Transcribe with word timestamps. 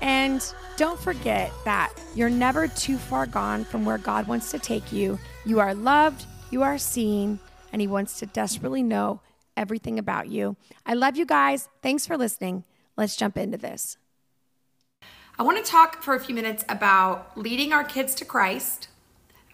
And 0.00 0.44
don't 0.76 0.98
forget 0.98 1.52
that 1.64 1.92
you're 2.14 2.30
never 2.30 2.68
too 2.68 2.96
far 2.96 3.26
gone 3.26 3.64
from 3.64 3.84
where 3.84 3.98
God 3.98 4.26
wants 4.26 4.50
to 4.50 4.58
take 4.58 4.92
you. 4.92 5.18
You 5.44 5.60
are 5.60 5.74
loved, 5.74 6.26
you 6.50 6.62
are 6.62 6.78
seen, 6.78 7.38
and 7.72 7.80
He 7.80 7.86
wants 7.86 8.18
to 8.20 8.26
desperately 8.26 8.82
know 8.82 9.20
everything 9.56 9.98
about 9.98 10.28
you. 10.28 10.56
I 10.84 10.94
love 10.94 11.16
you 11.16 11.26
guys. 11.26 11.68
Thanks 11.82 12.06
for 12.06 12.16
listening. 12.16 12.64
Let's 12.96 13.16
jump 13.16 13.36
into 13.36 13.58
this. 13.58 13.96
I 15.38 15.42
want 15.42 15.64
to 15.64 15.68
talk 15.68 16.02
for 16.02 16.14
a 16.14 16.20
few 16.20 16.34
minutes 16.34 16.64
about 16.68 17.36
leading 17.36 17.72
our 17.72 17.82
kids 17.82 18.14
to 18.16 18.24
Christ. 18.24 18.88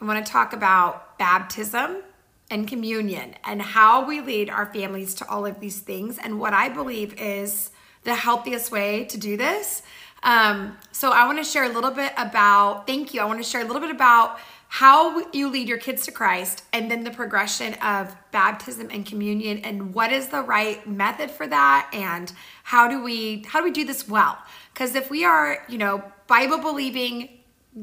I 0.00 0.04
want 0.04 0.24
to 0.24 0.30
talk 0.30 0.52
about 0.52 1.18
baptism 1.18 2.02
and 2.50 2.66
communion 2.66 3.34
and 3.44 3.62
how 3.62 4.04
we 4.04 4.20
lead 4.20 4.50
our 4.50 4.66
families 4.66 5.14
to 5.14 5.28
all 5.28 5.46
of 5.46 5.60
these 5.60 5.80
things 5.80 6.18
and 6.18 6.38
what 6.38 6.52
I 6.52 6.68
believe 6.68 7.14
is 7.18 7.70
the 8.04 8.14
healthiest 8.14 8.72
way 8.72 9.04
to 9.04 9.18
do 9.18 9.36
this. 9.36 9.82
Um, 10.22 10.76
so 10.92 11.12
I 11.12 11.26
want 11.26 11.38
to 11.38 11.44
share 11.44 11.64
a 11.64 11.68
little 11.68 11.90
bit 11.90 12.12
about, 12.16 12.86
thank 12.86 13.14
you. 13.14 13.20
I 13.20 13.24
want 13.24 13.42
to 13.42 13.48
share 13.48 13.62
a 13.62 13.64
little 13.64 13.80
bit 13.80 13.90
about 13.90 14.38
how 14.72 15.28
you 15.32 15.48
lead 15.48 15.68
your 15.68 15.78
kids 15.78 16.04
to 16.04 16.12
Christ 16.12 16.62
and 16.72 16.88
then 16.88 17.02
the 17.02 17.10
progression 17.10 17.74
of 17.74 18.14
baptism 18.30 18.88
and 18.90 19.04
communion 19.04 19.58
and 19.58 19.92
what 19.92 20.12
is 20.12 20.28
the 20.28 20.42
right 20.42 20.86
method 20.86 21.28
for 21.30 21.46
that 21.48 21.90
and 21.92 22.32
how 22.62 22.86
do 22.86 23.02
we 23.02 23.42
how 23.48 23.58
do 23.58 23.64
we 23.64 23.72
do 23.72 23.84
this 23.84 24.08
well 24.08 24.38
because 24.72 24.94
if 24.94 25.10
we 25.10 25.24
are 25.24 25.64
you 25.68 25.76
know 25.76 26.04
bible 26.28 26.58
believing 26.58 27.28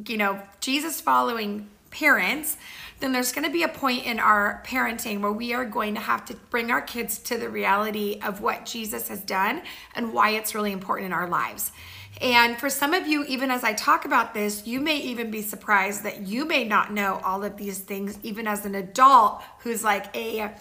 you 0.07 0.15
know 0.15 0.41
jesus 0.61 1.01
following 1.01 1.67
parents 1.91 2.55
then 2.99 3.11
there's 3.11 3.31
going 3.31 3.45
to 3.45 3.51
be 3.51 3.63
a 3.63 3.67
point 3.67 4.05
in 4.05 4.19
our 4.19 4.63
parenting 4.65 5.21
where 5.21 5.31
we 5.31 5.53
are 5.53 5.65
going 5.65 5.93
to 5.93 5.99
have 5.99 6.25
to 6.25 6.35
bring 6.49 6.71
our 6.71 6.81
kids 6.81 7.19
to 7.19 7.37
the 7.37 7.49
reality 7.49 8.19
of 8.23 8.41
what 8.41 8.65
Jesus 8.65 9.07
has 9.09 9.21
done 9.21 9.61
and 9.93 10.13
why 10.13 10.31
it's 10.31 10.55
really 10.55 10.71
important 10.71 11.05
in 11.07 11.13
our 11.13 11.27
lives. 11.27 11.71
And 12.21 12.57
for 12.57 12.69
some 12.69 12.93
of 12.93 13.07
you, 13.07 13.23
even 13.25 13.51
as 13.51 13.63
I 13.63 13.73
talk 13.73 14.05
about 14.05 14.33
this, 14.33 14.65
you 14.65 14.79
may 14.79 14.97
even 14.97 15.29
be 15.29 15.41
surprised 15.41 16.03
that 16.03 16.27
you 16.27 16.45
may 16.45 16.63
not 16.63 16.91
know 16.91 17.21
all 17.23 17.43
of 17.43 17.57
these 17.57 17.79
things, 17.79 18.17
even 18.23 18.47
as 18.47 18.65
an 18.65 18.75
adult 18.75 19.41
who's 19.59 19.83
like 19.83 20.15
a, 20.15 20.51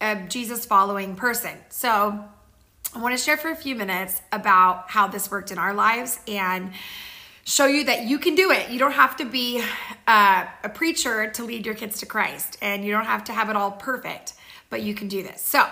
a 0.00 0.16
Jesus 0.28 0.66
following 0.66 1.16
person. 1.16 1.56
So 1.70 2.22
I 2.94 2.98
want 3.00 3.16
to 3.16 3.22
share 3.22 3.36
for 3.36 3.50
a 3.50 3.56
few 3.56 3.74
minutes 3.74 4.20
about 4.30 4.90
how 4.90 5.08
this 5.08 5.30
worked 5.30 5.50
in 5.50 5.58
our 5.58 5.72
lives 5.72 6.20
and 6.28 6.72
show 7.44 7.66
you 7.66 7.84
that 7.84 8.04
you 8.04 8.18
can 8.18 8.34
do 8.34 8.50
it. 8.50 8.70
You 8.70 8.78
don't 8.78 8.92
have 8.92 9.16
to 9.16 9.24
be 9.24 9.62
uh, 10.06 10.46
a 10.62 10.68
preacher 10.68 11.30
to 11.30 11.44
lead 11.44 11.66
your 11.66 11.74
kids 11.74 11.98
to 12.00 12.06
Christ, 12.06 12.58
and 12.60 12.84
you 12.84 12.92
don't 12.92 13.06
have 13.06 13.24
to 13.24 13.32
have 13.32 13.50
it 13.50 13.56
all 13.56 13.72
perfect, 13.72 14.34
but 14.70 14.82
you 14.82 14.94
can 14.94 15.08
do 15.08 15.22
this. 15.22 15.40
So, 15.40 15.66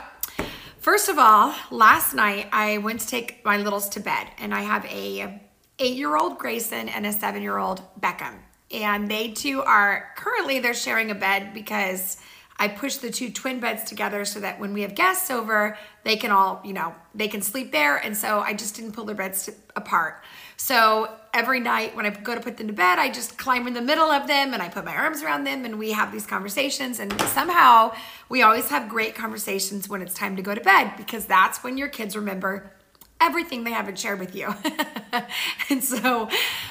first 0.82 1.08
of 1.08 1.16
all, 1.18 1.54
last 1.70 2.12
night 2.12 2.48
I 2.52 2.78
went 2.78 3.00
to 3.00 3.06
take 3.06 3.44
my 3.44 3.56
littles 3.56 3.88
to 3.90 4.00
bed, 4.00 4.26
and 4.38 4.52
I 4.52 4.62
have 4.62 4.84
a 4.84 5.40
eight-year-old 5.78 6.38
Grayson 6.38 6.88
and 6.88 7.06
a 7.06 7.12
seven-year-old 7.12 7.82
Beckham, 8.00 8.34
and 8.70 9.08
they 9.08 9.30
two 9.30 9.62
are 9.62 10.12
currently 10.16 10.58
they're 10.58 10.74
sharing 10.74 11.10
a 11.10 11.14
bed 11.14 11.54
because. 11.54 12.18
I 12.58 12.68
push 12.68 12.98
the 12.98 13.10
two 13.10 13.32
twin 13.32 13.58
beds 13.58 13.82
together 13.82 14.24
so 14.24 14.38
that 14.38 14.60
when 14.60 14.72
we 14.72 14.82
have 14.82 14.94
guests 14.94 15.30
over, 15.32 15.76
they 16.04 16.16
can 16.16 16.30
all, 16.30 16.60
you 16.64 16.74
know, 16.74 16.94
they 17.12 17.26
can 17.26 17.42
sleep 17.42 17.72
there. 17.72 17.96
And 17.96 18.16
so 18.16 18.38
I 18.40 18.52
just 18.52 18.76
didn't 18.76 18.92
pull 18.92 19.04
their 19.04 19.16
beds 19.16 19.50
apart. 19.74 20.22
So 20.62 21.12
every 21.34 21.58
night 21.58 21.96
when 21.96 22.06
I 22.06 22.10
go 22.10 22.36
to 22.36 22.40
put 22.40 22.56
them 22.56 22.68
to 22.68 22.72
bed, 22.72 22.96
I 23.00 23.10
just 23.10 23.36
climb 23.36 23.66
in 23.66 23.74
the 23.74 23.82
middle 23.82 24.12
of 24.12 24.28
them 24.28 24.54
and 24.54 24.62
I 24.62 24.68
put 24.68 24.84
my 24.84 24.94
arms 24.94 25.20
around 25.20 25.42
them 25.42 25.64
and 25.64 25.76
we 25.76 25.90
have 25.90 26.12
these 26.12 26.24
conversations. 26.24 27.00
And 27.00 27.20
somehow 27.22 27.92
we 28.28 28.42
always 28.42 28.68
have 28.68 28.88
great 28.88 29.16
conversations 29.16 29.88
when 29.88 30.02
it's 30.02 30.14
time 30.14 30.36
to 30.36 30.42
go 30.42 30.54
to 30.54 30.60
bed 30.60 30.92
because 30.96 31.26
that's 31.26 31.64
when 31.64 31.78
your 31.78 31.88
kids 31.88 32.14
remember 32.14 32.70
everything 33.20 33.64
they 33.64 33.72
haven't 33.72 33.98
shared 33.98 34.20
with 34.20 34.36
you. 34.36 34.54
and 35.68 35.82
so 35.82 36.28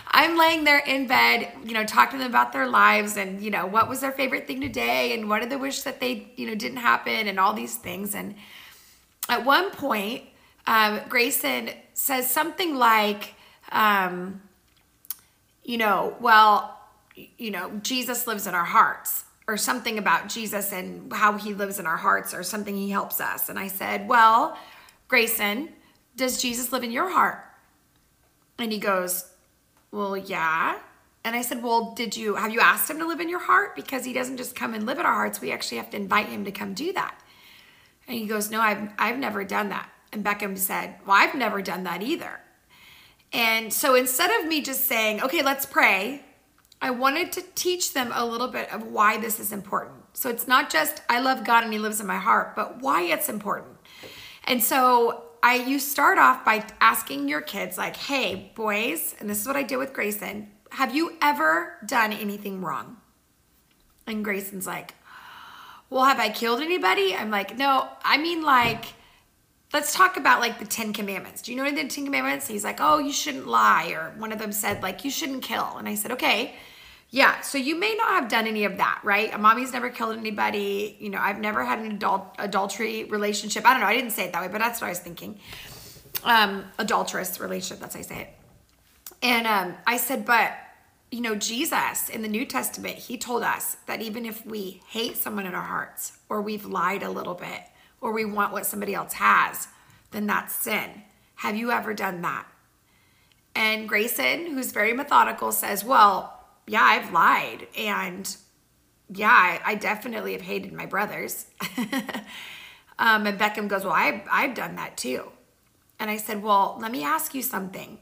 I'm 0.08 0.38
laying 0.38 0.64
there 0.64 0.80
in 0.80 1.08
bed, 1.08 1.52
you 1.66 1.74
know, 1.74 1.84
talking 1.84 2.18
to 2.18 2.24
them 2.24 2.32
about 2.32 2.54
their 2.54 2.68
lives 2.68 3.18
and, 3.18 3.42
you 3.42 3.52
know, 3.52 3.66
what 3.66 3.90
was 3.90 4.00
their 4.00 4.14
favorite 4.14 4.48
thing 4.48 4.62
today 4.62 5.14
and 5.14 5.28
what 5.28 5.42
did 5.42 5.50
they 5.50 5.58
wish 5.58 5.82
that 5.82 6.00
they, 6.00 6.32
you 6.38 6.48
know, 6.48 6.56
didn't 6.56 6.78
happen 6.78 7.28
and 7.28 7.38
all 7.38 7.52
these 7.52 7.76
things. 7.76 8.16
And 8.16 8.36
at 9.28 9.44
one 9.44 9.70
point, 9.72 10.24
um, 10.66 11.02
Grayson 11.10 11.72
says 11.94 12.32
something 12.32 12.76
like, 12.76 13.36
um, 13.72 14.42
you 15.64 15.78
know, 15.78 16.16
well, 16.20 16.80
you 17.38 17.52
know, 17.52 17.72
Jesus 17.82 18.28
lives 18.28 18.48
in 18.48 18.56
our 18.56 18.66
hearts 18.66 19.26
or 19.48 19.58
something 19.58 19.98
about 19.98 20.30
Jesus 20.30 20.72
and 20.72 21.12
how 21.12 21.38
he 21.38 21.54
lives 21.54 21.80
in 21.80 21.86
our 21.86 21.98
hearts 21.98 22.34
or 22.34 22.44
something 22.44 22.76
he 22.76 22.90
helps 22.90 23.20
us. 23.20 23.50
And 23.50 23.60
I 23.60 23.68
said, 23.68 24.08
Well, 24.08 24.58
Grayson, 25.08 25.70
does 26.16 26.42
Jesus 26.42 26.72
live 26.72 26.84
in 26.84 26.92
your 26.92 27.10
heart? 27.10 27.44
And 28.58 28.72
he 28.72 28.78
goes, 28.78 29.32
Well, 29.92 30.16
yeah. 30.18 30.80
And 31.24 31.36
I 31.36 31.42
said, 31.42 31.62
Well, 31.62 31.94
did 31.94 32.16
you 32.16 32.36
have 32.36 32.52
you 32.52 32.60
asked 32.60 32.90
him 32.90 33.00
to 33.00 33.08
live 33.08 33.20
in 33.20 33.30
your 33.30 33.40
heart? 33.40 33.76
Because 33.76 34.06
he 34.06 34.14
doesn't 34.14 34.38
just 34.38 34.56
come 34.56 34.74
and 34.74 34.86
live 34.86 35.00
in 35.00 35.06
our 35.06 35.14
hearts. 35.14 35.42
We 35.42 35.52
actually 35.52 35.78
have 35.78 35.90
to 35.92 35.98
invite 35.98 36.28
him 36.28 36.46
to 36.46 36.52
come 36.52 36.74
do 36.74 36.94
that. 36.94 37.20
And 38.08 38.18
he 38.18 38.26
goes, 38.26 38.50
No, 38.50 38.62
I've 38.62 38.90
I've 38.98 39.18
never 39.18 39.44
done 39.44 39.70
that. 39.70 39.90
And 40.14 40.24
Beckham 40.24 40.58
said, 40.58 40.96
Well, 41.06 41.18
I've 41.18 41.36
never 41.36 41.62
done 41.62 41.84
that 41.84 42.02
either. 42.02 42.40
And 43.34 43.72
so 43.72 43.96
instead 43.96 44.30
of 44.40 44.48
me 44.48 44.62
just 44.62 44.86
saying, 44.86 45.22
okay, 45.22 45.42
let's 45.42 45.66
pray, 45.66 46.24
I 46.82 46.90
wanted 46.90 47.32
to 47.34 47.44
teach 47.56 47.94
them 47.94 48.12
a 48.14 48.26
little 48.26 48.48
bit 48.48 48.72
of 48.74 48.88
why 48.88 49.18
this 49.18 49.40
is 49.40 49.52
important. 49.52 50.02
So 50.14 50.30
it's 50.30 50.48
not 50.48 50.70
just 50.70 51.02
I 51.10 51.20
love 51.22 51.46
God 51.46 51.64
and 51.64 51.72
he 51.72 51.80
lives 51.80 52.02
in 52.02 52.08
my 52.08 52.18
heart, 52.18 52.56
but 52.56 52.82
why 52.82 53.04
it's 53.04 53.30
important. 53.30 53.78
And 54.46 54.64
so 54.64 55.26
I 55.44 55.56
you 55.56 55.80
start 55.80 56.18
off 56.18 56.44
by 56.44 56.66
asking 56.80 57.28
your 57.30 57.42
kids 57.42 57.78
like, 57.78 57.96
"Hey, 57.96 58.52
boys, 58.56 59.16
and 59.20 59.30
this 59.30 59.40
is 59.40 59.48
what 59.48 59.56
I 59.56 59.64
did 59.64 59.78
with 59.78 59.94
Grayson. 59.94 60.52
Have 60.72 60.96
you 60.96 61.18
ever 61.22 61.78
done 61.86 62.12
anything 62.12 62.62
wrong?" 62.62 62.98
And 64.08 64.24
Grayson's 64.24 64.68
like, 64.68 64.96
"Well, 65.90 66.06
have 66.06 66.20
I 66.20 66.30
killed 66.30 66.62
anybody?" 66.62 67.16
I'm 67.16 67.32
like, 67.32 67.58
"No, 67.58 67.90
I 68.04 68.18
mean 68.18 68.44
like 68.44 68.86
let's 69.74 69.94
talk 69.94 70.18
about 70.18 70.40
like 70.40 70.60
the 70.60 70.66
Ten 70.66 70.94
Commandments. 70.94 71.42
Do 71.42 71.52
you 71.52 71.58
know 71.58 71.64
any 71.64 71.80
of 71.80 71.88
the 71.88 71.94
Ten 71.94 72.06
Commandments? 72.06 72.48
He's 72.48 72.64
like, 72.64 72.78
oh, 72.80 73.00
you 73.00 73.12
shouldn't 73.12 73.48
lie. 73.48 73.92
Or 73.92 74.14
one 74.18 74.32
of 74.32 74.40
them 74.40 74.52
said, 74.52 74.82
like, 74.82 75.06
you 75.06 75.12
shouldn't 75.12 75.44
kill. 75.44 75.78
And 75.78 75.88
I 75.88 75.96
said, 75.96 76.12
okay. 76.12 76.56
Yeah, 77.14 77.42
so 77.42 77.58
you 77.58 77.76
may 77.76 77.94
not 77.96 78.12
have 78.12 78.30
done 78.30 78.48
any 78.48 78.64
of 78.64 78.78
that, 78.78 79.02
right? 79.04 79.38
Mommy's 79.38 79.74
never 79.74 79.90
killed 79.90 80.18
anybody. 80.18 80.96
You 80.98 81.10
know, 81.10 81.20
I've 81.20 81.40
never 81.40 81.66
had 81.66 81.80
an 81.80 81.92
adult 81.92 82.36
adultery 82.40 83.04
relationship. 83.04 83.66
I 83.66 83.72
don't 83.72 83.82
know. 83.82 83.88
I 83.88 83.96
didn't 83.96 84.12
say 84.12 84.26
it 84.26 84.32
that 84.32 84.42
way, 84.42 84.48
but 84.48 84.60
that's 84.60 84.80
what 84.80 84.88
I 84.88 84.92
was 84.92 85.00
thinking. 85.00 85.38
Um, 86.24 86.64
adulterous 86.78 87.38
relationship. 87.42 87.82
That's 87.82 87.96
how 87.96 88.00
I 88.00 88.04
say 88.04 88.22
it. 88.22 88.30
And 89.22 89.46
um, 89.46 89.76
I 89.86 89.98
said, 89.98 90.26
but 90.26 90.54
you 91.12 91.20
know, 91.20 91.36
Jesus 91.36 92.08
in 92.08 92.22
the 92.22 92.30
New 92.30 92.46
Testament, 92.46 92.96
he 92.96 93.18
told 93.18 93.44
us 93.44 93.76
that 93.86 94.02
even 94.02 94.26
if 94.26 94.46
we 94.46 94.82
hate 94.88 95.18
someone 95.18 95.46
in 95.46 95.54
our 95.54 95.62
hearts 95.62 96.14
or 96.30 96.42
we've 96.42 96.66
lied 96.66 97.04
a 97.04 97.10
little 97.10 97.34
bit 97.34 97.64
or 98.00 98.14
we 98.14 98.24
want 98.24 98.54
what 98.54 98.66
somebody 98.66 98.96
else 98.96 99.14
has, 99.14 99.68
then 100.12 100.28
that's 100.28 100.54
sin. 100.54 101.04
Have 101.36 101.56
you 101.56 101.72
ever 101.72 101.94
done 101.94 102.22
that? 102.22 102.46
And 103.56 103.88
Grayson, 103.90 104.48
who's 104.48 104.72
very 104.72 104.94
methodical, 104.94 105.52
says, 105.52 105.84
Well, 105.84 106.40
yeah, 106.68 106.84
I've 106.84 107.12
lied. 107.12 107.68
And 107.78 108.36
yeah, 109.10 109.30
I, 109.30 109.60
I 109.66 109.76
definitely 109.76 110.34
have 110.34 110.42
hated 110.42 110.72
my 110.72 110.86
brothers. 110.86 111.48
um, 113.00 113.28
and 113.28 113.40
Beckham 113.40 113.68
goes, 113.68 113.84
Well, 113.84 113.94
I've, 113.94 114.22
I've 114.32 114.54
done 114.54 114.76
that 114.76 114.98
too. 114.98 115.32
And 116.00 116.10
I 116.10 116.18
said, 116.18 116.42
Well, 116.42 116.78
let 116.80 116.92
me 116.92 117.04
ask 117.04 117.34
you 117.34 117.42
something. 117.42 118.00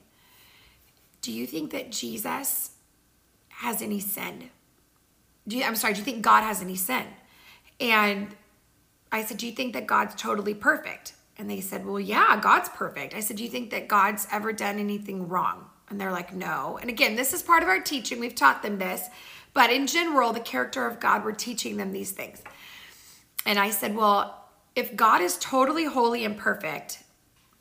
Do 1.21 1.31
you 1.31 1.47
think 1.47 1.71
that 1.71 1.91
Jesus 1.91 2.71
has 3.49 3.81
any 3.81 3.99
sin? 3.99 4.51
Do 5.47 5.57
you, 5.57 5.63
I'm 5.63 5.75
sorry, 5.75 5.93
do 5.93 5.99
you 5.99 6.05
think 6.05 6.21
God 6.21 6.43
has 6.43 6.61
any 6.61 6.75
sin? 6.75 7.05
And 7.79 8.35
I 9.11 9.23
said, 9.23 9.37
Do 9.37 9.47
you 9.47 9.53
think 9.53 9.73
that 9.73 9.87
God's 9.87 10.15
totally 10.15 10.53
perfect? 10.53 11.13
And 11.39 11.49
they 11.49 11.61
said, 11.61 11.85
Well, 11.85 11.99
yeah, 11.99 12.39
God's 12.41 12.69
perfect. 12.69 13.15
I 13.15 13.21
said, 13.21 13.37
Do 13.37 13.43
you 13.43 13.49
think 13.49 13.71
that 13.71 13.87
God's 13.87 14.27
ever 14.31 14.53
done 14.53 14.77
anything 14.77 15.27
wrong? 15.27 15.65
And 15.89 15.99
they're 15.99 16.11
like, 16.11 16.35
No. 16.35 16.77
And 16.79 16.89
again, 16.89 17.15
this 17.15 17.33
is 17.33 17.41
part 17.41 17.63
of 17.63 17.69
our 17.69 17.79
teaching. 17.79 18.19
We've 18.19 18.35
taught 18.35 18.61
them 18.61 18.77
this. 18.77 19.07
But 19.53 19.71
in 19.71 19.87
general, 19.87 20.33
the 20.33 20.39
character 20.41 20.85
of 20.85 20.99
God, 20.99 21.25
we're 21.25 21.31
teaching 21.31 21.77
them 21.77 21.91
these 21.91 22.11
things. 22.11 22.43
And 23.45 23.57
I 23.57 23.71
said, 23.71 23.95
Well, 23.95 24.49
if 24.75 24.95
God 24.95 25.21
is 25.21 25.37
totally 25.37 25.85
holy 25.85 26.25
and 26.25 26.37
perfect, 26.37 27.03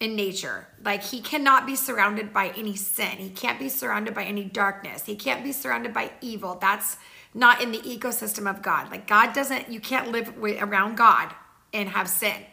in 0.01 0.15
nature. 0.15 0.69
Like 0.85 1.03
he 1.03 1.21
cannot 1.21 1.67
be 1.67 1.75
surrounded 1.75 2.33
by 2.33 2.53
any 2.57 2.77
sin. 2.77 3.19
He 3.19 3.31
can't 3.31 3.59
be 3.59 3.69
surrounded 3.69 4.15
by 4.15 4.25
any 4.25 4.45
darkness. 4.45 5.05
He 5.05 5.17
can't 5.17 5.43
be 5.43 5.53
surrounded 5.53 5.93
by 5.93 6.13
evil. 6.21 6.57
That's 6.61 6.97
not 7.35 7.61
in 7.61 7.73
the 7.73 7.79
ecosystem 7.79 8.49
of 8.49 8.63
God. 8.63 8.91
Like 8.91 9.07
God 9.07 9.33
doesn't, 9.33 9.69
you 9.69 9.81
can't 9.81 10.11
live 10.13 10.37
with, 10.39 10.63
around 10.63 10.97
God 10.97 11.35
and 11.73 11.89
have 11.89 12.09
sin. 12.09 12.45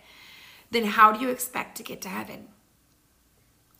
Then 0.71 0.85
how 0.85 1.11
do 1.11 1.19
you 1.19 1.29
expect 1.29 1.77
to 1.77 1.83
get 1.83 2.01
to 2.01 2.09
heaven? 2.09 2.47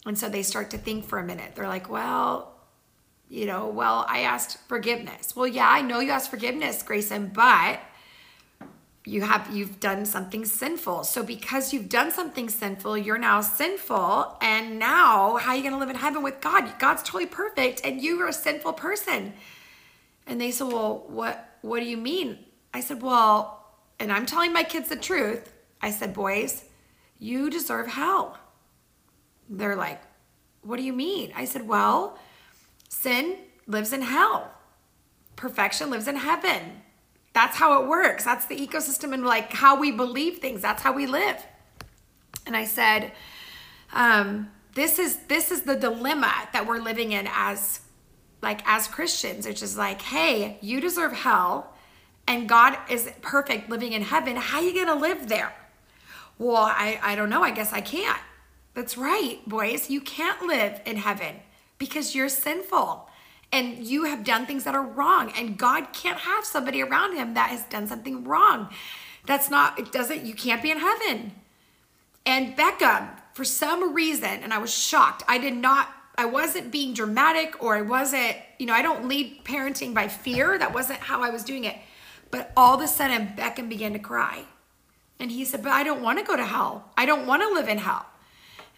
And 0.06 0.18
so 0.18 0.30
they 0.30 0.44
start 0.44 0.70
to 0.72 0.78
think 0.78 1.06
for 1.06 1.18
a 1.20 1.24
minute. 1.24 1.56
They're 1.56 1.68
like, 1.68 1.90
well, 1.90 2.56
you 3.30 3.46
know, 3.46 3.68
well, 3.68 4.06
I 4.08 4.20
asked 4.20 4.60
forgiveness. 4.68 5.36
Well, 5.36 5.48
yeah, 5.48 5.68
I 5.68 5.82
know 5.82 6.00
you 6.00 6.12
asked 6.12 6.30
forgiveness, 6.30 6.84
Grayson, 6.84 7.32
but 7.34 7.80
you 9.06 9.22
have 9.22 9.54
you've 9.54 9.80
done 9.80 10.06
something 10.06 10.46
sinful. 10.46 11.04
So 11.04 11.24
because 11.24 11.74
you've 11.74 11.90
done 11.90 12.12
something 12.12 12.50
sinful, 12.50 12.98
you're 12.98 13.18
now 13.18 13.42
sinful. 13.42 14.38
And 14.42 14.80
now 14.80 15.38
how 15.38 15.52
are 15.52 15.56
you 15.56 15.70
to 15.70 15.78
live 15.78 15.90
in 15.90 15.96
heaven 15.96 16.24
with 16.24 16.42
God? 16.42 16.80
God's 16.80 17.04
totally 17.04 17.28
perfect 17.28 17.82
and 17.84 18.02
you 18.02 18.20
are 18.22 18.28
a 18.28 18.34
sinful 18.34 18.74
person. 18.74 19.34
And 20.26 20.42
they 20.42 20.50
said, 20.50 20.68
"Well, 20.68 21.06
what 21.08 21.58
what 21.62 21.82
do 21.82 21.86
you 21.86 21.98
mean?" 21.98 22.40
I 22.74 22.80
said, 22.82 23.02
"Well, 23.04 23.64
and 24.00 24.12
I'm 24.12 24.26
telling 24.26 24.54
my 24.54 24.64
kids 24.64 24.90
the 24.90 24.96
truth. 24.96 25.54
I 25.82 25.92
said, 25.92 26.14
"Boys, 26.16 26.66
you 27.25 27.50
deserve 27.50 27.88
hell." 27.88 28.38
They're 29.50 29.75
like, 29.75 30.01
"What 30.62 30.77
do 30.77 30.83
you 30.83 30.94
mean?" 30.94 31.31
I 31.36 31.45
said, 31.45 31.68
"Well, 31.68 32.18
sin 32.89 33.38
lives 33.68 33.92
in 33.94 34.01
hell. 34.01 34.51
Perfection 35.36 35.89
lives 35.89 36.07
in 36.07 36.18
heaven." 36.18 36.62
That's 37.33 37.57
how 37.57 37.81
it 37.81 37.88
works. 37.88 38.24
That's 38.24 38.45
the 38.45 38.56
ecosystem 38.56 39.13
and 39.13 39.25
like 39.25 39.51
how 39.51 39.77
we 39.77 39.92
believe 39.92 40.38
things. 40.38 40.62
That's 40.62 40.81
how 40.81 40.94
we 40.94 41.06
live. 41.06 41.45
And 42.45 42.56
I 42.56 42.63
said, 42.63 43.12
um, 43.92 44.51
this 44.75 45.00
is 45.00 45.18
this 45.27 45.51
is 45.51 45.63
the 45.63 45.75
dilemma 45.75 46.31
that 46.54 46.68
we're 46.68 46.80
living 46.80 47.12
in 47.12 47.27
as 47.31 47.80
like 48.42 48.62
as 48.66 48.88
Christians. 48.88 49.45
It's 49.45 49.60
just 49.60 49.77
like, 49.77 50.01
hey, 50.01 50.57
you 50.62 50.80
deserve 50.80 51.13
hell, 51.13 51.74
and 52.27 52.48
God 52.48 52.77
is 52.89 53.10
perfect 53.22 53.69
living 53.69 53.94
in 53.94 54.01
heaven. 54.01 54.36
How 54.36 54.60
are 54.60 54.63
you 54.63 54.74
gonna 54.74 55.00
live 55.00 55.27
there? 55.27 55.54
Well, 56.38 56.58
I, 56.58 57.00
I 57.02 57.16
don't 57.16 57.30
know. 57.30 57.44
I 57.44 57.52
guess 57.52 57.72
I 57.72 57.82
can't. 57.82 58.20
That's 58.74 58.98
right, 58.98 59.40
boys. 59.48 59.90
You 59.90 60.02
can't 60.02 60.42
live 60.44 60.82
in 60.86 60.98
heaven 60.98 61.38
because 61.78 62.16
you're 62.16 62.30
sinful 62.30 63.10
and 63.52 63.86
you 63.86 64.06
have 64.06 64.24
done 64.24 64.46
things 64.46 64.64
that 64.64 64.76
are 64.76 64.86
wrong 64.86 65.32
and 65.38 65.58
god 65.58 65.88
can't 65.94 66.20
have 66.20 66.44
somebody 66.44 66.82
around 66.82 67.16
him 67.16 67.34
that 67.34 67.50
has 67.50 67.64
done 67.64 67.88
something 67.88 68.24
wrong 68.24 68.70
that's 69.26 69.50
not 69.50 69.78
it 69.80 69.92
doesn't 69.92 70.26
you 70.26 70.34
can't 70.34 70.62
be 70.62 70.72
in 70.72 70.80
heaven 70.80 71.32
and 72.26 72.56
beckham 72.58 73.10
for 73.34 73.44
some 73.44 73.94
reason 73.94 74.30
and 74.44 74.54
i 74.54 74.58
was 74.58 74.74
shocked 74.74 75.24
i 75.28 75.38
did 75.38 75.56
not 75.56 75.90
i 76.18 76.26
wasn't 76.26 76.72
being 76.72 76.94
dramatic 76.94 77.62
or 77.64 77.76
i 77.76 77.82
wasn't 77.82 78.36
you 78.60 78.66
know 78.66 78.74
i 78.74 78.82
don't 78.82 79.08
lead 79.08 79.44
parenting 79.44 79.94
by 79.94 80.08
fear 80.08 80.58
that 80.58 80.74
wasn't 80.74 81.00
how 81.00 81.22
i 81.22 81.30
was 81.30 81.44
doing 81.44 81.64
it 81.64 81.78
but 82.32 82.52
all 82.58 82.76
of 82.76 82.82
a 82.82 82.88
sudden 82.88 83.28
beckham 83.38 83.70
began 83.70 83.94
to 83.94 84.00
cry 84.00 84.44
and 85.20 85.32
he 85.32 85.46
said 85.46 85.64
but 85.64 85.72
i 85.72 85.84
don't 85.84 86.02
want 86.02 86.20
to 86.20 86.26
go 86.26 86.36
to 86.36 86.46
hell 86.46 86.92
i 86.98 87.06
don't 87.06 87.26
want 87.26 87.42
to 87.42 87.50
live 87.50 87.68
in 87.68 87.78
hell 87.78 88.06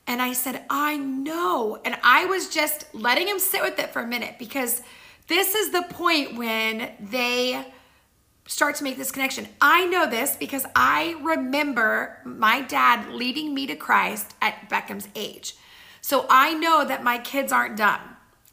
and 0.07 0.22
I 0.22 0.31
said, 0.31 0.63
I 0.69 0.95
know. 0.95 1.80
And 1.84 1.98
I 2.01 2.25
was 2.25 2.48
just 2.48 2.86
letting 2.95 3.28
him 3.28 3.39
sit 3.39 3.62
with 3.62 3.78
it 3.78 3.92
for 3.92 4.01
a 4.01 4.07
minute 4.07 4.36
because 4.39 4.81
this 5.28 5.54
is 5.54 5.72
the 5.72 5.84
point 5.89 6.38
when 6.38 6.92
they 7.00 7.74
start 8.48 8.75
to 8.75 8.86
make 8.86 8.95
this 8.95 9.12
connection. 9.12 9.50
I 9.60 9.86
know 9.88 10.10
this 10.10 10.38
because 10.38 10.66
I 10.74 11.18
remember 11.22 12.19
my 12.24 12.62
dad 12.62 13.13
leading 13.13 13.54
me 13.54 13.68
to 13.68 13.75
Christ 13.75 14.33
at 14.42 14.69
Beckham's 14.69 15.10
age. 15.13 15.56
So 16.00 16.25
I 16.30 16.54
know 16.54 16.86
that 16.86 17.04
my 17.04 17.18
kids 17.18 17.51
aren't 17.51 17.75
dumb. 17.75 18.00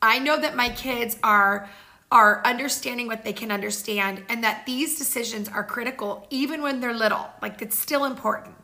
I 0.03 0.19
know 0.19 0.41
that 0.41 0.57
my 0.57 0.71
kids 0.71 1.17
are 1.23 1.71
are 2.15 2.41
understanding 2.47 3.09
what 3.09 3.25
they 3.25 3.33
can 3.33 3.51
understand 3.51 4.23
and 4.29 4.45
that 4.45 4.65
these 4.67 4.97
decisions 4.97 5.49
are 5.49 5.65
critical 5.65 6.27
even 6.31 6.63
when 6.63 6.81
they're 6.81 6.95
little. 6.95 7.27
Like 7.43 7.61
it's 7.61 7.77
still 7.77 8.05
important. 8.05 8.55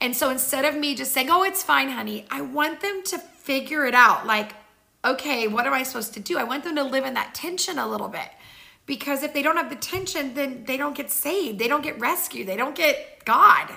And 0.00 0.16
so 0.16 0.30
instead 0.30 0.64
of 0.64 0.76
me 0.76 0.94
just 0.94 1.12
saying, 1.12 1.28
oh, 1.28 1.42
it's 1.42 1.62
fine, 1.62 1.88
honey, 1.88 2.24
I 2.30 2.40
want 2.40 2.80
them 2.80 3.02
to 3.06 3.18
figure 3.18 3.84
it 3.84 3.94
out. 3.94 4.26
Like, 4.26 4.52
okay, 5.04 5.48
what 5.48 5.66
am 5.66 5.72
I 5.72 5.82
supposed 5.82 6.14
to 6.14 6.20
do? 6.20 6.38
I 6.38 6.44
want 6.44 6.62
them 6.62 6.76
to 6.76 6.84
live 6.84 7.04
in 7.04 7.14
that 7.14 7.34
tension 7.34 7.78
a 7.78 7.88
little 7.88 8.08
bit. 8.08 8.28
Because 8.86 9.24
if 9.24 9.34
they 9.34 9.42
don't 9.42 9.56
have 9.56 9.70
the 9.70 9.76
tension, 9.76 10.34
then 10.34 10.64
they 10.64 10.76
don't 10.76 10.94
get 10.94 11.10
saved. 11.10 11.58
They 11.58 11.68
don't 11.68 11.82
get 11.82 11.98
rescued. 11.98 12.46
They 12.46 12.56
don't 12.56 12.76
get 12.76 13.24
God. 13.24 13.70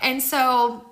And 0.00 0.20
so 0.20 0.90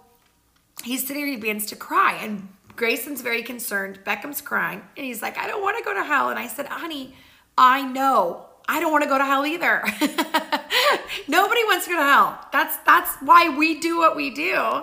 he's 0.84 1.00
sitting 1.00 1.16
here, 1.16 1.26
he 1.26 1.36
begins 1.36 1.66
to 1.66 1.76
cry. 1.76 2.18
And 2.22 2.48
Grayson's 2.76 3.22
very 3.22 3.42
concerned. 3.42 4.00
Beckham's 4.04 4.40
crying. 4.40 4.82
And 4.96 5.04
he's 5.04 5.20
like, 5.20 5.36
I 5.36 5.48
don't 5.48 5.62
want 5.62 5.78
to 5.78 5.84
go 5.84 5.94
to 5.94 6.04
hell. 6.04 6.28
And 6.28 6.38
I 6.38 6.46
said, 6.46 6.66
honey, 6.66 7.14
I 7.60 7.82
know. 7.82 8.46
I 8.66 8.80
don't 8.80 8.90
want 8.90 9.04
to 9.04 9.08
go 9.08 9.18
to 9.18 9.24
hell 9.24 9.44
either. 9.44 9.82
Nobody 11.28 11.64
wants 11.64 11.84
to 11.84 11.90
go 11.90 11.96
to 11.98 12.02
hell. 12.02 12.48
That's 12.52 12.76
that's 12.86 13.14
why 13.16 13.54
we 13.54 13.78
do 13.78 13.98
what 13.98 14.16
we 14.16 14.30
do. 14.30 14.82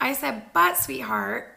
I 0.00 0.12
said, 0.12 0.52
but 0.54 0.76
sweetheart, 0.76 1.52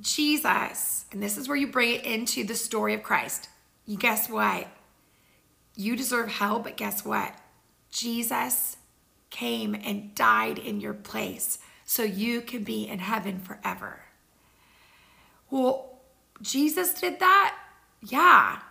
Jesus, 0.00 1.04
and 1.12 1.22
this 1.22 1.36
is 1.36 1.46
where 1.46 1.56
you 1.56 1.68
bring 1.68 1.94
it 1.94 2.04
into 2.04 2.42
the 2.42 2.56
story 2.56 2.94
of 2.94 3.04
Christ. 3.04 3.48
You 3.84 3.96
guess 3.96 4.28
what? 4.28 4.66
You 5.76 5.94
deserve 5.94 6.28
hell, 6.28 6.58
but 6.58 6.76
guess 6.76 7.04
what? 7.04 7.32
Jesus 7.90 8.76
came 9.30 9.74
and 9.74 10.14
died 10.16 10.58
in 10.58 10.80
your 10.80 10.94
place 10.94 11.58
so 11.84 12.02
you 12.02 12.40
can 12.40 12.64
be 12.64 12.88
in 12.88 12.98
heaven 12.98 13.38
forever. 13.38 14.00
Well, 15.48 16.00
Jesus 16.42 16.94
did 16.94 17.20
that? 17.20 17.56
Yeah. 18.02 18.62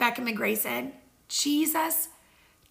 Beckham 0.00 0.26
and 0.26 0.36
Grayson, 0.36 0.92
Jesus 1.28 2.08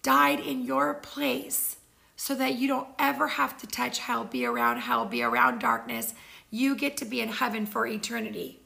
died 0.02 0.40
in 0.40 0.64
your 0.64 0.94
place 0.94 1.76
so 2.16 2.34
that 2.34 2.56
you 2.56 2.68
don't 2.68 2.88
ever 2.98 3.28
have 3.28 3.56
to 3.58 3.66
touch 3.66 4.00
hell, 4.00 4.24
be 4.24 4.44
around 4.44 4.78
hell, 4.78 5.06
be 5.06 5.22
around 5.22 5.60
darkness. 5.60 6.12
You 6.50 6.74
get 6.76 6.96
to 6.98 7.04
be 7.04 7.20
in 7.20 7.28
heaven 7.28 7.64
for 7.64 7.86
eternity. 7.86 8.60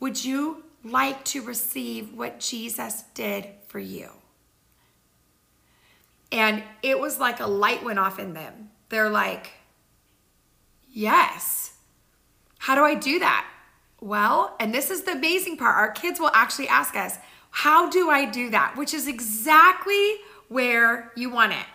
Would 0.00 0.24
you 0.24 0.64
like 0.82 1.24
to 1.26 1.42
receive 1.42 2.14
what 2.14 2.40
Jesus 2.40 3.04
did 3.14 3.46
for 3.68 3.78
you? 3.78 4.08
And 6.32 6.62
it 6.82 6.98
was 6.98 7.18
like 7.18 7.40
a 7.40 7.46
light 7.46 7.84
went 7.84 7.98
off 7.98 8.18
in 8.18 8.34
them. 8.34 8.70
They're 8.88 9.10
like, 9.10 9.52
Yes. 10.90 11.74
How 12.58 12.74
do 12.74 12.82
I 12.82 12.94
do 12.94 13.20
that? 13.20 13.46
Well, 14.00 14.56
and 14.58 14.74
this 14.74 14.90
is 14.90 15.02
the 15.02 15.12
amazing 15.12 15.56
part. 15.56 15.76
Our 15.76 15.92
kids 15.92 16.18
will 16.18 16.30
actually 16.34 16.68
ask 16.68 16.96
us, 16.96 17.18
How 17.50 17.88
do 17.90 18.10
I 18.10 18.24
do 18.24 18.50
that? 18.50 18.76
Which 18.76 18.94
is 18.94 19.06
exactly 19.06 20.16
where 20.48 21.12
you 21.16 21.30
want 21.30 21.52
it. 21.52 21.66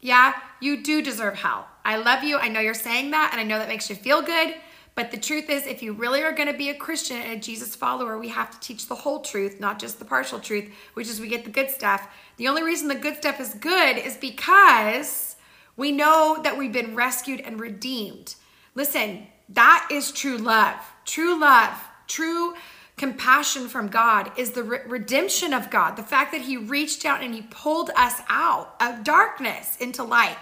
Yeah, 0.00 0.32
you 0.60 0.82
do 0.82 1.02
deserve 1.02 1.34
hell. 1.34 1.68
I 1.84 1.96
love 1.96 2.24
you. 2.24 2.38
I 2.38 2.48
know 2.48 2.60
you're 2.60 2.74
saying 2.74 3.10
that, 3.10 3.30
and 3.32 3.40
I 3.40 3.44
know 3.44 3.58
that 3.58 3.68
makes 3.68 3.90
you 3.90 3.96
feel 3.96 4.22
good. 4.22 4.54
But 4.94 5.10
the 5.10 5.16
truth 5.16 5.48
is, 5.48 5.66
if 5.66 5.82
you 5.82 5.92
really 5.92 6.22
are 6.22 6.32
going 6.32 6.50
to 6.50 6.56
be 6.56 6.68
a 6.68 6.74
Christian 6.74 7.16
and 7.16 7.32
a 7.32 7.40
Jesus 7.40 7.76
follower, 7.76 8.18
we 8.18 8.28
have 8.28 8.50
to 8.50 8.60
teach 8.60 8.86
the 8.86 8.94
whole 8.94 9.20
truth, 9.20 9.60
not 9.60 9.78
just 9.78 9.98
the 9.98 10.04
partial 10.04 10.40
truth, 10.40 10.70
which 10.94 11.08
is 11.08 11.20
we 11.20 11.28
get 11.28 11.44
the 11.44 11.50
good 11.50 11.70
stuff. 11.70 12.08
The 12.36 12.48
only 12.48 12.62
reason 12.62 12.88
the 12.88 12.94
good 12.94 13.16
stuff 13.16 13.40
is 13.40 13.54
good 13.54 13.96
is 13.96 14.16
because 14.16 15.36
we 15.76 15.92
know 15.92 16.40
that 16.42 16.58
we've 16.58 16.72
been 16.72 16.94
rescued 16.94 17.40
and 17.40 17.60
redeemed. 17.60 18.34
Listen, 18.74 19.26
that 19.48 19.88
is 19.90 20.12
true 20.12 20.36
love. 20.36 20.76
True 21.04 21.40
love, 21.40 21.74
true 22.06 22.54
compassion 23.00 23.66
from 23.66 23.88
God 23.88 24.30
is 24.36 24.50
the 24.50 24.62
re- 24.62 24.80
redemption 24.86 25.54
of 25.54 25.70
God, 25.70 25.96
the 25.96 26.02
fact 26.02 26.32
that 26.32 26.42
He 26.42 26.58
reached 26.58 27.06
out 27.06 27.22
and 27.22 27.34
He 27.34 27.40
pulled 27.40 27.88
us 27.96 28.20
out 28.28 28.74
of 28.78 29.04
darkness 29.04 29.78
into 29.78 30.04
light. 30.04 30.36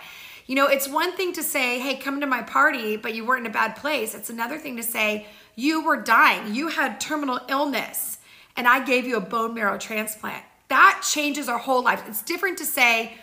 You 0.48 0.56
know, 0.56 0.66
it's 0.66 0.88
one 0.88 1.12
thing 1.12 1.32
to 1.34 1.44
say, 1.44 1.78
hey, 1.78 1.94
come 1.94 2.20
to 2.20 2.26
my 2.26 2.42
party, 2.42 2.96
but 2.96 3.14
you 3.14 3.24
weren't 3.24 3.46
in 3.46 3.50
a 3.50 3.54
bad 3.54 3.76
place. 3.76 4.12
It's 4.12 4.28
another 4.28 4.58
thing 4.58 4.76
to 4.76 4.82
say, 4.82 5.28
you 5.54 5.84
were 5.84 6.02
dying, 6.02 6.52
you 6.52 6.66
had 6.66 7.00
terminal 7.00 7.38
illness, 7.48 8.18
and 8.56 8.66
I 8.66 8.84
gave 8.84 9.06
you 9.06 9.16
a 9.16 9.20
bone 9.20 9.54
marrow 9.54 9.78
transplant. 9.78 10.42
That 10.66 11.06
changes 11.08 11.48
our 11.48 11.58
whole 11.58 11.84
life. 11.84 12.02
It's 12.08 12.22
different 12.22 12.58
to 12.58 12.64
say, 12.64 13.18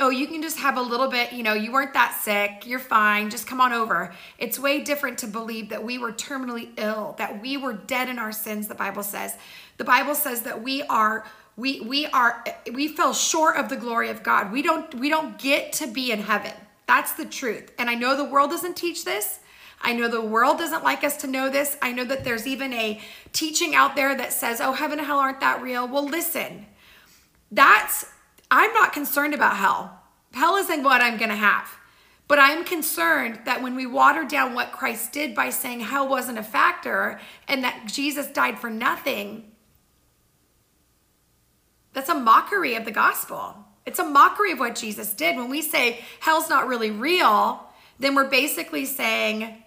oh, 0.00 0.10
you 0.10 0.26
can 0.28 0.42
just 0.42 0.58
have 0.58 0.76
a 0.76 0.82
little 0.82 1.08
bit, 1.08 1.32
you 1.32 1.42
know, 1.42 1.54
you 1.54 1.72
weren't 1.72 1.92
that 1.94 2.20
sick, 2.22 2.64
you're 2.66 2.78
fine, 2.78 3.30
just 3.30 3.46
come 3.46 3.60
on 3.60 3.72
over. 3.72 4.14
It's 4.38 4.58
way 4.58 4.80
different 4.80 5.18
to 5.18 5.26
believe 5.26 5.70
that 5.70 5.82
we 5.82 5.98
were 5.98 6.12
terminally 6.12 6.70
ill, 6.76 7.16
that 7.18 7.42
we 7.42 7.56
were 7.56 7.72
dead 7.72 8.08
in 8.08 8.18
our 8.18 8.30
sins, 8.30 8.68
the 8.68 8.76
Bible 8.76 9.02
says. 9.02 9.36
The 9.76 9.84
Bible 9.84 10.14
says 10.14 10.42
that 10.42 10.62
we 10.62 10.82
are 10.84 11.24
we 11.56 11.80
we 11.80 12.06
are 12.06 12.44
we 12.72 12.86
fell 12.86 13.12
short 13.12 13.56
of 13.56 13.68
the 13.68 13.76
glory 13.76 14.10
of 14.10 14.22
God. 14.22 14.52
We 14.52 14.62
don't 14.62 14.94
we 14.94 15.08
don't 15.08 15.36
get 15.38 15.72
to 15.74 15.88
be 15.88 16.12
in 16.12 16.20
heaven. 16.20 16.52
That's 16.86 17.12
the 17.14 17.24
truth. 17.24 17.72
And 17.78 17.90
I 17.90 17.94
know 17.94 18.16
the 18.16 18.24
world 18.24 18.50
doesn't 18.50 18.76
teach 18.76 19.04
this. 19.04 19.40
I 19.80 19.92
know 19.92 20.08
the 20.08 20.22
world 20.22 20.58
doesn't 20.58 20.84
like 20.84 21.04
us 21.04 21.16
to 21.18 21.26
know 21.26 21.50
this. 21.50 21.76
I 21.82 21.92
know 21.92 22.04
that 22.04 22.24
there's 22.24 22.46
even 22.46 22.72
a 22.72 23.00
teaching 23.32 23.74
out 23.74 23.96
there 23.96 24.16
that 24.16 24.32
says, 24.32 24.60
"Oh, 24.60 24.72
heaven 24.72 24.98
and 24.98 25.06
hell 25.06 25.18
aren't 25.18 25.40
that 25.40 25.60
real." 25.60 25.86
Well, 25.88 26.06
listen. 26.06 26.66
That's 27.50 28.06
I'm 28.50 28.72
not 28.72 28.92
concerned 28.92 29.34
about 29.34 29.56
hell. 29.56 30.00
Hell 30.32 30.56
isn't 30.56 30.82
what 30.82 31.02
I'm 31.02 31.16
going 31.16 31.30
to 31.30 31.36
have. 31.36 31.78
But 32.28 32.38
I'm 32.38 32.64
concerned 32.64 33.40
that 33.46 33.62
when 33.62 33.74
we 33.74 33.86
water 33.86 34.24
down 34.24 34.54
what 34.54 34.72
Christ 34.72 35.12
did 35.12 35.34
by 35.34 35.48
saying 35.48 35.80
hell 35.80 36.06
wasn't 36.06 36.38
a 36.38 36.42
factor 36.42 37.18
and 37.48 37.64
that 37.64 37.84
Jesus 37.86 38.26
died 38.26 38.58
for 38.58 38.68
nothing, 38.68 39.50
that's 41.94 42.10
a 42.10 42.14
mockery 42.14 42.74
of 42.74 42.84
the 42.84 42.90
gospel. 42.90 43.54
It's 43.86 43.98
a 43.98 44.04
mockery 44.04 44.52
of 44.52 44.58
what 44.58 44.74
Jesus 44.74 45.14
did. 45.14 45.36
When 45.36 45.48
we 45.48 45.62
say 45.62 46.04
hell's 46.20 46.50
not 46.50 46.68
really 46.68 46.90
real, 46.90 47.66
then 47.98 48.14
we're 48.14 48.28
basically 48.28 48.84
saying, 48.84 49.62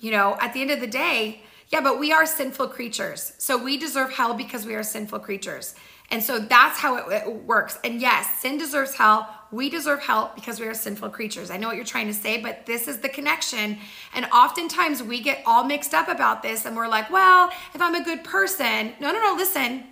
you 0.00 0.10
know, 0.10 0.36
at 0.40 0.52
the 0.52 0.60
end 0.60 0.70
of 0.70 0.80
the 0.80 0.86
day, 0.86 1.42
yeah, 1.70 1.80
but 1.80 1.98
we 1.98 2.12
are 2.12 2.26
sinful 2.26 2.68
creatures. 2.68 3.32
So 3.38 3.56
we 3.56 3.78
deserve 3.78 4.12
hell 4.12 4.34
because 4.34 4.66
we 4.66 4.74
are 4.74 4.82
sinful 4.82 5.20
creatures. 5.20 5.74
And 6.10 6.22
so 6.22 6.38
that's 6.38 6.78
how 6.78 6.96
it, 6.96 7.26
it, 7.26 7.34
works. 7.44 7.78
And 7.84 8.00
yes, 8.00 8.40
sin 8.40 8.56
deserves 8.56 8.94
hell. 8.94 9.28
We 9.50 9.68
deserve 9.68 10.00
hell 10.00 10.32
because 10.34 10.58
we 10.58 10.66
are 10.66 10.74
sinful 10.74 11.10
creatures. 11.10 11.50
I 11.50 11.58
know 11.58 11.68
what 11.68 11.76
you're 11.76 11.84
trying 11.84 12.06
to 12.06 12.14
say, 12.14 12.40
but 12.40 12.64
this 12.64 12.88
is 12.88 12.98
the 12.98 13.08
connection. 13.08 13.78
And 14.14 14.26
oftentimes 14.26 15.02
we 15.02 15.20
get 15.20 15.42
all 15.44 15.64
mixed 15.64 15.92
up 15.92 16.08
about 16.08 16.42
this 16.42 16.64
and 16.64 16.76
we're 16.76 16.88
like, 16.88 17.10
well, 17.10 17.50
if 17.74 17.82
I'm 17.82 17.94
a 17.94 18.02
good 18.02 18.24
person, 18.24 18.94
no, 19.00 19.12
no, 19.12 19.20
no, 19.20 19.34
listen. 19.36 19.84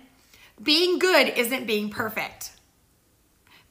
Being 0.61 0.97
good 0.97 1.29
isn't 1.29 1.67
being 1.67 1.89
perfect. 1.89 2.51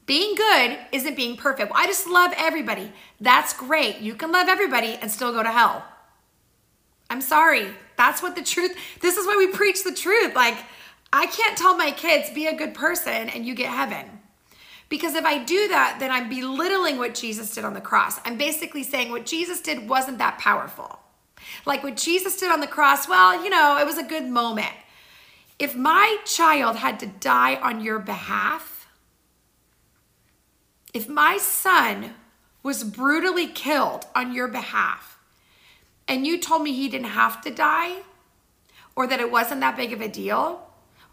Being 0.05 0.35
good 0.35 0.77
isn't 0.93 1.17
being 1.17 1.35
perfect. 1.35 1.71
Well, 1.71 1.81
I 1.81 1.85
just 1.85 2.07
love 2.07 2.31
everybody. 2.37 2.93
That's 3.19 3.51
great. 3.51 3.99
You 3.99 4.15
can 4.15 4.31
love 4.31 4.47
everybody 4.47 4.97
and 5.01 5.11
still 5.11 5.33
go 5.33 5.43
to 5.43 5.51
hell. 5.51 5.83
I'm 7.09 7.19
sorry. 7.19 7.67
That's 7.97 8.21
what 8.21 8.35
the 8.35 8.43
truth, 8.43 8.77
this 9.01 9.17
is 9.17 9.25
why 9.25 9.35
we 9.37 9.47
preach 9.47 9.83
the 9.83 9.93
truth. 9.93 10.33
Like, 10.33 10.57
I 11.11 11.25
can't 11.25 11.57
tell 11.57 11.77
my 11.77 11.91
kids, 11.91 12.29
be 12.29 12.47
a 12.47 12.55
good 12.55 12.73
person 12.73 13.29
and 13.29 13.45
you 13.45 13.55
get 13.55 13.69
heaven. 13.69 14.19
Because 14.89 15.15
if 15.15 15.25
I 15.25 15.43
do 15.43 15.67
that, 15.67 15.97
then 15.99 16.11
I'm 16.11 16.29
belittling 16.29 16.97
what 16.97 17.15
Jesus 17.15 17.53
did 17.53 17.65
on 17.65 17.73
the 17.73 17.81
cross. 17.81 18.19
I'm 18.23 18.37
basically 18.37 18.83
saying 18.83 19.11
what 19.11 19.25
Jesus 19.25 19.59
did 19.59 19.89
wasn't 19.89 20.17
that 20.19 20.37
powerful. 20.37 20.99
Like 21.65 21.83
what 21.83 21.97
Jesus 21.97 22.39
did 22.39 22.51
on 22.51 22.61
the 22.61 22.67
cross, 22.67 23.07
well, 23.07 23.43
you 23.43 23.49
know, 23.49 23.77
it 23.77 23.85
was 23.85 23.97
a 23.97 24.03
good 24.03 24.25
moment. 24.25 24.73
If 25.59 25.75
my 25.75 26.17
child 26.25 26.77
had 26.77 26.99
to 26.99 27.07
die 27.07 27.55
on 27.55 27.81
your 27.81 27.99
behalf, 27.99 28.87
if 30.93 31.09
my 31.09 31.37
son 31.37 32.13
was 32.63 32.83
brutally 32.83 33.47
killed 33.47 34.05
on 34.15 34.33
your 34.33 34.47
behalf 34.47 35.19
and 36.07 36.25
you 36.25 36.39
told 36.39 36.63
me 36.63 36.73
he 36.73 36.89
didn't 36.89 37.07
have 37.07 37.41
to 37.41 37.51
die 37.51 37.97
or 38.95 39.07
that 39.07 39.19
it 39.19 39.31
wasn't 39.31 39.61
that 39.61 39.75
big 39.75 39.93
of 39.93 40.01
a 40.01 40.07
deal 40.07 40.66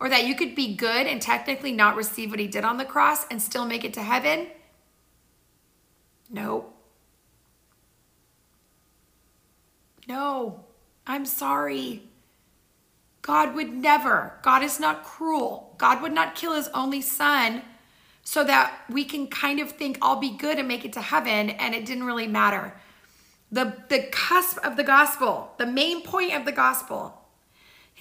or 0.04 0.10
that 0.10 0.26
you 0.26 0.34
could 0.34 0.54
be 0.54 0.74
good 0.74 1.06
and 1.06 1.22
technically 1.22 1.72
not 1.72 1.96
receive 1.96 2.30
what 2.30 2.38
he 2.38 2.46
did 2.46 2.62
on 2.62 2.76
the 2.76 2.84
cross 2.84 3.24
and 3.30 3.40
still 3.40 3.64
make 3.64 3.84
it 3.84 3.94
to 3.94 4.02
heaven, 4.02 4.48
no. 6.30 6.66
No, 10.06 10.66
I'm 11.06 11.24
sorry. 11.24 12.02
God 13.22 13.54
would 13.54 13.72
never, 13.72 14.34
God 14.42 14.62
is 14.62 14.78
not 14.78 15.04
cruel. 15.04 15.74
God 15.78 16.02
would 16.02 16.12
not 16.12 16.34
kill 16.34 16.52
his 16.52 16.68
only 16.74 17.00
son 17.00 17.62
so 18.24 18.44
that 18.44 18.84
we 18.90 19.04
can 19.04 19.26
kind 19.26 19.58
of 19.58 19.70
think 19.70 19.96
I'll 20.02 20.20
be 20.20 20.36
good 20.36 20.58
and 20.58 20.68
make 20.68 20.84
it 20.84 20.92
to 20.92 21.00
heaven 21.00 21.48
and 21.48 21.74
it 21.74 21.86
didn't 21.86 22.04
really 22.04 22.26
matter. 22.26 22.74
The, 23.50 23.74
the 23.88 24.08
cusp 24.12 24.58
of 24.58 24.76
the 24.76 24.84
gospel, 24.84 25.52
the 25.56 25.66
main 25.66 26.02
point 26.02 26.34
of 26.34 26.44
the 26.44 26.52
gospel 26.52 27.23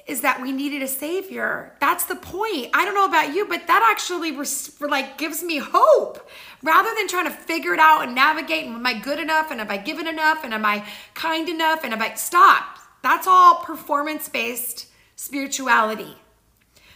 is 0.08 0.22
that 0.22 0.42
we 0.42 0.52
needed 0.52 0.82
a 0.82 0.88
savior. 0.88 1.76
That's 1.80 2.06
the 2.06 2.16
point. 2.16 2.70
I 2.74 2.84
don't 2.84 2.96
know 2.96 3.06
about 3.06 3.34
you, 3.34 3.48
but 3.48 3.68
that 3.68 3.88
actually 3.90 4.36
res- 4.36 4.80
like 4.82 5.18
gives 5.18 5.44
me 5.44 5.60
hope 5.60 6.30
rather 6.62 6.90
than 6.96 7.08
trying 7.08 7.26
to 7.26 7.32
figure 7.32 7.74
it 7.74 7.80
out 7.80 8.04
and 8.04 8.14
navigate. 8.14 8.66
Am 8.66 8.86
I 8.86 9.00
good 9.00 9.20
enough? 9.20 9.50
And 9.50 9.60
have 9.60 9.72
I 9.72 9.78
given 9.78 10.08
enough? 10.08 10.44
And 10.44 10.54
am 10.54 10.66
I 10.66 10.86
kind 11.14 11.48
enough? 11.48 11.84
And 11.84 11.94
am 11.94 12.02
I 12.02 12.16
stop? 12.16 12.80
That's 13.02 13.28
all 13.28 13.64
performance 13.64 14.28
based 14.28 14.88
spirituality. 15.16 16.18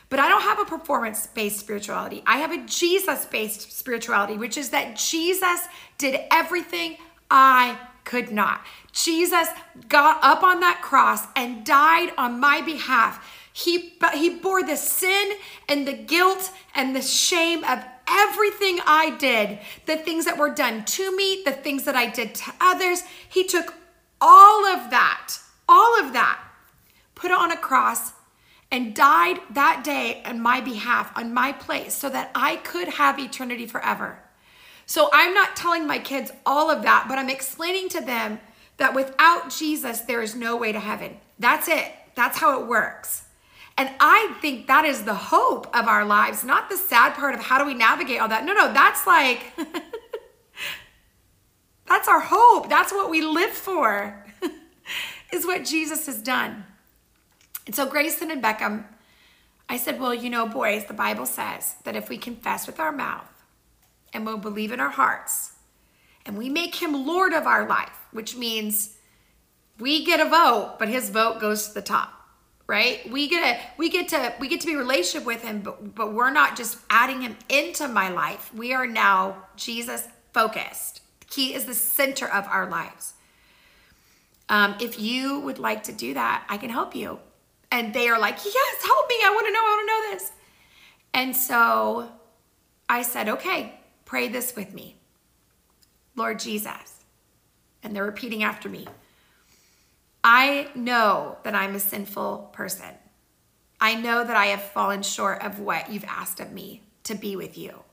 But 0.10 0.20
I 0.20 0.30
don't 0.30 0.42
have 0.42 0.60
a 0.60 0.66
performance 0.66 1.28
based 1.28 1.60
spirituality. 1.60 2.24
I 2.26 2.38
have 2.38 2.52
a 2.52 2.66
Jesus 2.66 3.26
based 3.26 3.72
spirituality, 3.78 4.38
which 4.38 4.58
is 4.58 4.70
that 4.72 4.96
Jesus 4.96 5.68
did 5.98 6.20
everything 6.32 6.98
I 7.30 7.78
could 8.08 8.32
not. 8.32 8.66
Jesus 8.94 9.50
got 9.90 10.24
up 10.24 10.42
on 10.42 10.62
that 10.62 10.82
cross 10.82 11.28
and 11.36 11.66
died 11.66 12.14
on 12.18 12.40
my 12.40 12.62
behalf. 12.62 13.24
He, 13.52 13.94
he 14.14 14.30
bore 14.30 14.64
the 14.64 14.78
sin 14.78 15.34
and 15.68 15.86
the 15.86 15.94
guilt 15.94 16.52
and 16.74 16.96
the 16.96 17.02
shame 17.02 17.66
of 17.66 17.84
everything 18.10 18.80
I 18.86 19.16
did, 19.20 19.60
the 19.86 19.98
things 19.98 20.24
that 20.24 20.38
were 20.38 20.54
done 20.54 20.86
to 20.86 21.16
me, 21.16 21.42
the 21.44 21.52
things 21.52 21.84
that 21.84 21.96
I 21.96 22.08
did 22.08 22.34
to 22.36 22.54
others. 22.62 23.04
He 23.28 23.44
took 23.44 23.74
all 24.22 24.66
of 24.66 24.90
that, 24.90 25.34
all 25.68 26.00
of 26.00 26.14
that, 26.14 26.40
put 27.14 27.32
it 27.32 27.38
on 27.38 27.52
a 27.52 27.58
cross 27.58 28.14
and 28.72 28.96
died 28.96 29.40
that 29.50 29.84
day 29.84 30.22
on 30.26 30.40
my 30.40 30.62
behalf, 30.62 31.12
on 31.18 31.34
my 31.34 31.52
place, 31.52 31.94
so 31.94 32.10
that 32.10 32.32
I 32.34 32.56
could 32.58 32.88
have 32.88 33.20
eternity 33.20 33.66
forever. 33.66 34.24
So 34.88 35.10
I'm 35.12 35.34
not 35.34 35.58
telling 35.58 35.86
my 35.86 36.00
kids 36.00 36.32
all 36.46 36.72
of 36.72 36.82
that, 36.84 37.06
but 37.10 37.20
I'm 37.20 37.30
explaining 37.30 37.90
to 37.90 38.02
them 38.02 38.40
that 38.78 38.96
without 38.96 39.52
Jesus, 39.52 40.02
there 40.02 40.22
is 40.22 40.34
no 40.34 40.56
way 40.56 40.72
to 40.72 40.80
heaven. 40.80 41.18
That's 41.38 41.68
it. 41.68 41.92
That's 42.16 42.40
how 42.40 42.62
it 42.62 42.68
works. 42.68 43.26
And 43.78 43.90
I 44.00 44.34
think 44.42 44.68
that 44.68 44.86
is 44.86 45.04
the 45.04 45.14
hope 45.14 45.68
of 45.76 45.88
our 45.88 46.06
lives, 46.06 46.44
not 46.44 46.70
the 46.70 46.78
sad 46.78 47.16
part 47.16 47.36
of 47.36 47.42
how 47.42 47.60
do 47.60 47.66
we 47.66 47.74
navigate 47.74 48.22
all 48.22 48.30
that. 48.30 48.46
No, 48.46 48.54
no, 48.54 48.74
that's 48.74 49.06
like, 49.06 49.44
that's 51.86 52.08
our 52.08 52.22
hope. 52.22 52.70
That's 52.70 52.94
what 52.94 53.10
we 53.10 53.22
live 53.22 53.52
for, 53.52 54.26
is 55.34 55.46
what 55.46 55.66
Jesus 55.66 56.06
has 56.06 56.22
done. 56.22 56.64
And 57.66 57.76
so 57.76 57.86
Grayson 57.86 58.32
and 58.32 58.42
Beckham, 58.42 58.86
I 59.68 59.76
said, 59.76 60.00
well, 60.00 60.14
you 60.14 60.30
know, 60.30 60.48
boys, 60.48 60.86
the 60.86 60.94
Bible 60.94 61.26
says 61.26 61.76
that 61.84 61.98
if 61.98 62.08
we 62.08 62.18
confess 62.18 62.66
with 62.66 62.80
our 62.80 62.94
mouth 62.94 63.37
and 64.14 64.26
we'll 64.26 64.38
believe 64.38 64.72
in 64.72 64.80
our 64.80 64.90
hearts 64.90 65.54
and 66.26 66.38
we 66.38 66.50
make 66.50 66.76
him 66.76 67.06
Lord 67.06 67.34
of 67.34 67.48
our 67.48 67.68
life, 67.68 68.06
which 68.12 68.36
means 68.36 68.98
we 69.80 70.04
get 70.04 70.20
a 70.20 70.30
vote, 70.30 70.76
but 70.80 70.90
his 70.90 71.10
vote 71.10 71.40
goes 71.40 71.68
to 71.68 71.74
the 71.74 71.82
top 71.82 72.14
right 72.70 73.10
we 73.10 73.30
get 73.30 73.42
a 73.46 73.78
we 73.78 73.88
get 73.90 74.10
to 74.10 74.34
we 74.42 74.50
get 74.50 74.60
to 74.60 74.68
be 74.68 74.76
relationship 74.76 75.26
with 75.26 75.42
him 75.42 75.62
but 75.62 75.96
but 75.96 76.14
we're 76.14 76.30
not 76.30 76.58
just 76.58 76.78
adding 76.90 77.22
him 77.22 77.34
into 77.48 77.88
my 77.88 78.10
life 78.10 78.54
we 78.54 78.74
are 78.74 78.86
now 78.86 79.38
jesus 79.56 80.06
focused 80.34 81.00
he 81.32 81.54
is 81.54 81.64
the 81.64 81.74
center 81.74 82.28
of 82.28 82.46
our 82.48 82.70
lives 82.70 83.14
um, 84.50 84.76
if 84.82 85.00
you 85.00 85.40
would 85.40 85.60
like 85.60 85.82
to 85.82 85.94
do 85.94 86.14
that 86.14 86.46
i 86.50 86.58
can 86.58 86.70
help 86.70 86.94
you 86.94 87.18
and 87.72 87.94
they 87.94 88.08
are 88.10 88.20
like, 88.20 88.38
yes, 88.44 88.86
help 88.86 89.10
me. 89.10 89.16
I 89.24 89.30
want 89.30 89.46
to 89.48 89.52
know. 89.52 89.60
I 89.60 89.64
want 89.64 89.82
to 89.82 89.94
know 89.94 90.12
this. 90.14 90.32
And 91.14 91.36
so 91.36 92.10
I 92.88 93.02
said, 93.02 93.30
okay, 93.30 93.77
pray 94.08 94.30
this 94.30 94.56
with 94.56 94.74
me. 94.74 94.96
Lord 96.16 96.40
Jesus. 96.40 97.04
And 97.84 97.96
they're 97.96 98.06
repeating 98.06 98.42
after 98.42 98.70
me. 98.70 98.88
I 100.24 100.70
know 100.74 101.38
that 101.44 101.54
I'm 101.54 101.76
a 101.76 101.80
sinful 101.80 102.50
person. 102.54 102.96
I 103.80 103.94
know 103.94 104.24
that 104.24 104.36
I 104.36 104.48
have 104.48 104.62
fallen 104.62 105.04
short 105.04 105.44
of 105.44 105.60
what 105.60 105.92
you've 105.92 106.06
asked 106.06 106.40
of 106.40 106.52
me 106.52 106.82
to 107.04 107.14
be 107.14 107.36
with 107.36 107.58
you. 107.58 107.84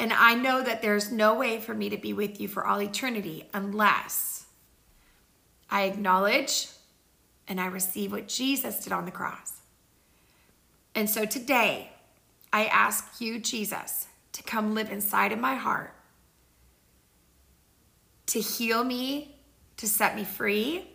And 0.00 0.12
I 0.12 0.34
know 0.34 0.62
that 0.62 0.82
there's 0.82 1.12
no 1.12 1.34
way 1.34 1.60
for 1.60 1.74
me 1.74 1.88
to 1.90 1.96
be 1.96 2.12
with 2.12 2.40
you 2.40 2.48
for 2.48 2.66
all 2.66 2.80
eternity 2.82 3.48
unless 3.54 4.46
I 5.70 5.82
acknowledge 5.82 6.68
and 7.46 7.60
I 7.60 7.66
receive 7.66 8.10
what 8.10 8.26
Jesus 8.26 8.82
did 8.82 8.92
on 8.92 9.04
the 9.04 9.10
cross. 9.10 9.60
And 10.94 11.08
so 11.08 11.24
today, 11.24 11.92
I 12.52 12.66
ask 12.66 13.20
you, 13.20 13.38
Jesus, 13.38 14.08
to 14.32 14.42
come 14.42 14.74
live 14.74 14.90
inside 14.90 15.32
of 15.32 15.38
my 15.38 15.54
heart, 15.54 15.94
to 18.26 18.40
heal 18.40 18.82
me, 18.82 19.36
to 19.76 19.86
set 19.86 20.16
me 20.16 20.24
free, 20.24 20.88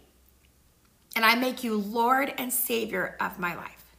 and 1.15 1.25
I 1.25 1.35
make 1.35 1.63
you 1.63 1.77
Lord 1.77 2.33
and 2.37 2.51
Savior 2.51 3.15
of 3.19 3.39
my 3.39 3.55
life. 3.55 3.95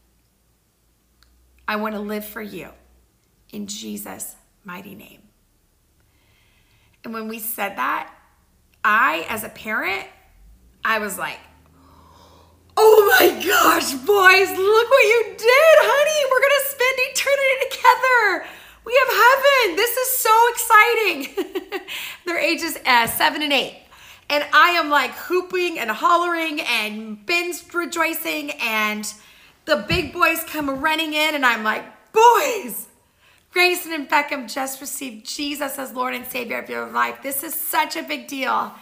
I 1.66 1.76
want 1.76 1.94
to 1.94 2.00
live 2.00 2.24
for 2.24 2.42
you 2.42 2.70
in 3.52 3.66
Jesus' 3.66 4.36
mighty 4.64 4.94
name. 4.94 5.22
And 7.04 7.12
when 7.12 7.28
we 7.28 7.38
said 7.38 7.76
that, 7.76 8.12
I, 8.84 9.26
as 9.28 9.44
a 9.44 9.48
parent, 9.48 10.06
I 10.84 10.98
was 10.98 11.18
like, 11.18 11.38
Oh 12.80 13.16
my 13.18 13.26
gosh, 13.44 13.92
boys, 13.92 14.48
look 14.56 14.90
what 14.90 15.04
you 15.04 15.24
did, 15.36 15.76
honey. 15.82 16.20
We're 16.30 16.44
going 16.46 16.58
to 16.62 16.70
spend 16.70 16.96
eternity 17.10 17.56
together. 17.74 18.46
We 18.86 18.94
have 19.02 19.10
heaven. 19.18 19.76
This 19.76 19.96
is 19.96 20.10
so 20.16 20.34
exciting. 20.52 21.80
Their 22.24 22.38
ages 22.38 22.77
uh, 22.88 23.06
seven 23.06 23.42
and 23.42 23.52
eight. 23.52 23.76
And 24.30 24.44
I 24.52 24.70
am 24.70 24.90
like 24.90 25.12
hooping 25.12 25.78
and 25.78 25.90
hollering 25.90 26.60
and 26.60 27.24
Ben's 27.24 27.62
rejoicing 27.72 28.50
and 28.60 29.10
the 29.64 29.84
big 29.88 30.12
boys 30.12 30.42
come 30.44 30.68
running 30.80 31.12
in 31.12 31.34
and 31.34 31.46
I'm 31.46 31.62
like, 31.62 31.84
boys, 32.12 32.88
Grayson 33.52 33.92
and 33.92 34.08
Beckham 34.08 34.52
just 34.52 34.80
received 34.80 35.26
Jesus 35.26 35.78
as 35.78 35.92
Lord 35.92 36.14
and 36.14 36.26
Savior 36.26 36.58
of 36.58 36.68
your 36.68 36.90
life. 36.90 37.22
This 37.22 37.42
is 37.42 37.54
such 37.54 37.96
a 37.96 38.02
big 38.02 38.26
deal. 38.26 38.72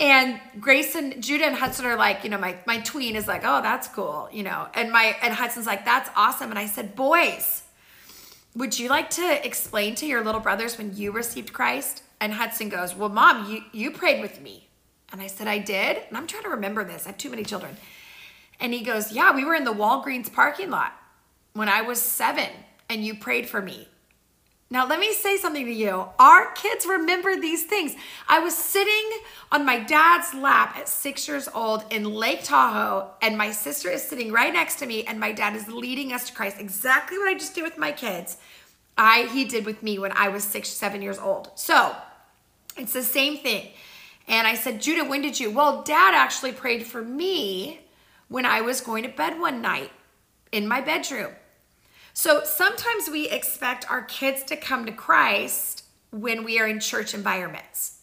And 0.00 0.40
Grayson, 0.60 1.20
Judah, 1.20 1.46
and 1.46 1.56
Hudson 1.56 1.84
are 1.86 1.96
like, 1.96 2.22
you 2.22 2.30
know, 2.30 2.38
my, 2.38 2.56
my 2.66 2.78
tween 2.80 3.16
is 3.16 3.26
like, 3.26 3.42
oh, 3.44 3.60
that's 3.62 3.88
cool, 3.88 4.28
you 4.32 4.44
know. 4.44 4.68
And 4.74 4.92
my 4.92 5.16
and 5.22 5.34
Hudson's 5.34 5.66
like, 5.66 5.84
that's 5.84 6.08
awesome. 6.14 6.50
And 6.50 6.58
I 6.58 6.66
said, 6.66 6.94
boys, 6.94 7.64
would 8.54 8.78
you 8.78 8.88
like 8.88 9.10
to 9.10 9.44
explain 9.44 9.96
to 9.96 10.06
your 10.06 10.22
little 10.22 10.40
brothers 10.40 10.78
when 10.78 10.96
you 10.96 11.10
received 11.10 11.52
Christ? 11.52 12.04
And 12.20 12.32
Hudson 12.32 12.68
goes, 12.68 12.94
Well, 12.94 13.08
mom, 13.08 13.50
you, 13.50 13.62
you 13.72 13.90
prayed 13.90 14.20
with 14.20 14.40
me. 14.40 14.68
And 15.10 15.22
I 15.22 15.26
said, 15.26 15.48
I 15.48 15.58
did. 15.58 15.98
And 16.08 16.16
I'm 16.16 16.26
trying 16.26 16.42
to 16.44 16.50
remember 16.50 16.84
this. 16.84 17.06
I 17.06 17.10
have 17.10 17.18
too 17.18 17.30
many 17.30 17.44
children. 17.44 17.76
And 18.60 18.72
he 18.72 18.82
goes, 18.82 19.12
Yeah, 19.12 19.34
we 19.34 19.44
were 19.44 19.54
in 19.54 19.64
the 19.64 19.72
Walgreens 19.72 20.32
parking 20.32 20.70
lot 20.70 20.92
when 21.52 21.68
I 21.68 21.82
was 21.82 22.00
seven 22.00 22.48
and 22.88 23.04
you 23.04 23.14
prayed 23.14 23.48
for 23.48 23.62
me. 23.62 23.88
Now, 24.70 24.86
let 24.86 25.00
me 25.00 25.14
say 25.14 25.38
something 25.38 25.64
to 25.64 25.72
you. 25.72 26.08
Our 26.18 26.52
kids 26.52 26.84
remember 26.84 27.40
these 27.40 27.64
things. 27.64 27.94
I 28.28 28.40
was 28.40 28.54
sitting 28.54 29.10
on 29.50 29.64
my 29.64 29.78
dad's 29.78 30.34
lap 30.34 30.76
at 30.76 30.90
six 30.90 31.26
years 31.26 31.48
old 31.54 31.86
in 31.90 32.04
Lake 32.04 32.44
Tahoe, 32.44 33.08
and 33.22 33.38
my 33.38 33.50
sister 33.50 33.88
is 33.88 34.02
sitting 34.02 34.30
right 34.30 34.52
next 34.52 34.78
to 34.80 34.86
me, 34.86 35.04
and 35.04 35.18
my 35.18 35.32
dad 35.32 35.56
is 35.56 35.68
leading 35.68 36.12
us 36.12 36.28
to 36.28 36.34
Christ. 36.34 36.60
Exactly 36.60 37.16
what 37.16 37.28
I 37.28 37.34
just 37.34 37.54
did 37.54 37.64
with 37.64 37.78
my 37.78 37.92
kids, 37.92 38.36
I 38.98 39.22
he 39.32 39.46
did 39.46 39.64
with 39.64 39.82
me 39.82 39.98
when 39.98 40.12
I 40.12 40.28
was 40.28 40.44
six, 40.44 40.68
seven 40.68 41.00
years 41.00 41.18
old. 41.18 41.50
So 41.54 41.96
it's 42.78 42.92
the 42.92 43.02
same 43.02 43.38
thing. 43.38 43.68
And 44.26 44.46
I 44.46 44.54
said, 44.54 44.80
Judah, 44.80 45.04
when 45.04 45.22
did 45.22 45.40
you? 45.40 45.50
Well, 45.50 45.82
dad 45.82 46.14
actually 46.14 46.52
prayed 46.52 46.86
for 46.86 47.02
me 47.02 47.80
when 48.28 48.44
I 48.44 48.60
was 48.60 48.80
going 48.80 49.02
to 49.04 49.08
bed 49.08 49.40
one 49.40 49.62
night 49.62 49.90
in 50.52 50.68
my 50.68 50.80
bedroom. 50.80 51.32
So 52.12 52.42
sometimes 52.44 53.08
we 53.08 53.28
expect 53.28 53.90
our 53.90 54.02
kids 54.02 54.42
to 54.44 54.56
come 54.56 54.84
to 54.86 54.92
Christ 54.92 55.84
when 56.10 56.44
we 56.44 56.58
are 56.58 56.66
in 56.66 56.80
church 56.80 57.14
environments. 57.14 58.00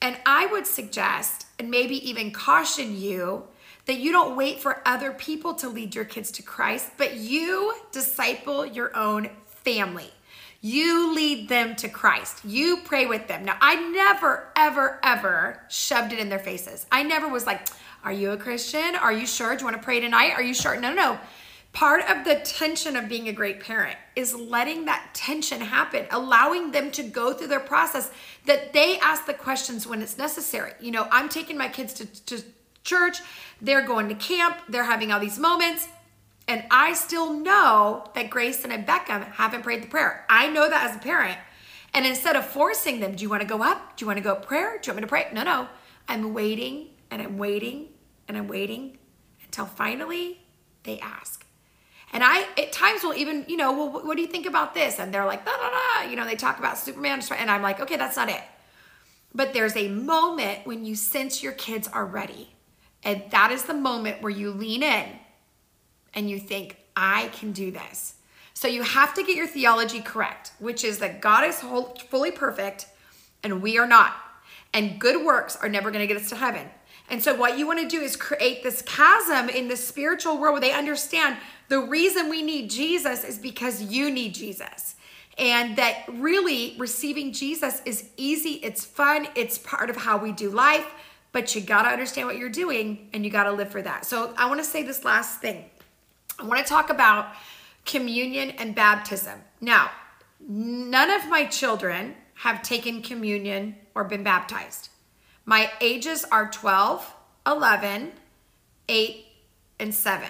And 0.00 0.16
I 0.24 0.46
would 0.46 0.66
suggest, 0.66 1.46
and 1.58 1.70
maybe 1.70 2.08
even 2.08 2.30
caution 2.30 2.96
you, 2.96 3.44
that 3.86 3.98
you 3.98 4.12
don't 4.12 4.36
wait 4.36 4.60
for 4.60 4.82
other 4.86 5.12
people 5.12 5.54
to 5.54 5.68
lead 5.68 5.94
your 5.94 6.04
kids 6.04 6.30
to 6.32 6.42
Christ, 6.42 6.90
but 6.96 7.16
you 7.16 7.74
disciple 7.90 8.64
your 8.64 8.96
own 8.96 9.30
family. 9.46 10.12
You 10.60 11.14
lead 11.14 11.48
them 11.48 11.76
to 11.76 11.88
Christ. 11.88 12.44
You 12.44 12.78
pray 12.84 13.06
with 13.06 13.28
them. 13.28 13.44
Now, 13.44 13.56
I 13.60 13.76
never, 13.90 14.50
ever, 14.56 14.98
ever 15.02 15.62
shoved 15.68 16.12
it 16.12 16.18
in 16.18 16.28
their 16.28 16.40
faces. 16.40 16.86
I 16.90 17.04
never 17.04 17.28
was 17.28 17.46
like, 17.46 17.68
Are 18.02 18.12
you 18.12 18.32
a 18.32 18.36
Christian? 18.36 18.96
Are 18.96 19.12
you 19.12 19.26
sure? 19.26 19.54
Do 19.54 19.60
you 19.60 19.64
want 19.66 19.76
to 19.76 19.82
pray 19.82 20.00
tonight? 20.00 20.32
Are 20.34 20.42
you 20.42 20.54
sure? 20.54 20.74
No, 20.80 20.90
no, 20.90 20.94
no. 20.94 21.20
Part 21.72 22.10
of 22.10 22.24
the 22.24 22.36
tension 22.44 22.96
of 22.96 23.08
being 23.08 23.28
a 23.28 23.32
great 23.32 23.60
parent 23.60 23.96
is 24.16 24.34
letting 24.34 24.86
that 24.86 25.10
tension 25.14 25.60
happen, 25.60 26.06
allowing 26.10 26.72
them 26.72 26.90
to 26.92 27.02
go 27.04 27.32
through 27.32 27.48
their 27.48 27.60
process, 27.60 28.10
that 28.46 28.72
they 28.72 28.98
ask 28.98 29.26
the 29.26 29.34
questions 29.34 29.86
when 29.86 30.02
it's 30.02 30.18
necessary. 30.18 30.72
You 30.80 30.90
know, 30.90 31.06
I'm 31.12 31.28
taking 31.28 31.56
my 31.56 31.68
kids 31.68 31.92
to, 31.94 32.06
to 32.24 32.42
church, 32.82 33.18
they're 33.60 33.86
going 33.86 34.08
to 34.08 34.14
camp, 34.14 34.56
they're 34.68 34.84
having 34.84 35.12
all 35.12 35.20
these 35.20 35.38
moments, 35.38 35.86
and 36.48 36.64
I 36.70 36.94
still 36.94 37.34
know 37.34 38.10
that 38.14 38.30
Grayson 38.30 38.72
and 38.72 38.86
Beckham 38.86 39.32
haven't 39.32 39.62
prayed 39.62 39.82
the 39.82 39.86
prayer. 39.86 40.24
I 40.30 40.48
know 40.48 40.68
that 40.68 40.90
as 40.90 40.96
a 40.96 40.98
parent. 40.98 41.38
And 41.92 42.06
instead 42.06 42.36
of 42.36 42.46
forcing 42.46 43.00
them, 43.00 43.14
do 43.14 43.22
you 43.22 43.28
want 43.28 43.42
to 43.42 43.48
go 43.48 43.62
up? 43.62 43.96
Do 43.96 44.02
you 44.02 44.06
want 44.06 44.16
to 44.16 44.22
go 44.22 44.34
prayer? 44.34 44.78
Do 44.80 44.88
you 44.88 44.92
want 44.94 44.96
me 44.96 45.00
to 45.02 45.06
pray? 45.08 45.28
No, 45.32 45.42
no. 45.42 45.68
I'm 46.08 46.32
waiting 46.32 46.88
and 47.10 47.20
I'm 47.20 47.36
waiting 47.36 47.88
and 48.26 48.36
I'm 48.36 48.48
waiting 48.48 48.96
until 49.44 49.66
finally 49.66 50.40
they 50.84 50.98
ask. 51.00 51.44
And 52.14 52.24
I, 52.24 52.46
at 52.56 52.72
times, 52.72 53.02
will 53.02 53.14
even, 53.14 53.44
you 53.48 53.58
know, 53.58 53.72
well, 53.72 54.04
what 54.06 54.16
do 54.16 54.22
you 54.22 54.28
think 54.28 54.46
about 54.46 54.72
this? 54.72 54.98
And 54.98 55.12
they're 55.12 55.26
like, 55.26 55.44
da, 55.44 55.52
da, 55.52 55.68
da. 55.68 56.08
You 56.08 56.16
know, 56.16 56.24
they 56.24 56.36
talk 56.36 56.58
about 56.58 56.78
Superman. 56.78 57.20
And 57.36 57.50
I'm 57.50 57.60
like, 57.60 57.80
okay, 57.80 57.96
that's 57.96 58.16
not 58.16 58.30
it. 58.30 58.40
But 59.34 59.52
there's 59.52 59.76
a 59.76 59.88
moment 59.88 60.60
when 60.66 60.86
you 60.86 60.94
sense 60.94 61.42
your 61.42 61.52
kids 61.52 61.86
are 61.88 62.06
ready. 62.06 62.54
And 63.02 63.24
that 63.30 63.52
is 63.52 63.64
the 63.64 63.74
moment 63.74 64.22
where 64.22 64.32
you 64.32 64.50
lean 64.50 64.82
in 64.82 65.04
and 66.14 66.28
you 66.30 66.38
think, 66.38 66.76
I 66.96 67.28
can 67.28 67.52
do 67.52 67.70
this. 67.70 68.14
So 68.54 68.66
you 68.66 68.82
have 68.82 69.14
to 69.14 69.22
get 69.22 69.36
your 69.36 69.46
theology 69.46 70.00
correct, 70.00 70.52
which 70.58 70.82
is 70.82 70.98
that 70.98 71.20
God 71.20 71.44
is 71.44 71.60
whole, 71.60 71.96
fully 72.10 72.32
perfect 72.32 72.86
and 73.42 73.62
we 73.62 73.78
are 73.78 73.86
not. 73.86 74.16
And 74.74 75.00
good 75.00 75.24
works 75.24 75.56
are 75.56 75.68
never 75.68 75.90
going 75.90 76.06
to 76.06 76.12
get 76.12 76.20
us 76.20 76.28
to 76.30 76.36
heaven. 76.36 76.68
And 77.10 77.22
so, 77.22 77.34
what 77.34 77.58
you 77.58 77.66
want 77.66 77.80
to 77.80 77.88
do 77.88 78.02
is 78.02 78.16
create 78.16 78.62
this 78.62 78.82
chasm 78.82 79.48
in 79.48 79.68
the 79.68 79.76
spiritual 79.76 80.38
world 80.38 80.54
where 80.54 80.60
they 80.60 80.72
understand 80.72 81.38
the 81.68 81.80
reason 81.80 82.28
we 82.28 82.42
need 82.42 82.68
Jesus 82.68 83.24
is 83.24 83.38
because 83.38 83.82
you 83.82 84.10
need 84.10 84.34
Jesus. 84.34 84.96
And 85.38 85.76
that 85.76 86.02
really 86.08 86.74
receiving 86.78 87.32
Jesus 87.32 87.80
is 87.84 88.10
easy, 88.16 88.54
it's 88.54 88.84
fun, 88.84 89.28
it's 89.36 89.56
part 89.56 89.88
of 89.88 89.96
how 89.96 90.18
we 90.18 90.32
do 90.32 90.50
life, 90.50 90.86
but 91.32 91.54
you 91.54 91.60
got 91.60 91.82
to 91.82 91.88
understand 91.88 92.26
what 92.26 92.36
you're 92.36 92.48
doing 92.50 93.08
and 93.12 93.24
you 93.24 93.30
got 93.30 93.44
to 93.44 93.52
live 93.52 93.70
for 93.70 93.80
that. 93.80 94.04
So, 94.04 94.34
I 94.36 94.46
want 94.46 94.60
to 94.60 94.64
say 94.64 94.82
this 94.82 95.04
last 95.04 95.40
thing. 95.40 95.64
I 96.38 96.44
want 96.44 96.64
to 96.64 96.68
talk 96.68 96.90
about 96.90 97.34
communion 97.84 98.50
and 98.50 98.74
baptism. 98.74 99.40
Now, 99.60 99.90
none 100.40 101.10
of 101.10 101.28
my 101.28 101.46
children 101.46 102.14
have 102.34 102.62
taken 102.62 103.02
communion 103.02 103.76
or 103.94 104.04
been 104.04 104.22
baptized. 104.22 104.90
My 105.44 105.70
ages 105.80 106.24
are 106.30 106.48
12, 106.50 107.12
11, 107.46 108.12
8, 108.88 109.26
and 109.80 109.94
7. 109.94 110.28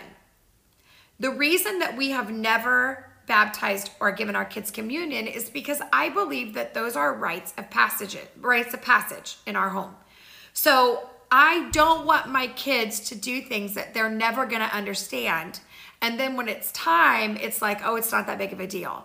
The 1.21 1.31
reason 1.31 1.81
that 1.81 1.97
we 1.97 2.11
have 2.11 2.31
never 2.31 3.05
baptized 3.27 3.91
or 4.01 4.11
given 4.13 4.35
our 4.35 4.45
kids 4.45 4.71
communion 4.71 5.27
is 5.27 5.51
because 5.51 5.83
I 5.93 6.09
believe 6.09 6.55
that 6.55 6.73
those 6.73 6.97
are 6.97 7.13
rites 7.13 7.53
of 7.59 7.69
passage, 7.71 8.17
rites 8.41 8.73
of 8.73 8.81
passage 8.81 9.37
in 9.47 9.57
our 9.57 9.69
home. 9.69 9.95
So 10.55 11.11
I 11.31 11.69
don't 11.71 12.07
want 12.07 12.31
my 12.31 12.47
kids 12.47 13.01
to 13.01 13.15
do 13.15 13.43
things 13.43 13.75
that 13.75 13.93
they're 13.93 14.09
never 14.09 14.47
going 14.47 14.63
to 14.63 14.75
understand. 14.75 15.61
And 16.01 16.19
then 16.19 16.37
when 16.37 16.49
it's 16.49 16.71
time, 16.73 17.37
it's 17.37 17.61
like, 17.61 17.81
oh, 17.85 17.97
it's 17.97 18.13
not 18.13 18.27
that 18.27 18.39
big 18.39 18.53
of 18.53 18.61
a 18.61 18.67
deal. 18.67 19.05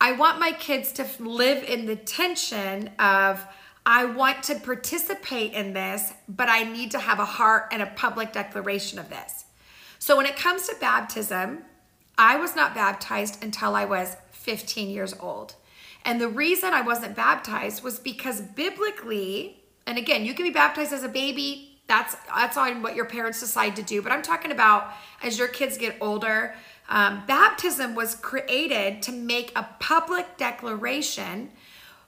I 0.00 0.12
want 0.12 0.40
my 0.40 0.52
kids 0.52 0.92
to 0.92 1.06
live 1.20 1.62
in 1.64 1.86
the 1.86 1.96
tension 1.96 2.88
of, 2.98 3.44
I 3.84 4.04
want 4.04 4.42
to 4.44 4.56
participate 4.56 5.52
in 5.52 5.72
this, 5.72 6.12
but 6.28 6.48
I 6.48 6.64
need 6.64 6.90
to 6.92 6.98
have 6.98 7.18
a 7.18 7.24
heart 7.24 7.68
and 7.72 7.82
a 7.82 7.86
public 7.86 8.32
declaration 8.32 8.98
of 8.98 9.08
this. 9.08 9.44
So 9.98 10.16
when 10.16 10.26
it 10.26 10.36
comes 10.36 10.68
to 10.68 10.76
baptism, 10.80 11.62
I 12.18 12.36
was 12.36 12.54
not 12.56 12.74
baptized 12.74 13.42
until 13.42 13.74
I 13.74 13.84
was 13.84 14.16
15 14.32 14.90
years 14.90 15.14
old. 15.18 15.54
And 16.04 16.20
the 16.20 16.28
reason 16.28 16.72
I 16.72 16.82
wasn't 16.82 17.14
baptized 17.14 17.82
was 17.82 17.98
because 17.98 18.40
biblically, 18.40 19.62
and 19.86 19.98
again, 19.98 20.24
you 20.24 20.34
can 20.34 20.44
be 20.44 20.50
baptized 20.50 20.92
as 20.92 21.04
a 21.04 21.08
baby. 21.08 21.71
That's 21.86 22.16
that's 22.34 22.56
on 22.56 22.82
what 22.82 22.94
your 22.94 23.04
parents 23.04 23.40
decide 23.40 23.76
to 23.76 23.82
do. 23.82 24.02
But 24.02 24.12
I'm 24.12 24.22
talking 24.22 24.50
about 24.50 24.92
as 25.22 25.38
your 25.38 25.48
kids 25.48 25.76
get 25.76 25.96
older. 26.00 26.54
Um, 26.88 27.22
baptism 27.26 27.94
was 27.94 28.14
created 28.14 29.02
to 29.02 29.12
make 29.12 29.52
a 29.56 29.66
public 29.78 30.36
declaration 30.36 31.50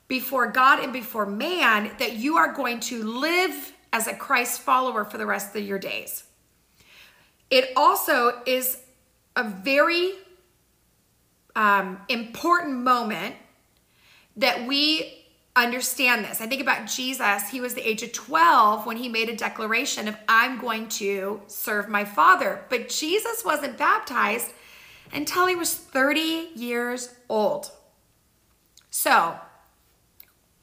before 0.08 0.46
God 0.46 0.82
and 0.82 0.92
before 0.92 1.26
man 1.26 1.90
that 1.98 2.14
you 2.16 2.36
are 2.36 2.52
going 2.52 2.80
to 2.80 3.02
live 3.02 3.72
as 3.92 4.06
a 4.06 4.14
Christ 4.14 4.60
follower 4.60 5.04
for 5.04 5.18
the 5.18 5.26
rest 5.26 5.54
of 5.56 5.64
your 5.64 5.78
days. 5.78 6.24
It 7.50 7.70
also 7.76 8.42
is 8.46 8.78
a 9.36 9.44
very 9.44 10.12
um, 11.56 12.00
important 12.08 12.76
moment 12.76 13.36
that 14.36 14.66
we 14.66 15.23
understand 15.56 16.24
this. 16.24 16.40
I 16.40 16.46
think 16.46 16.60
about 16.60 16.86
Jesus. 16.86 17.48
He 17.48 17.60
was 17.60 17.74
the 17.74 17.88
age 17.88 18.02
of 18.02 18.12
12 18.12 18.86
when 18.86 18.96
he 18.96 19.08
made 19.08 19.28
a 19.28 19.36
declaration 19.36 20.08
of, 20.08 20.16
I'm 20.28 20.60
going 20.60 20.88
to 20.88 21.42
serve 21.46 21.88
my 21.88 22.04
Father. 22.04 22.64
But 22.68 22.88
Jesus 22.88 23.44
wasn't 23.44 23.78
baptized 23.78 24.52
until 25.12 25.46
he 25.46 25.54
was 25.54 25.74
30 25.74 26.50
years 26.54 27.14
old. 27.28 27.70
So, 28.90 29.38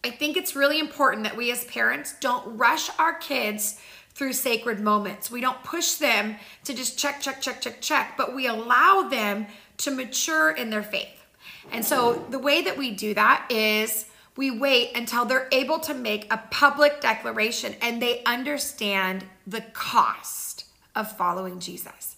I 0.03 0.09
think 0.09 0.35
it's 0.35 0.55
really 0.55 0.79
important 0.79 1.23
that 1.23 1.37
we 1.37 1.51
as 1.51 1.63
parents 1.65 2.15
don't 2.19 2.57
rush 2.57 2.89
our 2.97 3.13
kids 3.13 3.79
through 4.13 4.33
sacred 4.33 4.79
moments. 4.79 5.31
We 5.31 5.41
don't 5.41 5.63
push 5.63 5.93
them 5.93 6.35
to 6.65 6.73
just 6.73 6.97
check, 6.97 7.21
check, 7.21 7.39
check, 7.39 7.61
check, 7.61 7.81
check, 7.81 8.15
but 8.17 8.35
we 8.35 8.47
allow 8.47 9.07
them 9.09 9.47
to 9.77 9.91
mature 9.91 10.51
in 10.51 10.69
their 10.69 10.83
faith. 10.83 11.23
And 11.71 11.85
so 11.85 12.25
the 12.29 12.39
way 12.39 12.61
that 12.63 12.77
we 12.77 12.91
do 12.91 13.13
that 13.13 13.45
is 13.49 14.07
we 14.35 14.49
wait 14.49 14.95
until 14.95 15.25
they're 15.25 15.47
able 15.51 15.79
to 15.79 15.93
make 15.93 16.31
a 16.31 16.37
public 16.51 17.01
declaration 17.01 17.75
and 17.81 18.01
they 18.01 18.23
understand 18.23 19.25
the 19.45 19.61
cost 19.73 20.65
of 20.95 21.15
following 21.17 21.59
Jesus. 21.59 22.15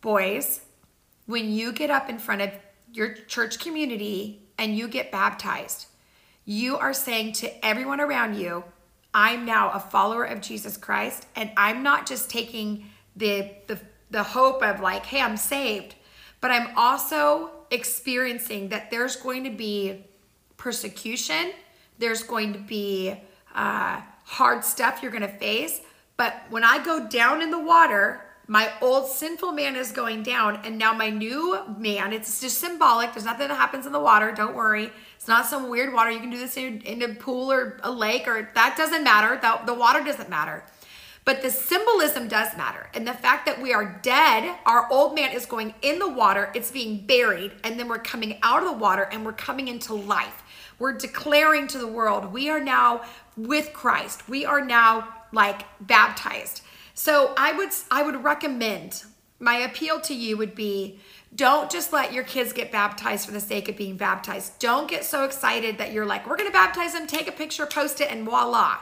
Boys, 0.00 0.60
when 1.26 1.50
you 1.50 1.72
get 1.72 1.90
up 1.90 2.08
in 2.08 2.18
front 2.18 2.42
of 2.42 2.50
your 2.92 3.14
church 3.14 3.58
community 3.58 4.42
and 4.58 4.76
you 4.76 4.88
get 4.88 5.10
baptized, 5.10 5.86
you 6.44 6.76
are 6.76 6.94
saying 6.94 7.32
to 7.32 7.64
everyone 7.66 8.00
around 8.00 8.34
you, 8.34 8.64
I'm 9.12 9.44
now 9.44 9.70
a 9.70 9.80
follower 9.80 10.24
of 10.24 10.40
Jesus 10.40 10.76
Christ, 10.76 11.26
and 11.34 11.50
I'm 11.56 11.82
not 11.82 12.06
just 12.06 12.30
taking 12.30 12.86
the, 13.16 13.50
the, 13.66 13.78
the 14.10 14.22
hope 14.22 14.62
of 14.62 14.80
like, 14.80 15.06
hey, 15.06 15.20
I'm 15.20 15.36
saved, 15.36 15.94
but 16.40 16.50
I'm 16.50 16.76
also 16.76 17.50
experiencing 17.70 18.68
that 18.68 18.90
there's 18.90 19.16
going 19.16 19.44
to 19.44 19.50
be 19.50 20.04
persecution, 20.58 21.52
there's 21.98 22.22
going 22.22 22.52
to 22.52 22.58
be 22.58 23.14
uh, 23.54 24.02
hard 24.24 24.62
stuff 24.64 25.00
you're 25.02 25.10
going 25.10 25.22
to 25.22 25.28
face. 25.28 25.80
But 26.18 26.34
when 26.50 26.64
I 26.64 26.84
go 26.84 27.08
down 27.08 27.40
in 27.40 27.50
the 27.50 27.58
water, 27.60 28.20
my 28.46 28.72
old 28.80 29.08
sinful 29.08 29.52
man 29.52 29.76
is 29.76 29.92
going 29.92 30.22
down, 30.22 30.60
and 30.64 30.78
now 30.78 30.92
my 30.94 31.10
new 31.10 31.58
man, 31.78 32.12
it's 32.12 32.40
just 32.40 32.58
symbolic. 32.58 33.12
There's 33.12 33.26
nothing 33.26 33.48
that 33.48 33.54
happens 33.54 33.86
in 33.86 33.92
the 33.92 34.00
water. 34.00 34.32
Don't 34.32 34.56
worry. 34.56 34.90
It's 35.16 35.28
not 35.28 35.46
some 35.46 35.68
weird 35.68 35.92
water. 35.92 36.10
You 36.10 36.18
can 36.18 36.30
do 36.30 36.38
this 36.38 36.56
in, 36.56 36.80
in 36.80 37.02
a 37.02 37.14
pool 37.14 37.52
or 37.52 37.78
a 37.82 37.90
lake, 37.90 38.26
or 38.26 38.50
that 38.54 38.74
doesn't 38.76 39.04
matter. 39.04 39.38
The, 39.40 39.66
the 39.66 39.78
water 39.78 40.02
doesn't 40.02 40.30
matter. 40.30 40.64
But 41.26 41.42
the 41.42 41.50
symbolism 41.50 42.26
does 42.26 42.56
matter. 42.56 42.88
And 42.94 43.06
the 43.06 43.12
fact 43.12 43.44
that 43.44 43.60
we 43.60 43.74
are 43.74 44.00
dead, 44.02 44.56
our 44.64 44.90
old 44.90 45.14
man 45.14 45.32
is 45.32 45.44
going 45.44 45.74
in 45.82 45.98
the 45.98 46.08
water, 46.08 46.50
it's 46.54 46.70
being 46.70 47.04
buried, 47.04 47.52
and 47.64 47.78
then 47.78 47.86
we're 47.86 47.98
coming 47.98 48.38
out 48.42 48.62
of 48.62 48.68
the 48.70 48.78
water 48.78 49.02
and 49.12 49.26
we're 49.26 49.34
coming 49.34 49.68
into 49.68 49.92
life. 49.92 50.42
We're 50.78 50.92
declaring 50.92 51.66
to 51.68 51.78
the 51.78 51.86
world, 51.86 52.32
we 52.32 52.50
are 52.50 52.60
now 52.60 53.02
with 53.36 53.72
Christ. 53.72 54.28
We 54.28 54.44
are 54.44 54.64
now 54.64 55.08
like 55.32 55.62
baptized. 55.80 56.62
So 56.94 57.34
I 57.36 57.52
would 57.52 57.70
I 57.90 58.02
would 58.02 58.24
recommend 58.24 59.04
my 59.40 59.56
appeal 59.58 60.00
to 60.00 60.14
you 60.14 60.36
would 60.36 60.54
be 60.54 60.98
don't 61.34 61.70
just 61.70 61.92
let 61.92 62.12
your 62.12 62.24
kids 62.24 62.52
get 62.52 62.72
baptized 62.72 63.26
for 63.26 63.32
the 63.32 63.40
sake 63.40 63.68
of 63.68 63.76
being 63.76 63.96
baptized. 63.96 64.58
Don't 64.58 64.88
get 64.88 65.04
so 65.04 65.24
excited 65.24 65.78
that 65.78 65.92
you're 65.92 66.06
like, 66.06 66.26
we're 66.26 66.36
going 66.36 66.48
to 66.48 66.52
baptize 66.52 66.94
them, 66.94 67.06
take 67.06 67.28
a 67.28 67.32
picture, 67.32 67.66
post 67.66 68.00
it, 68.00 68.10
and 68.10 68.24
voila. 68.24 68.78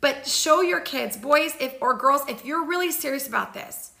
But 0.00 0.26
show 0.26 0.60
your 0.60 0.80
kids, 0.80 1.16
boys 1.16 1.54
if 1.60 1.74
or 1.80 1.94
girls, 1.96 2.22
if 2.28 2.44
you're 2.44 2.66
really 2.66 2.92
serious 2.92 3.26
about 3.26 3.54
this, 3.54 3.92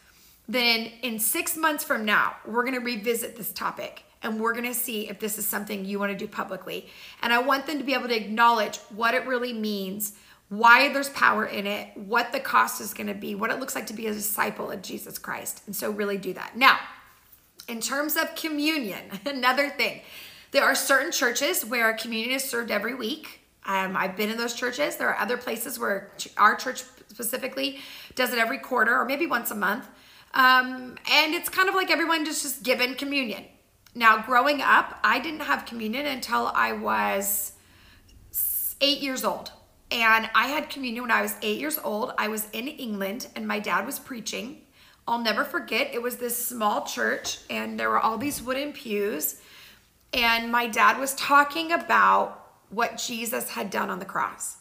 then 0.48 0.90
in 1.02 1.18
six 1.18 1.56
months 1.56 1.82
from 1.82 2.04
now, 2.04 2.36
we're 2.44 2.62
going 2.62 2.74
to 2.74 2.80
revisit 2.80 3.36
this 3.36 3.52
topic 3.52 4.04
and 4.22 4.40
we're 4.40 4.52
going 4.52 4.64
to 4.64 4.74
see 4.74 5.08
if 5.08 5.18
this 5.18 5.38
is 5.38 5.46
something 5.46 5.84
you 5.84 5.98
want 5.98 6.12
to 6.12 6.18
do 6.18 6.28
publicly. 6.28 6.88
And 7.22 7.32
I 7.32 7.38
want 7.38 7.66
them 7.66 7.78
to 7.78 7.84
be 7.84 7.94
able 7.94 8.08
to 8.08 8.16
acknowledge 8.16 8.78
what 8.94 9.14
it 9.14 9.26
really 9.26 9.52
means 9.52 10.14
why 10.52 10.92
there's 10.92 11.08
power 11.08 11.46
in 11.46 11.66
it, 11.66 11.96
what 11.96 12.30
the 12.30 12.38
cost 12.38 12.78
is 12.82 12.92
going 12.92 13.06
to 13.06 13.14
be, 13.14 13.34
what 13.34 13.50
it 13.50 13.58
looks 13.58 13.74
like 13.74 13.86
to 13.86 13.94
be 13.94 14.06
a 14.06 14.12
disciple 14.12 14.70
of 14.70 14.82
Jesus 14.82 15.18
Christ. 15.18 15.62
And 15.64 15.74
so, 15.74 15.90
really 15.90 16.18
do 16.18 16.34
that. 16.34 16.54
Now, 16.54 16.78
in 17.68 17.80
terms 17.80 18.16
of 18.16 18.34
communion, 18.34 19.00
another 19.26 19.70
thing, 19.70 20.02
there 20.50 20.62
are 20.62 20.74
certain 20.74 21.10
churches 21.10 21.64
where 21.64 21.94
communion 21.94 22.32
is 22.32 22.44
served 22.44 22.70
every 22.70 22.94
week. 22.94 23.40
Um, 23.64 23.96
I've 23.96 24.14
been 24.14 24.28
in 24.28 24.36
those 24.36 24.52
churches. 24.52 24.96
There 24.96 25.08
are 25.08 25.16
other 25.16 25.38
places 25.38 25.78
where 25.78 26.12
our 26.36 26.54
church 26.56 26.82
specifically 27.08 27.78
does 28.14 28.32
it 28.34 28.38
every 28.38 28.58
quarter 28.58 28.94
or 28.94 29.06
maybe 29.06 29.26
once 29.26 29.50
a 29.50 29.54
month. 29.54 29.86
Um, 30.34 30.98
and 31.10 31.34
it's 31.34 31.48
kind 31.48 31.70
of 31.70 31.74
like 31.74 31.90
everyone 31.90 32.26
just, 32.26 32.42
just 32.42 32.62
given 32.62 32.94
communion. 32.94 33.44
Now, 33.94 34.22
growing 34.22 34.60
up, 34.62 34.98
I 35.04 35.18
didn't 35.18 35.40
have 35.40 35.66
communion 35.66 36.06
until 36.06 36.50
I 36.54 36.72
was 36.72 37.52
eight 38.80 39.00
years 39.00 39.24
old. 39.24 39.52
And 39.90 40.30
I 40.34 40.46
had 40.46 40.70
communion 40.70 41.02
when 41.02 41.10
I 41.10 41.20
was 41.20 41.36
eight 41.42 41.60
years 41.60 41.78
old. 41.82 42.12
I 42.16 42.28
was 42.28 42.48
in 42.52 42.66
England 42.66 43.28
and 43.36 43.46
my 43.46 43.60
dad 43.60 43.84
was 43.84 43.98
preaching. 43.98 44.62
I'll 45.06 45.18
never 45.18 45.44
forget, 45.44 45.92
it 45.92 46.00
was 46.00 46.16
this 46.16 46.46
small 46.46 46.86
church 46.86 47.40
and 47.50 47.78
there 47.78 47.90
were 47.90 48.00
all 48.00 48.16
these 48.16 48.40
wooden 48.40 48.72
pews. 48.72 49.40
And 50.14 50.50
my 50.50 50.68
dad 50.68 50.98
was 50.98 51.14
talking 51.14 51.72
about 51.72 52.38
what 52.70 52.96
Jesus 52.96 53.50
had 53.50 53.68
done 53.68 53.90
on 53.90 53.98
the 53.98 54.04
cross. 54.04 54.56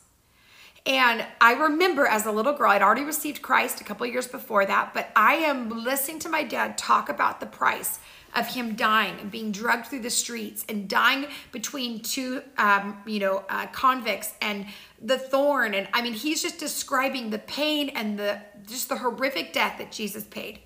And 0.85 1.25
I 1.39 1.53
remember 1.53 2.07
as 2.07 2.25
a 2.25 2.31
little 2.31 2.53
girl, 2.53 2.71
I'd 2.71 2.81
already 2.81 3.03
received 3.03 3.41
Christ 3.41 3.79
a 3.79 3.83
couple 3.83 4.05
years 4.07 4.27
before 4.27 4.65
that, 4.65 4.93
but 4.93 5.09
I 5.15 5.35
am 5.35 5.83
listening 5.83 6.19
to 6.19 6.29
my 6.29 6.43
dad 6.43 6.77
talk 6.77 7.07
about 7.07 7.39
the 7.39 7.45
price 7.45 7.99
of 8.35 8.47
him 8.47 8.75
dying 8.75 9.19
and 9.19 9.29
being 9.29 9.51
drugged 9.51 9.87
through 9.87 9.99
the 9.99 10.09
streets 10.09 10.65
and 10.69 10.87
dying 10.87 11.27
between 11.51 12.01
two, 12.01 12.41
um, 12.57 13.01
you 13.05 13.19
know, 13.19 13.43
uh, 13.49 13.67
convicts 13.67 14.33
and 14.41 14.65
the 15.01 15.17
thorn. 15.17 15.73
And 15.73 15.87
I 15.93 16.01
mean, 16.01 16.13
he's 16.13 16.41
just 16.41 16.59
describing 16.59 17.29
the 17.29 17.39
pain 17.39 17.89
and 17.89 18.17
the 18.17 18.39
just 18.67 18.89
the 18.89 18.97
horrific 18.97 19.53
death 19.53 19.77
that 19.79 19.91
Jesus 19.91 20.23
paid. 20.23 20.59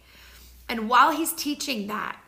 And 0.68 0.90
while 0.90 1.12
he's 1.12 1.34
teaching 1.34 1.88
that, 1.88 2.20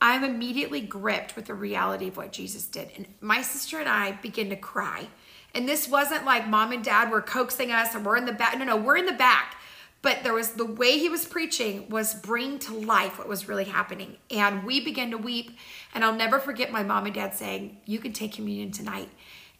I'm 0.00 0.22
immediately 0.22 0.80
gripped 0.80 1.34
with 1.34 1.46
the 1.46 1.54
reality 1.54 2.08
of 2.08 2.16
what 2.16 2.32
Jesus 2.32 2.66
did. 2.66 2.90
And 2.96 3.06
my 3.20 3.42
sister 3.42 3.78
and 3.78 3.88
I 3.88 4.12
begin 4.12 4.50
to 4.50 4.56
cry. 4.56 5.08
And 5.54 5.68
this 5.68 5.88
wasn't 5.88 6.24
like 6.24 6.46
mom 6.46 6.72
and 6.72 6.84
dad 6.84 7.10
were 7.10 7.22
coaxing 7.22 7.72
us 7.72 7.94
and 7.94 8.04
we're 8.04 8.16
in 8.16 8.26
the 8.26 8.32
back. 8.32 8.56
No, 8.58 8.64
no, 8.64 8.76
we're 8.76 8.96
in 8.96 9.06
the 9.06 9.12
back 9.12 9.56
but 10.00 10.22
there 10.22 10.32
was 10.32 10.50
the 10.50 10.64
way 10.64 10.98
he 10.98 11.08
was 11.08 11.24
preaching 11.24 11.88
was 11.88 12.14
bring 12.14 12.58
to 12.60 12.74
life 12.74 13.18
what 13.18 13.28
was 13.28 13.48
really 13.48 13.64
happening. 13.64 14.16
And 14.30 14.64
we 14.64 14.80
began 14.80 15.10
to 15.10 15.18
weep. 15.18 15.56
And 15.94 16.04
i'll 16.04 16.14
never 16.14 16.38
forget 16.38 16.70
my 16.70 16.82
mom 16.82 17.06
and 17.06 17.14
dad 17.14 17.34
saying 17.34 17.78
you 17.84 17.98
can 17.98 18.12
take 18.12 18.32
communion 18.32 18.70
tonight. 18.70 19.08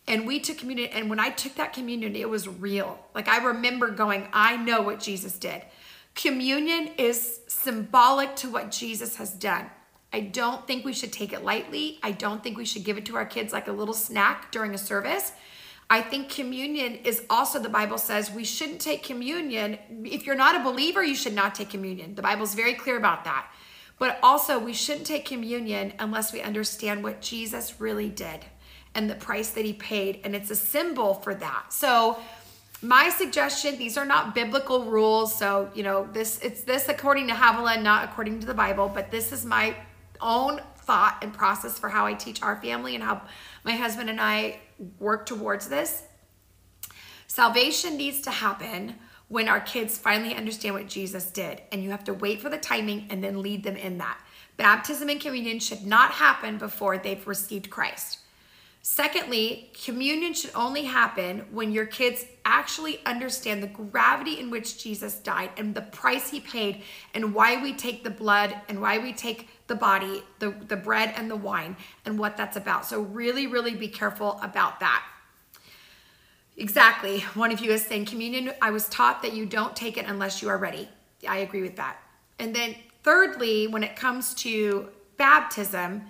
And 0.06 0.26
we 0.26 0.40
took 0.40 0.58
communion 0.58 0.90
and 0.92 1.10
when 1.10 1.20
i 1.20 1.30
took 1.30 1.54
that 1.56 1.72
communion 1.72 2.14
it 2.14 2.30
was 2.30 2.46
real. 2.46 2.98
Like 3.14 3.28
i 3.28 3.44
remember 3.44 3.90
going 3.90 4.28
i 4.32 4.56
know 4.56 4.82
what 4.82 5.00
jesus 5.00 5.38
did. 5.38 5.62
Communion 6.14 6.90
is 6.98 7.40
symbolic 7.48 8.36
to 8.36 8.50
what 8.50 8.70
jesus 8.70 9.16
has 9.16 9.32
done. 9.32 9.70
I 10.12 10.20
don't 10.20 10.66
think 10.66 10.86
we 10.86 10.94
should 10.94 11.12
take 11.12 11.34
it 11.34 11.44
lightly. 11.44 11.98
I 12.02 12.12
don't 12.12 12.42
think 12.42 12.56
we 12.56 12.64
should 12.64 12.84
give 12.84 12.96
it 12.96 13.04
to 13.06 13.16
our 13.16 13.26
kids 13.26 13.52
like 13.52 13.68
a 13.68 13.72
little 13.72 13.92
snack 13.92 14.50
during 14.50 14.74
a 14.74 14.78
service 14.78 15.32
I 15.90 16.02
think 16.02 16.28
communion 16.28 16.96
is 16.96 17.22
also, 17.30 17.58
the 17.58 17.70
Bible 17.70 17.96
says, 17.96 18.30
we 18.30 18.44
shouldn't 18.44 18.80
take 18.80 19.02
communion. 19.02 19.78
If 20.04 20.26
you're 20.26 20.34
not 20.34 20.54
a 20.54 20.62
believer, 20.62 21.02
you 21.02 21.14
should 21.14 21.34
not 21.34 21.54
take 21.54 21.70
communion. 21.70 22.14
The 22.14 22.22
Bible's 22.22 22.54
very 22.54 22.74
clear 22.74 22.98
about 22.98 23.24
that. 23.24 23.50
But 23.98 24.18
also, 24.22 24.58
we 24.58 24.74
shouldn't 24.74 25.06
take 25.06 25.24
communion 25.24 25.94
unless 25.98 26.32
we 26.32 26.42
understand 26.42 27.02
what 27.02 27.22
Jesus 27.22 27.80
really 27.80 28.10
did 28.10 28.44
and 28.94 29.08
the 29.08 29.14
price 29.14 29.50
that 29.50 29.64
he 29.64 29.72
paid. 29.72 30.20
And 30.24 30.36
it's 30.36 30.50
a 30.50 30.56
symbol 30.56 31.14
for 31.14 31.34
that. 31.34 31.72
So, 31.72 32.18
my 32.80 33.08
suggestion 33.08 33.76
these 33.76 33.96
are 33.96 34.04
not 34.04 34.36
biblical 34.36 34.84
rules 34.84 35.36
so 35.36 35.68
you 35.74 35.82
know 35.82 36.08
this 36.12 36.38
it's 36.42 36.62
this 36.62 36.88
according 36.88 37.26
to 37.26 37.34
havilah 37.34 37.82
not 37.82 38.04
according 38.04 38.38
to 38.38 38.46
the 38.46 38.54
bible 38.54 38.88
but 38.88 39.10
this 39.10 39.32
is 39.32 39.44
my 39.44 39.74
own 40.20 40.60
thought 40.76 41.18
and 41.20 41.32
process 41.32 41.76
for 41.76 41.88
how 41.88 42.06
i 42.06 42.14
teach 42.14 42.40
our 42.40 42.54
family 42.62 42.94
and 42.94 43.02
how 43.02 43.20
my 43.64 43.72
husband 43.72 44.08
and 44.08 44.20
i 44.20 44.56
work 44.98 45.26
towards 45.26 45.68
this. 45.68 46.02
Salvation 47.26 47.96
needs 47.96 48.20
to 48.22 48.30
happen 48.30 48.94
when 49.28 49.48
our 49.48 49.60
kids 49.60 49.98
finally 49.98 50.34
understand 50.34 50.74
what 50.74 50.88
Jesus 50.88 51.26
did, 51.30 51.62
and 51.70 51.82
you 51.82 51.90
have 51.90 52.04
to 52.04 52.14
wait 52.14 52.40
for 52.40 52.48
the 52.48 52.56
timing 52.56 53.06
and 53.10 53.22
then 53.22 53.42
lead 53.42 53.62
them 53.62 53.76
in 53.76 53.98
that. 53.98 54.18
Baptism 54.56 55.08
and 55.08 55.20
communion 55.20 55.58
should 55.58 55.86
not 55.86 56.12
happen 56.12 56.58
before 56.58 56.98
they've 56.98 57.26
received 57.26 57.70
Christ. 57.70 58.18
Secondly, 58.80 59.70
communion 59.84 60.32
should 60.32 60.52
only 60.54 60.84
happen 60.84 61.46
when 61.50 61.72
your 61.72 61.84
kids 61.84 62.24
actually 62.44 63.00
understand 63.04 63.62
the 63.62 63.66
gravity 63.66 64.38
in 64.38 64.50
which 64.50 64.82
Jesus 64.82 65.16
died 65.16 65.50
and 65.56 65.74
the 65.74 65.82
price 65.82 66.30
he 66.30 66.40
paid 66.40 66.82
and 67.12 67.34
why 67.34 67.62
we 67.62 67.74
take 67.74 68.02
the 68.02 68.10
blood 68.10 68.54
and 68.68 68.80
why 68.80 68.98
we 68.98 69.12
take 69.12 69.48
the 69.66 69.74
body, 69.74 70.22
the, 70.38 70.50
the 70.68 70.76
bread 70.76 71.12
and 71.16 71.30
the 71.30 71.36
wine, 71.36 71.76
and 72.06 72.18
what 72.18 72.36
that's 72.36 72.56
about. 72.56 72.86
So, 72.86 73.02
really, 73.02 73.46
really 73.46 73.74
be 73.74 73.88
careful 73.88 74.38
about 74.42 74.80
that. 74.80 75.04
Exactly. 76.56 77.20
One 77.34 77.52
of 77.52 77.60
you 77.60 77.70
is 77.70 77.82
saying, 77.82 78.06
Communion, 78.06 78.52
I 78.62 78.70
was 78.70 78.88
taught 78.88 79.22
that 79.22 79.34
you 79.34 79.46
don't 79.46 79.76
take 79.76 79.96
it 79.96 80.06
unless 80.06 80.40
you 80.40 80.48
are 80.48 80.58
ready. 80.58 80.88
I 81.28 81.38
agree 81.38 81.62
with 81.62 81.76
that. 81.76 81.98
And 82.38 82.54
then, 82.54 82.74
thirdly, 83.02 83.66
when 83.66 83.84
it 83.84 83.96
comes 83.96 84.34
to 84.36 84.88
baptism, 85.16 86.02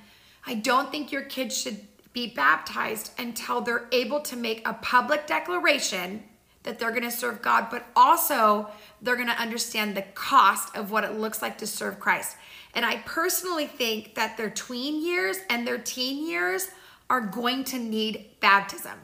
I 0.47 0.55
don't 0.55 0.91
think 0.91 1.11
your 1.11 1.23
kids 1.23 1.61
should 1.61 1.79
be 2.19 2.27
baptized 2.27 3.13
until 3.17 3.61
they're 3.61 3.87
able 3.93 4.19
to 4.19 4.35
make 4.35 4.67
a 4.67 4.75
public 4.75 5.25
declaration 5.29 6.25
that 6.65 6.77
they're 6.77 6.91
going 6.91 7.05
to 7.05 7.13
serve 7.13 7.41
God, 7.41 7.69
but 7.71 7.87
also 7.95 8.69
they're 9.01 9.15
going 9.15 9.29
to 9.29 9.41
understand 9.41 9.97
the 9.97 10.03
cost 10.15 10.75
of 10.77 10.91
what 10.91 11.05
it 11.05 11.15
looks 11.15 11.41
like 11.41 11.59
to 11.59 11.67
serve 11.67 12.01
Christ. 12.01 12.37
And 12.75 12.85
I 12.85 12.97
personally 13.07 13.67
think 13.69 14.17
that 14.17 14.37
their 14.37 14.51
tween 14.51 15.01
years 15.01 15.39
and 15.49 15.65
their 15.65 15.79
teen 15.79 16.29
years 16.29 16.69
are 17.09 17.21
going 17.21 17.63
to 17.65 17.79
need 17.79 18.27
baptism. 18.41 18.99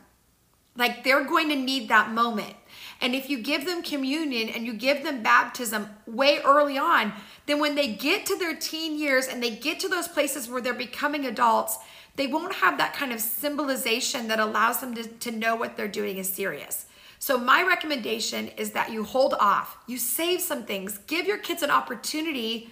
Like 0.76 1.04
they're 1.04 1.24
going 1.24 1.48
to 1.50 1.56
need 1.56 1.88
that 1.90 2.10
moment. 2.10 2.56
And 3.00 3.14
if 3.14 3.30
you 3.30 3.38
give 3.38 3.64
them 3.64 3.84
communion 3.84 4.48
and 4.48 4.66
you 4.66 4.72
give 4.72 5.04
them 5.04 5.22
baptism 5.22 5.88
way 6.04 6.40
early 6.44 6.76
on, 6.76 7.12
then 7.46 7.60
when 7.60 7.76
they 7.76 7.94
get 7.94 8.26
to 8.26 8.36
their 8.36 8.56
teen 8.56 8.98
years 8.98 9.28
and 9.28 9.40
they 9.40 9.54
get 9.54 9.78
to 9.80 9.88
those 9.88 10.08
places 10.08 10.48
where 10.48 10.60
they're 10.60 10.74
becoming 10.74 11.26
adults, 11.26 11.78
they 12.16 12.26
won't 12.26 12.54
have 12.54 12.78
that 12.78 12.94
kind 12.94 13.12
of 13.12 13.20
symbolization 13.20 14.28
that 14.28 14.38
allows 14.38 14.80
them 14.80 14.94
to, 14.94 15.04
to 15.04 15.30
know 15.30 15.56
what 15.56 15.76
they're 15.76 15.88
doing 15.88 16.18
is 16.18 16.32
serious. 16.32 16.86
So, 17.18 17.38
my 17.38 17.62
recommendation 17.62 18.48
is 18.48 18.72
that 18.72 18.92
you 18.92 19.02
hold 19.02 19.34
off, 19.34 19.78
you 19.86 19.98
save 19.98 20.40
some 20.40 20.64
things, 20.64 20.98
give 21.06 21.26
your 21.26 21.38
kids 21.38 21.62
an 21.62 21.70
opportunity 21.70 22.70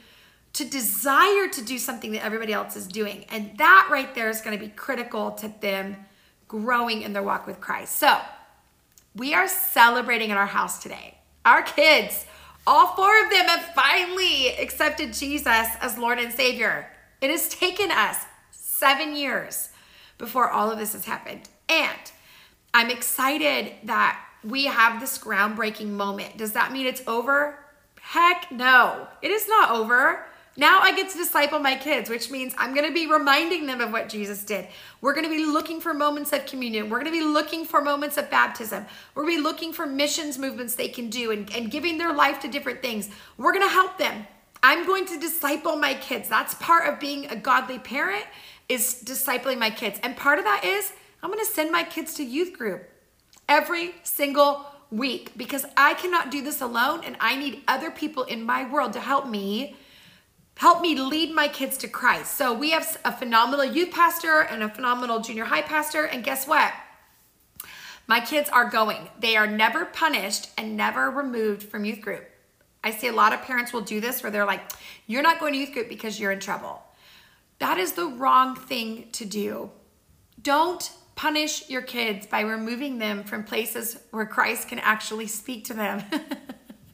to 0.52 0.64
desire 0.64 1.48
to 1.48 1.64
do 1.64 1.78
something 1.78 2.12
that 2.12 2.22
everybody 2.22 2.52
else 2.52 2.76
is 2.76 2.86
doing. 2.86 3.24
And 3.30 3.56
that 3.56 3.88
right 3.90 4.14
there 4.14 4.28
is 4.28 4.42
going 4.42 4.56
to 4.56 4.62
be 4.62 4.70
critical 4.70 5.30
to 5.32 5.52
them 5.60 5.96
growing 6.48 7.00
in 7.00 7.14
their 7.14 7.22
walk 7.22 7.46
with 7.46 7.60
Christ. 7.60 7.96
So, 7.96 8.20
we 9.14 9.34
are 9.34 9.48
celebrating 9.48 10.30
in 10.30 10.36
our 10.36 10.46
house 10.46 10.82
today. 10.82 11.18
Our 11.44 11.62
kids, 11.62 12.26
all 12.66 12.94
four 12.94 13.24
of 13.24 13.30
them 13.30 13.46
have 13.46 13.74
finally 13.74 14.48
accepted 14.58 15.12
Jesus 15.12 15.68
as 15.80 15.98
Lord 15.98 16.18
and 16.18 16.32
Savior. 16.32 16.88
It 17.20 17.30
has 17.30 17.48
taken 17.48 17.90
us 17.90 18.24
seven 18.82 19.14
years 19.14 19.68
before 20.18 20.50
all 20.50 20.68
of 20.68 20.76
this 20.76 20.92
has 20.92 21.04
happened. 21.04 21.48
And 21.68 22.10
I'm 22.74 22.90
excited 22.90 23.74
that 23.84 24.20
we 24.42 24.64
have 24.64 25.00
this 25.00 25.18
groundbreaking 25.18 25.90
moment. 25.90 26.36
Does 26.36 26.54
that 26.54 26.72
mean 26.72 26.86
it's 26.86 27.06
over? 27.06 27.60
Heck 28.00 28.50
no, 28.50 29.06
it 29.22 29.30
is 29.30 29.46
not 29.46 29.70
over. 29.70 30.26
Now 30.56 30.80
I 30.80 30.96
get 30.96 31.08
to 31.10 31.16
disciple 31.16 31.60
my 31.60 31.76
kids, 31.76 32.10
which 32.10 32.28
means 32.28 32.54
I'm 32.58 32.74
going 32.74 32.88
to 32.88 32.92
be 32.92 33.06
reminding 33.06 33.66
them 33.66 33.80
of 33.80 33.92
what 33.92 34.08
Jesus 34.08 34.42
did. 34.42 34.66
We're 35.00 35.14
going 35.14 35.30
to 35.30 35.30
be 35.30 35.46
looking 35.46 35.80
for 35.80 35.94
moments 35.94 36.32
of 36.32 36.44
communion. 36.44 36.90
We're 36.90 37.00
going 37.00 37.12
to 37.12 37.18
be 37.20 37.24
looking 37.24 37.64
for 37.64 37.80
moments 37.80 38.16
of 38.16 38.30
baptism. 38.30 38.84
We're 39.14 39.22
going 39.22 39.36
to 39.36 39.42
be 39.42 39.48
looking 39.48 39.72
for 39.72 39.86
missions 39.86 40.38
movements 40.38 40.74
they 40.74 40.88
can 40.88 41.08
do 41.08 41.30
and, 41.30 41.48
and 41.54 41.70
giving 41.70 41.98
their 41.98 42.12
life 42.12 42.40
to 42.40 42.48
different 42.48 42.82
things. 42.82 43.10
We're 43.38 43.52
going 43.52 43.64
to 43.64 43.72
help 43.72 43.96
them. 43.96 44.26
I'm 44.64 44.86
going 44.86 45.06
to 45.06 45.18
disciple 45.18 45.76
my 45.76 45.94
kids. 45.94 46.28
That's 46.28 46.54
part 46.54 46.88
of 46.88 47.00
being 47.00 47.26
a 47.26 47.36
godly 47.36 47.78
parent 47.78 48.26
is 48.68 49.02
discipling 49.04 49.58
my 49.58 49.70
kids. 49.70 49.98
And 50.02 50.16
part 50.16 50.38
of 50.38 50.44
that 50.44 50.64
is 50.64 50.92
I'm 51.22 51.30
going 51.30 51.44
to 51.44 51.50
send 51.50 51.70
my 51.70 51.84
kids 51.84 52.14
to 52.14 52.24
youth 52.24 52.52
group 52.52 52.88
every 53.48 53.94
single 54.02 54.66
week 54.90 55.32
because 55.36 55.64
I 55.76 55.94
cannot 55.94 56.30
do 56.30 56.42
this 56.42 56.60
alone 56.60 57.02
and 57.04 57.16
I 57.20 57.36
need 57.36 57.62
other 57.66 57.90
people 57.90 58.24
in 58.24 58.44
my 58.44 58.70
world 58.70 58.92
to 58.94 59.00
help 59.00 59.26
me 59.26 59.76
help 60.56 60.80
me 60.82 60.94
lead 60.94 61.34
my 61.34 61.48
kids 61.48 61.78
to 61.78 61.88
Christ. 61.88 62.36
So 62.36 62.52
we 62.52 62.70
have 62.70 62.98
a 63.04 63.12
phenomenal 63.12 63.64
youth 63.64 63.90
pastor 63.90 64.40
and 64.40 64.62
a 64.62 64.68
phenomenal 64.68 65.20
junior 65.20 65.44
high 65.44 65.62
pastor. 65.62 66.04
And 66.04 66.22
guess 66.22 66.46
what? 66.46 66.72
My 68.06 68.20
kids 68.20 68.50
are 68.50 68.68
going. 68.68 69.08
They 69.18 69.36
are 69.36 69.46
never 69.46 69.86
punished 69.86 70.50
and 70.58 70.76
never 70.76 71.10
removed 71.10 71.62
from 71.62 71.84
youth 71.84 72.00
group. 72.00 72.28
I 72.84 72.90
see 72.90 73.06
a 73.06 73.12
lot 73.12 73.32
of 73.32 73.42
parents 73.42 73.72
will 73.72 73.80
do 73.80 74.00
this 74.00 74.22
where 74.22 74.30
they're 74.30 74.44
like, 74.44 74.60
you're 75.06 75.22
not 75.22 75.40
going 75.40 75.52
to 75.52 75.58
youth 75.58 75.72
group 75.72 75.88
because 75.88 76.20
you're 76.20 76.32
in 76.32 76.40
trouble. 76.40 76.82
That 77.62 77.78
is 77.78 77.92
the 77.92 78.06
wrong 78.06 78.56
thing 78.56 79.06
to 79.12 79.24
do. 79.24 79.70
Don't 80.42 80.90
punish 81.14 81.70
your 81.70 81.82
kids 81.82 82.26
by 82.26 82.40
removing 82.40 82.98
them 82.98 83.22
from 83.22 83.44
places 83.44 84.00
where 84.10 84.26
Christ 84.26 84.66
can 84.66 84.80
actually 84.80 85.28
speak 85.28 85.66
to 85.66 85.74
them. 85.74 86.02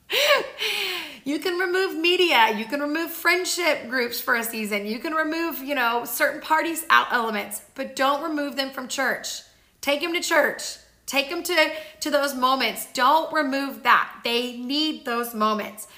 you 1.24 1.38
can 1.38 1.58
remove 1.58 1.96
media. 1.96 2.54
You 2.54 2.66
can 2.66 2.80
remove 2.80 3.10
friendship 3.12 3.88
groups 3.88 4.20
for 4.20 4.34
a 4.34 4.44
season. 4.44 4.84
You 4.84 4.98
can 4.98 5.14
remove 5.14 5.60
you 5.60 5.74
know 5.74 6.04
certain 6.04 6.42
parties 6.42 6.84
out 6.90 7.14
elements 7.14 7.62
but 7.74 7.96
don't 7.96 8.22
remove 8.22 8.56
them 8.56 8.68
from 8.68 8.88
church. 8.88 9.40
Take 9.80 10.02
them 10.02 10.12
to 10.12 10.20
church. 10.20 10.76
Take 11.06 11.30
them 11.30 11.42
to 11.44 11.72
to 12.00 12.10
those 12.10 12.34
moments. 12.34 12.88
Don't 12.92 13.32
remove 13.32 13.84
that. 13.84 14.20
They 14.22 14.58
need 14.58 15.06
those 15.06 15.32
moments. 15.32 15.88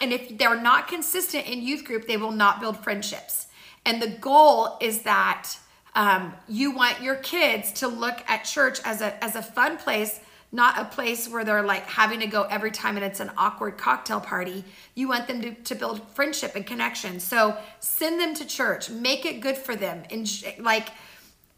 And 0.00 0.12
if 0.12 0.36
they're 0.36 0.60
not 0.60 0.88
consistent 0.88 1.46
in 1.46 1.62
youth 1.62 1.84
group 1.84 2.08
they 2.08 2.16
will 2.16 2.32
not 2.32 2.58
build 2.58 2.82
friendships 2.82 3.45
and 3.86 4.02
the 4.02 4.08
goal 4.08 4.76
is 4.80 5.02
that 5.02 5.48
um, 5.94 6.34
you 6.46 6.72
want 6.72 7.00
your 7.00 7.16
kids 7.16 7.72
to 7.72 7.88
look 7.88 8.22
at 8.28 8.44
church 8.44 8.80
as 8.84 9.00
a 9.00 9.24
as 9.24 9.34
a 9.34 9.42
fun 9.42 9.78
place 9.78 10.20
not 10.52 10.78
a 10.78 10.84
place 10.84 11.28
where 11.28 11.44
they're 11.44 11.62
like 11.62 11.84
having 11.86 12.20
to 12.20 12.26
go 12.26 12.42
every 12.44 12.70
time 12.70 12.96
and 12.96 13.04
it's 13.04 13.20
an 13.20 13.30
awkward 13.36 13.76
cocktail 13.76 14.20
party. 14.20 14.64
You 14.94 15.08
want 15.08 15.26
them 15.26 15.42
to, 15.42 15.54
to 15.54 15.74
build 15.74 16.08
friendship 16.10 16.54
and 16.54 16.64
connection. 16.64 17.20
So 17.20 17.56
send 17.80 18.20
them 18.20 18.34
to 18.34 18.46
church, 18.46 18.88
make 18.88 19.26
it 19.26 19.40
good 19.40 19.56
for 19.56 19.74
them. 19.74 20.04
And 20.10 20.28
like, 20.58 20.90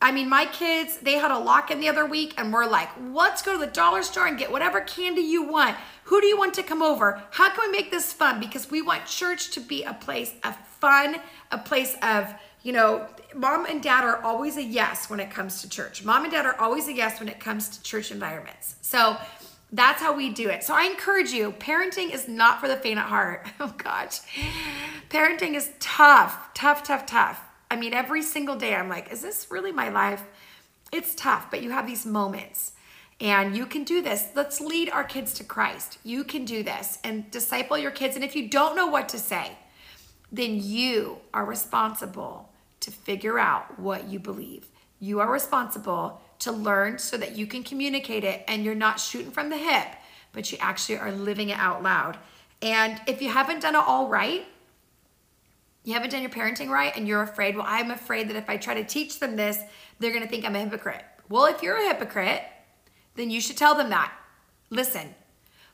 I 0.00 0.12
mean, 0.12 0.28
my 0.28 0.46
kids, 0.46 0.98
they 0.98 1.14
had 1.14 1.32
a 1.32 1.38
lock 1.38 1.70
in 1.72 1.80
the 1.80 1.88
other 1.88 2.06
week 2.06 2.34
and 2.38 2.52
we're 2.52 2.66
like, 2.66 2.88
let's 3.11 3.42
go 3.42 3.52
to 3.52 3.58
the 3.58 3.66
dollar 3.66 4.02
store 4.02 4.26
and 4.26 4.38
get 4.38 4.52
whatever 4.52 4.80
candy 4.80 5.22
you 5.22 5.42
want. 5.42 5.76
Who 6.04 6.20
do 6.20 6.26
you 6.28 6.38
want 6.38 6.54
to 6.54 6.62
come 6.62 6.82
over? 6.82 7.20
How 7.32 7.50
can 7.50 7.68
we 7.68 7.76
make 7.76 7.90
this 7.90 8.12
fun? 8.12 8.38
Because 8.38 8.70
we 8.70 8.80
want 8.80 9.06
church 9.06 9.50
to 9.50 9.61
be 9.61 9.82
a 9.82 9.94
place 9.94 10.32
of 10.44 10.56
fun, 10.80 11.16
a 11.50 11.58
place 11.58 11.96
of, 12.02 12.32
you 12.62 12.72
know, 12.72 13.08
mom 13.34 13.66
and 13.66 13.82
dad 13.82 14.04
are 14.04 14.22
always 14.22 14.56
a 14.56 14.62
yes 14.62 15.11
when 15.11 15.18
it 15.18 15.32
comes 15.32 15.62
to 15.62 15.68
church. 15.68 16.04
Mom 16.04 16.22
and 16.22 16.32
dad 16.32 16.46
are 16.46 16.58
always 16.61 16.87
a 16.87 16.92
yes 16.92 17.18
when 17.18 17.28
it 17.28 17.40
comes 17.40 17.68
to 17.68 17.82
church 17.82 18.12
environments. 18.12 18.76
So 18.82 19.16
that's 19.72 20.00
how 20.00 20.14
we 20.14 20.30
do 20.30 20.48
it. 20.48 20.62
So 20.62 20.74
I 20.74 20.84
encourage 20.84 21.32
you, 21.32 21.52
parenting 21.52 22.12
is 22.12 22.28
not 22.28 22.61
for 22.61 22.68
the 22.68 22.76
faint 22.76 22.98
at 22.98 23.06
heart. 23.06 23.46
Oh 23.61 23.74
gosh. 23.76 24.20
Parenting 25.11 25.54
is 25.54 25.70
tough, 25.80 26.54
tough, 26.54 26.84
tough, 26.84 27.04
tough. 27.04 27.42
I 27.70 27.76
mean, 27.76 27.92
every 27.92 28.22
single 28.22 28.57
day 28.57 28.74
I'm 28.74 28.88
like, 28.88 29.12
is 29.12 29.20
this 29.20 29.48
really 29.50 29.72
my 29.72 29.88
life? 29.88 30.24
It's 30.92 31.14
tough, 31.14 31.50
but 31.50 31.62
you 31.62 31.70
have 31.70 31.87
these 31.87 32.07
moments 32.07 32.72
and 33.20 33.57
you 33.57 33.66
can 33.66 33.85
do 33.85 34.00
this. 34.00 34.28
Let's 34.35 34.61
lead 34.61 34.90
our 34.90 35.04
kids 35.04 35.35
to 35.35 35.44
Christ. 35.44 35.98
You 36.04 36.24
can 36.24 36.44
do 36.44 36.62
this 36.62 36.98
and 37.02 37.31
disciple 37.31 37.76
your 37.76 37.90
kids. 37.90 38.14
And 38.14 38.24
if 38.24 38.37
you 38.37 38.48
don't 38.48 38.76
know 38.76 38.87
what 38.87 39.09
to 39.11 39.18
say, 39.18 39.59
then 40.31 40.61
you 40.62 41.18
are 41.35 41.44
responsible 41.44 42.50
to 42.81 42.90
figure 42.90 43.38
out 43.38 43.78
what 43.78 44.09
you 44.09 44.18
believe. 44.18 44.68
You 45.00 45.20
are 45.20 45.31
responsible 45.31 46.20
to 46.40 46.52
learn 46.52 46.98
so 46.98 47.16
that 47.16 47.37
you 47.37 47.46
can 47.46 47.64
communicate 47.64 48.24
it 48.24 48.44
and 48.46 48.64
you're 48.64 48.74
not 48.74 49.00
shooting 49.00 49.33
from 49.33 49.50
the 49.50 49.57
hip, 49.57 49.88
but 50.33 50.52
you 50.52 50.59
actually 50.61 50.98
are 50.98 51.11
living 51.11 51.48
it 51.48 51.59
out 51.59 51.83
loud. 51.83 52.18
And 52.62 53.00
if 53.07 53.20
you 53.20 53.31
haven't 53.31 53.62
done 53.62 53.74
it 53.74 53.83
all 53.85 54.09
right, 54.09 54.46
you 55.88 55.94
haven't 55.94 56.11
done 56.11 56.20
your 56.20 56.31
parenting 56.31 56.68
right, 56.68 56.94
and 56.94 57.09
you're 57.09 57.22
afraid, 57.22 57.57
well, 57.57 57.64
I'm 57.66 57.90
afraid 57.90 58.29
that 58.29 58.37
if 58.37 58.51
I 58.51 58.59
try 58.59 58.74
to 58.74 58.85
teach 58.85 59.18
them 59.18 59.37
this, 59.37 59.59
they're 59.98 60.12
gonna 60.12 60.29
think 60.29 60.44
I'm 60.44 60.55
a 60.55 60.61
hypocrite. 60.61 61.03
Well, 61.29 61.46
if 61.46 61.62
you're 61.62 61.77
a 61.77 61.88
hypocrite, 61.88 62.42
then 63.14 63.31
you 63.31 63.40
should 63.40 63.57
tell 63.57 63.74
them 63.74 63.90
that. 63.90 64.12
Listen, 64.70 65.14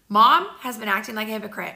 mom 0.08 0.46
has 0.60 0.78
been 0.78 0.88
acting 0.88 1.14
like 1.14 1.28
a 1.28 1.32
hypocrite. 1.32 1.74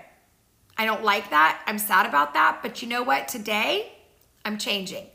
I 0.76 0.84
don't 0.84 1.02
like 1.02 1.30
that. 1.30 1.60
I'm 1.66 1.78
sad 1.78 2.06
about 2.06 2.34
that. 2.34 2.60
But 2.62 2.80
you 2.80 2.88
know 2.88 3.02
what? 3.02 3.26
Today, 3.26 3.92
I'm 4.44 4.56
changing. 4.56 5.06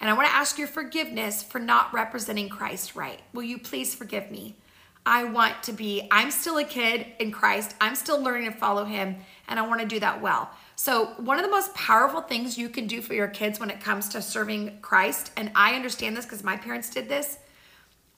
And 0.00 0.08
I 0.08 0.14
want 0.14 0.28
to 0.28 0.34
ask 0.34 0.58
your 0.58 0.66
forgiveness 0.66 1.42
for 1.42 1.58
not 1.58 1.92
representing 1.92 2.48
Christ 2.48 2.96
right. 2.96 3.20
Will 3.34 3.42
you 3.42 3.58
please 3.58 3.94
forgive 3.94 4.30
me? 4.30 4.56
I 5.04 5.24
want 5.24 5.62
to 5.64 5.72
be, 5.72 6.08
I'm 6.10 6.30
still 6.30 6.58
a 6.58 6.64
kid 6.64 7.06
in 7.18 7.32
Christ. 7.32 7.74
I'm 7.80 7.94
still 7.94 8.20
learning 8.20 8.50
to 8.50 8.56
follow 8.56 8.84
him, 8.84 9.16
and 9.48 9.58
I 9.60 9.66
want 9.66 9.80
to 9.80 9.86
do 9.86 10.00
that 10.00 10.22
well. 10.22 10.50
So, 10.84 11.12
one 11.18 11.38
of 11.38 11.44
the 11.44 11.50
most 11.50 11.72
powerful 11.74 12.22
things 12.22 12.58
you 12.58 12.68
can 12.68 12.88
do 12.88 13.00
for 13.00 13.14
your 13.14 13.28
kids 13.28 13.60
when 13.60 13.70
it 13.70 13.78
comes 13.78 14.08
to 14.08 14.20
serving 14.20 14.80
Christ, 14.82 15.30
and 15.36 15.52
I 15.54 15.74
understand 15.74 16.16
this 16.16 16.24
because 16.24 16.42
my 16.42 16.56
parents 16.56 16.90
did 16.90 17.08
this, 17.08 17.38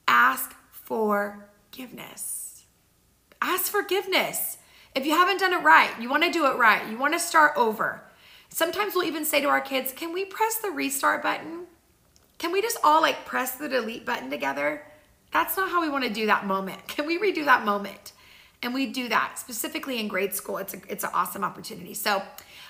ask 0.09 0.55
forgiveness. 0.71 2.65
Ask 3.43 3.71
forgiveness. 3.71 4.57
If 4.95 5.05
you 5.05 5.13
haven't 5.13 5.41
done 5.41 5.53
it 5.53 5.63
right, 5.63 5.91
you 6.01 6.09
want 6.09 6.23
to 6.23 6.31
do 6.31 6.47
it 6.47 6.57
right, 6.57 6.91
you 6.91 6.97
want 6.97 7.13
to 7.13 7.21
start 7.21 7.53
over. 7.55 8.01
Sometimes 8.49 8.95
we'll 8.95 9.05
even 9.05 9.27
say 9.27 9.43
to 9.43 9.49
our 9.49 9.61
kids, 9.61 9.93
Can 9.93 10.15
we 10.15 10.25
press 10.25 10.57
the 10.57 10.71
restart 10.71 11.23
button? 11.23 11.67
Can 12.39 12.51
we 12.51 12.63
just 12.63 12.79
all 12.83 13.03
like 13.03 13.27
press 13.27 13.57
the 13.57 13.69
delete 13.69 14.07
button 14.07 14.31
together? 14.31 14.87
That's 15.35 15.59
not 15.59 15.69
how 15.69 15.83
we 15.83 15.91
want 15.91 16.05
to 16.05 16.11
do 16.11 16.25
that 16.29 16.47
moment. 16.47 16.89
Can 16.89 17.05
we 17.05 17.19
redo 17.19 17.45
that 17.45 17.67
moment? 17.67 18.13
And 18.63 18.73
we 18.73 18.87
do 18.87 19.11
that 19.11 19.39
specifically 19.39 20.01
in 20.01 20.09
grade 20.09 20.33
school. 20.33 20.57
It's 20.57 20.73
a, 20.73 20.79
it's 20.89 21.05
an 21.05 21.11
awesome 21.13 21.45
opportunity. 21.45 21.93
So 21.93 22.23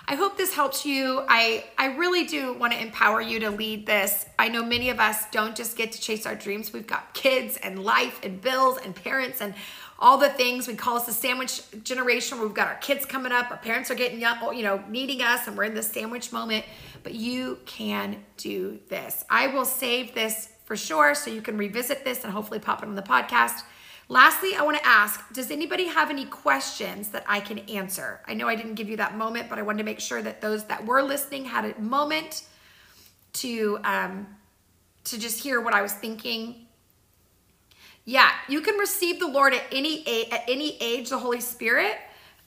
I 0.06 0.16
hope 0.16 0.36
this 0.36 0.52
helps 0.54 0.84
you. 0.84 1.22
I, 1.28 1.64
I 1.78 1.96
really 1.96 2.24
do 2.26 2.52
want 2.52 2.72
to 2.74 2.80
empower 2.80 3.22
you 3.22 3.40
to 3.40 3.50
lead 3.50 3.86
this. 3.86 4.26
I 4.38 4.48
know 4.48 4.64
many 4.64 4.90
of 4.90 5.00
us 5.00 5.24
don't 5.30 5.56
just 5.56 5.76
get 5.76 5.92
to 5.92 6.00
chase 6.00 6.26
our 6.26 6.34
dreams. 6.34 6.72
We've 6.72 6.86
got 6.86 7.14
kids 7.14 7.56
and 7.56 7.82
life 7.82 8.20
and 8.22 8.40
bills 8.40 8.78
and 8.84 8.94
parents 8.94 9.40
and 9.40 9.54
all 9.98 10.18
the 10.18 10.28
things. 10.28 10.68
We 10.68 10.74
call 10.74 10.96
us 10.96 11.06
the 11.06 11.12
sandwich 11.12 11.62
generation. 11.84 12.40
We've 12.40 12.52
got 12.52 12.68
our 12.68 12.76
kids 12.76 13.06
coming 13.06 13.32
up. 13.32 13.50
Our 13.50 13.56
parents 13.56 13.90
are 13.90 13.94
getting 13.94 14.20
young, 14.20 14.54
you 14.54 14.62
know, 14.62 14.84
needing 14.88 15.22
us 15.22 15.46
and 15.46 15.56
we're 15.56 15.64
in 15.64 15.74
this 15.74 15.90
sandwich 15.90 16.32
moment 16.32 16.64
but 17.04 17.14
you 17.14 17.58
can 17.66 18.16
do 18.36 18.80
this. 18.88 19.24
I 19.30 19.46
will 19.48 19.66
save 19.66 20.14
this 20.14 20.48
for 20.64 20.76
sure 20.76 21.14
so 21.14 21.30
you 21.30 21.42
can 21.42 21.56
revisit 21.56 22.04
this 22.04 22.24
and 22.24 22.32
hopefully 22.32 22.58
pop 22.58 22.82
it 22.82 22.88
on 22.88 22.96
the 22.96 23.02
podcast. 23.02 23.62
Lastly, 24.08 24.54
I 24.54 24.62
want 24.62 24.76
to 24.76 24.86
ask 24.86 25.32
Does 25.32 25.50
anybody 25.50 25.86
have 25.86 26.10
any 26.10 26.26
questions 26.26 27.08
that 27.08 27.24
I 27.26 27.40
can 27.40 27.60
answer? 27.60 28.20
I 28.26 28.34
know 28.34 28.48
I 28.48 28.54
didn't 28.54 28.74
give 28.74 28.88
you 28.88 28.96
that 28.98 29.16
moment, 29.16 29.48
but 29.48 29.58
I 29.58 29.62
wanted 29.62 29.78
to 29.78 29.84
make 29.84 30.00
sure 30.00 30.20
that 30.22 30.40
those 30.40 30.64
that 30.64 30.84
were 30.84 31.02
listening 31.02 31.44
had 31.44 31.64
a 31.64 31.80
moment 31.80 32.44
to 33.34 33.78
um, 33.84 34.26
to 35.04 35.18
just 35.18 35.42
hear 35.42 35.60
what 35.60 35.74
I 35.74 35.82
was 35.82 35.92
thinking. 35.92 36.66
Yeah, 38.04 38.30
you 38.48 38.60
can 38.60 38.76
receive 38.76 39.18
the 39.18 39.28
Lord 39.28 39.54
at 39.54 39.62
any 39.72 40.30
at 40.30 40.44
any 40.48 40.76
age, 40.80 41.08
the 41.08 41.18
Holy 41.18 41.40
Spirit. 41.40 41.96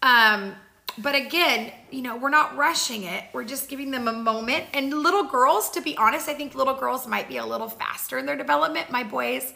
Um, 0.02 0.56
but 1.00 1.16
again, 1.16 1.72
you 1.92 2.02
know, 2.02 2.18
we're 2.18 2.30
not 2.30 2.56
rushing 2.58 3.04
it. 3.04 3.26
We're 3.34 3.44
just 3.44 3.70
giving 3.70 3.92
them 3.92 4.08
a 4.08 4.14
moment. 4.14 4.66
And 4.74 4.92
little 4.92 5.24
girls, 5.24 5.70
to 5.72 5.82
be 5.82 5.96
honest, 5.96 6.28
I 6.28 6.34
think 6.34 6.56
little 6.56 6.74
girls 6.74 7.08
might 7.08 7.28
be 7.28 7.38
a 7.38 7.46
little 7.46 7.70
faster 7.70 8.18
in 8.18 8.26
their 8.26 8.36
development. 8.36 8.90
My 8.90 9.04
boys 9.04 9.54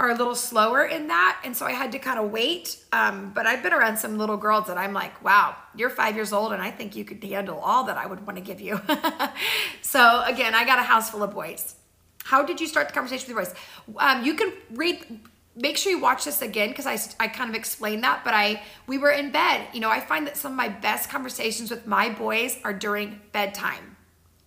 are 0.00 0.08
a 0.08 0.14
little 0.14 0.34
slower 0.34 0.82
in 0.82 1.08
that. 1.08 1.42
And 1.44 1.54
so 1.54 1.66
I 1.66 1.72
had 1.72 1.92
to 1.92 1.98
kind 1.98 2.18
of 2.18 2.30
wait. 2.30 2.78
Um, 2.90 3.32
but 3.34 3.46
I've 3.46 3.62
been 3.62 3.74
around 3.74 3.98
some 3.98 4.16
little 4.16 4.38
girls 4.38 4.66
that 4.68 4.78
I'm 4.78 4.94
like, 4.94 5.22
wow, 5.22 5.54
you're 5.76 5.90
five 5.90 6.16
years 6.16 6.32
old 6.32 6.54
and 6.54 6.62
I 6.62 6.70
think 6.70 6.96
you 6.96 7.04
could 7.04 7.22
handle 7.22 7.58
all 7.58 7.84
that 7.84 7.98
I 7.98 8.06
would 8.06 8.26
want 8.26 8.38
to 8.38 8.42
give 8.42 8.62
you. 8.62 8.80
so 9.82 10.22
again, 10.24 10.54
I 10.54 10.64
got 10.64 10.78
a 10.78 10.82
house 10.82 11.10
full 11.10 11.22
of 11.22 11.32
boys. 11.32 11.74
How 12.24 12.42
did 12.42 12.62
you 12.62 12.66
start 12.66 12.88
the 12.88 12.94
conversation 12.94 13.28
with 13.28 13.36
your 13.36 13.44
boys? 13.44 13.54
Um, 13.98 14.24
you 14.24 14.34
can 14.34 14.52
read 14.72 15.20
make 15.54 15.76
sure 15.76 15.92
you 15.92 16.00
watch 16.00 16.24
this 16.24 16.40
again 16.40 16.70
because 16.70 16.86
I, 16.86 16.98
I 17.22 17.28
kind 17.28 17.50
of 17.50 17.56
explained 17.56 18.04
that 18.04 18.24
but 18.24 18.34
i 18.34 18.62
we 18.86 18.98
were 18.98 19.10
in 19.10 19.32
bed 19.32 19.66
you 19.74 19.80
know 19.80 19.90
i 19.90 19.98
find 19.98 20.24
that 20.28 20.36
some 20.36 20.52
of 20.52 20.56
my 20.56 20.68
best 20.68 21.10
conversations 21.10 21.70
with 21.70 21.88
my 21.88 22.08
boys 22.08 22.56
are 22.62 22.72
during 22.72 23.20
bedtime 23.32 23.89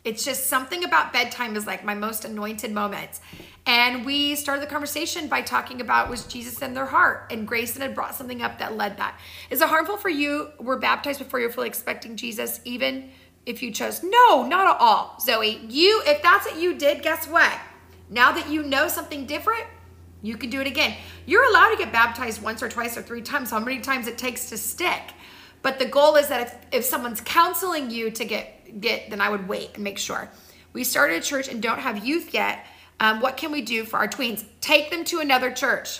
It's 0.03 0.25
just 0.25 0.47
something 0.47 0.83
about 0.83 1.13
bedtime 1.13 1.55
is 1.55 1.65
like 1.65 1.85
my 1.85 1.93
most 1.93 2.25
anointed 2.25 2.71
moments. 2.71 3.21
And 3.65 4.05
we 4.05 4.35
started 4.35 4.61
the 4.61 4.67
conversation 4.67 5.29
by 5.29 5.41
talking 5.41 5.79
about 5.79 6.09
was 6.09 6.25
Jesus 6.25 6.61
in 6.61 6.73
their 6.73 6.85
heart, 6.85 7.31
and 7.31 7.47
Grayson 7.47 7.81
had 7.81 7.95
brought 7.95 8.13
something 8.13 8.41
up 8.41 8.59
that 8.59 8.75
led 8.75 8.97
that. 8.97 9.17
Is 9.49 9.61
it 9.61 9.69
harmful 9.69 9.95
for 9.95 10.09
you? 10.09 10.49
Were 10.59 10.77
baptized 10.77 11.19
before 11.19 11.39
you're 11.39 11.49
fully 11.49 11.69
expecting 11.69 12.17
Jesus, 12.17 12.59
even 12.65 13.11
if 13.45 13.63
you 13.63 13.71
chose? 13.71 14.03
No, 14.03 14.45
not 14.45 14.67
at 14.67 14.81
all, 14.81 15.17
Zoe. 15.21 15.61
You, 15.69 16.03
if 16.05 16.21
that's 16.21 16.45
what 16.45 16.59
you 16.59 16.75
did, 16.77 17.01
guess 17.01 17.25
what? 17.25 17.57
Now 18.09 18.33
that 18.33 18.49
you 18.49 18.63
know 18.63 18.89
something 18.89 19.25
different, 19.25 19.63
you 20.21 20.35
can 20.35 20.49
do 20.49 20.59
it 20.59 20.67
again. 20.67 20.95
You're 21.25 21.49
allowed 21.49 21.71
to 21.71 21.77
get 21.77 21.93
baptized 21.93 22.41
once 22.41 22.61
or 22.61 22.67
twice 22.67 22.97
or 22.97 23.01
three 23.01 23.21
times, 23.21 23.51
how 23.51 23.59
many 23.61 23.79
times 23.79 24.07
it 24.07 24.17
takes 24.17 24.49
to 24.49 24.57
stick. 24.57 25.13
But 25.61 25.79
the 25.79 25.85
goal 25.85 26.17
is 26.17 26.27
that 26.27 26.41
if, 26.41 26.79
if 26.79 26.85
someone's 26.85 27.21
counseling 27.21 27.89
you 27.89 28.11
to 28.11 28.25
get 28.25 28.62
get, 28.79 29.09
then 29.09 29.21
I 29.21 29.29
would 29.29 29.47
wait 29.47 29.71
and 29.75 29.83
make 29.83 29.97
sure. 29.97 30.29
We 30.73 30.83
started 30.83 31.17
a 31.17 31.25
church 31.25 31.47
and 31.47 31.61
don't 31.61 31.79
have 31.79 32.05
youth 32.05 32.33
yet. 32.33 32.65
Um, 32.99 33.21
what 33.21 33.37
can 33.37 33.51
we 33.51 33.61
do 33.61 33.85
for 33.85 33.97
our 33.97 34.07
tweens? 34.07 34.43
Take 34.61 34.91
them 34.91 35.03
to 35.05 35.19
another 35.19 35.51
church. 35.51 35.99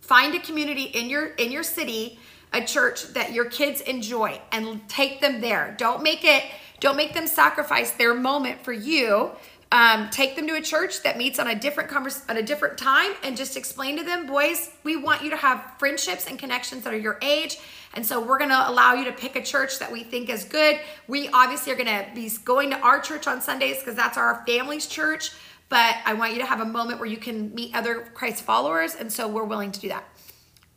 Find 0.00 0.34
a 0.34 0.40
community 0.40 0.84
in 0.84 1.08
your 1.10 1.26
in 1.34 1.50
your 1.50 1.62
city, 1.62 2.18
a 2.52 2.64
church 2.64 3.08
that 3.14 3.32
your 3.32 3.46
kids 3.46 3.80
enjoy, 3.80 4.40
and 4.52 4.88
take 4.88 5.20
them 5.20 5.40
there. 5.40 5.74
Don't 5.78 6.02
make 6.02 6.24
it. 6.24 6.44
Don't 6.78 6.96
make 6.96 7.14
them 7.14 7.26
sacrifice 7.26 7.92
their 7.92 8.14
moment 8.14 8.62
for 8.62 8.72
you. 8.72 9.32
Um, 9.72 10.08
take 10.10 10.36
them 10.36 10.46
to 10.46 10.54
a 10.54 10.62
church 10.62 11.02
that 11.02 11.18
meets 11.18 11.38
on 11.38 11.48
a 11.48 11.54
different 11.54 11.90
convers- 11.90 12.22
at 12.28 12.36
a 12.36 12.42
different 12.42 12.78
time, 12.78 13.12
and 13.24 13.36
just 13.36 13.56
explain 13.56 13.96
to 13.98 14.04
them, 14.04 14.26
boys, 14.26 14.70
we 14.84 14.96
want 14.96 15.22
you 15.22 15.30
to 15.30 15.36
have 15.36 15.72
friendships 15.78 16.26
and 16.26 16.38
connections 16.38 16.84
that 16.84 16.94
are 16.94 16.98
your 16.98 17.18
age 17.20 17.58
and 17.96 18.04
so 18.04 18.20
we're 18.20 18.36
going 18.36 18.50
to 18.50 18.70
allow 18.70 18.92
you 18.92 19.06
to 19.06 19.12
pick 19.12 19.36
a 19.36 19.42
church 19.42 19.78
that 19.78 19.90
we 19.90 20.04
think 20.04 20.28
is 20.28 20.44
good. 20.44 20.78
We 21.08 21.30
obviously 21.30 21.72
are 21.72 21.76
going 21.76 21.86
to 21.86 22.06
be 22.14 22.30
going 22.44 22.70
to 22.70 22.78
our 22.78 23.00
church 23.00 23.26
on 23.26 23.40
Sundays 23.40 23.78
because 23.78 23.94
that's 23.94 24.18
our 24.18 24.44
family's 24.46 24.86
church. 24.86 25.30
But 25.70 25.96
I 26.04 26.12
want 26.12 26.34
you 26.34 26.38
to 26.40 26.46
have 26.46 26.60
a 26.60 26.66
moment 26.66 27.00
where 27.00 27.08
you 27.08 27.16
can 27.16 27.54
meet 27.54 27.74
other 27.74 28.02
Christ 28.12 28.44
followers. 28.44 28.94
And 28.94 29.10
so 29.10 29.26
we're 29.26 29.44
willing 29.44 29.72
to 29.72 29.80
do 29.80 29.88
that. 29.88 30.04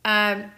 Um, 0.02 0.50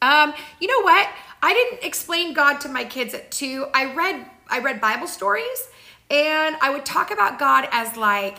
um, 0.00 0.34
you 0.60 0.66
know 0.66 0.80
what? 0.80 1.08
I 1.42 1.52
didn't 1.52 1.86
explain 1.86 2.32
God 2.32 2.60
to 2.62 2.70
my 2.70 2.84
kids 2.84 3.12
at 3.12 3.30
two. 3.30 3.66
I 3.74 3.94
read 3.94 4.26
I 4.48 4.58
read 4.58 4.80
Bible 4.80 5.06
stories 5.06 5.68
and 6.12 6.56
I 6.60 6.70
would 6.70 6.84
talk 6.84 7.10
about 7.10 7.38
God 7.38 7.66
as 7.72 7.96
like 7.96 8.38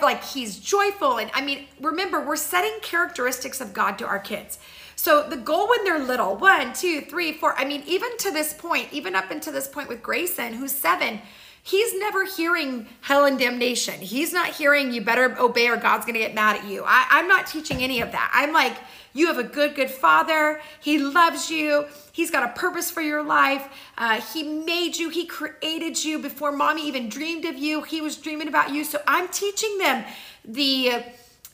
like 0.00 0.22
he's 0.22 0.60
joyful 0.60 1.18
and 1.18 1.28
I 1.34 1.40
mean 1.40 1.66
remember 1.80 2.24
we're 2.24 2.36
setting 2.36 2.72
characteristics 2.82 3.60
of 3.60 3.72
God 3.72 3.98
to 3.98 4.06
our 4.06 4.20
kids. 4.20 4.60
So 4.94 5.28
the 5.28 5.36
goal 5.36 5.68
when 5.68 5.82
they're 5.82 5.98
little, 5.98 6.36
one, 6.36 6.72
two, 6.72 7.00
three, 7.00 7.32
four, 7.32 7.58
I 7.58 7.64
mean, 7.64 7.82
even 7.86 8.16
to 8.18 8.30
this 8.30 8.54
point, 8.54 8.92
even 8.92 9.16
up 9.16 9.32
until 9.32 9.52
this 9.52 9.66
point 9.66 9.88
with 9.88 10.00
Grayson, 10.00 10.52
who's 10.52 10.70
seven, 10.70 11.20
he's 11.60 11.98
never 11.98 12.24
hearing 12.24 12.86
hell 13.00 13.24
and 13.24 13.36
damnation. 13.36 14.00
He's 14.00 14.32
not 14.32 14.50
hearing 14.50 14.92
you 14.92 15.00
better 15.00 15.36
obey 15.40 15.68
or 15.68 15.76
God's 15.76 16.06
gonna 16.06 16.20
get 16.20 16.36
mad 16.36 16.58
at 16.58 16.66
you. 16.68 16.84
I, 16.86 17.18
am 17.18 17.26
not 17.26 17.48
teaching 17.48 17.82
any 17.82 18.00
of 18.00 18.12
that. 18.12 18.30
I'm 18.32 18.52
like, 18.52 18.76
you 19.12 19.26
have 19.26 19.38
a 19.38 19.44
good, 19.44 19.74
good 19.74 19.90
father. 19.90 20.60
He 20.80 20.98
loves 20.98 21.50
you. 21.50 21.86
He's 22.12 22.30
got 22.30 22.42
a 22.44 22.58
purpose 22.58 22.90
for 22.90 23.00
your 23.00 23.22
life. 23.22 23.68
Uh, 23.98 24.20
he 24.20 24.42
made 24.42 24.96
you. 24.96 25.10
He 25.10 25.26
created 25.26 26.02
you 26.04 26.18
before 26.18 26.52
mommy 26.52 26.86
even 26.86 27.08
dreamed 27.08 27.44
of 27.44 27.56
you. 27.56 27.82
He 27.82 28.00
was 28.00 28.16
dreaming 28.16 28.48
about 28.48 28.70
you. 28.70 28.84
So 28.84 29.00
I'm 29.06 29.28
teaching 29.28 29.78
them 29.78 30.04
the 30.44 31.04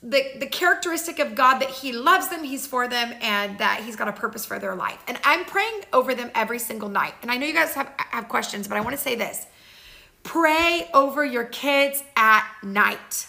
the, 0.01 0.25
the 0.39 0.47
characteristic 0.47 1.19
of 1.19 1.35
God 1.35 1.59
that 1.59 1.71
He 1.71 1.93
loves 1.93 2.29
them, 2.29 2.45
He's 2.45 2.67
for 2.67 2.87
them, 2.87 3.15
and 3.21 3.59
that 3.59 3.83
He's 3.85 3.97
got 3.97 4.07
a 4.07 4.13
purpose 4.13 4.47
for 4.47 4.59
their 4.59 4.77
life. 4.77 5.03
And 5.09 5.19
I'm 5.25 5.45
praying 5.45 5.87
over 5.93 6.15
them 6.15 6.31
every 6.35 6.61
single 6.61 6.89
night. 6.89 7.15
And 7.23 7.31
I 7.31 7.37
know 7.37 7.47
you 7.47 7.53
guys 7.53 7.75
have, 7.75 7.93
have 7.99 8.29
questions, 8.29 8.69
but 8.69 8.77
I 8.77 8.81
want 8.81 8.97
to 8.97 9.03
say 9.03 9.17
this 9.17 9.47
pray 10.23 10.89
over 10.95 11.25
your 11.25 11.45
kids 11.45 12.03
at 12.17 12.47
night. 12.63 13.27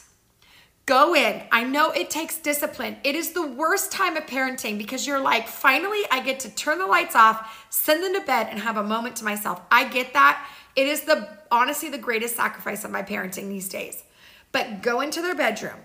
Go 0.90 1.14
in. 1.14 1.44
I 1.52 1.66
know 1.66 1.92
it 1.92 2.10
takes 2.10 2.40
discipline. 2.40 2.98
It 3.04 3.14
is 3.14 3.34
the 3.34 3.46
worst 3.46 3.92
time 3.92 4.18
of 4.18 4.26
parenting 4.26 4.80
because 4.80 5.06
you're 5.06 5.20
like, 5.20 5.48
finally, 5.48 6.02
I 6.10 6.20
get 6.20 6.40
to 6.40 6.50
turn 6.50 6.80
the 6.80 6.88
lights 6.88 7.16
off, 7.16 7.68
send 7.70 8.04
them 8.04 8.20
to 8.20 8.26
bed, 8.26 8.48
and 8.50 8.60
have 8.60 8.76
a 8.76 8.82
moment 8.82 9.16
to 9.18 9.24
myself. 9.24 9.62
I 9.70 9.88
get 9.88 10.14
that. 10.14 10.50
It 10.76 10.88
is 10.88 11.02
the 11.02 11.30
honestly 11.52 11.90
the 11.90 12.00
greatest 12.00 12.36
sacrifice 12.36 12.86
of 12.86 12.90
my 12.90 13.04
parenting 13.04 13.50
these 13.50 13.70
days. 13.70 14.04
But 14.52 14.82
go 14.82 15.02
into 15.02 15.22
their 15.22 15.36
bedroom 15.36 15.78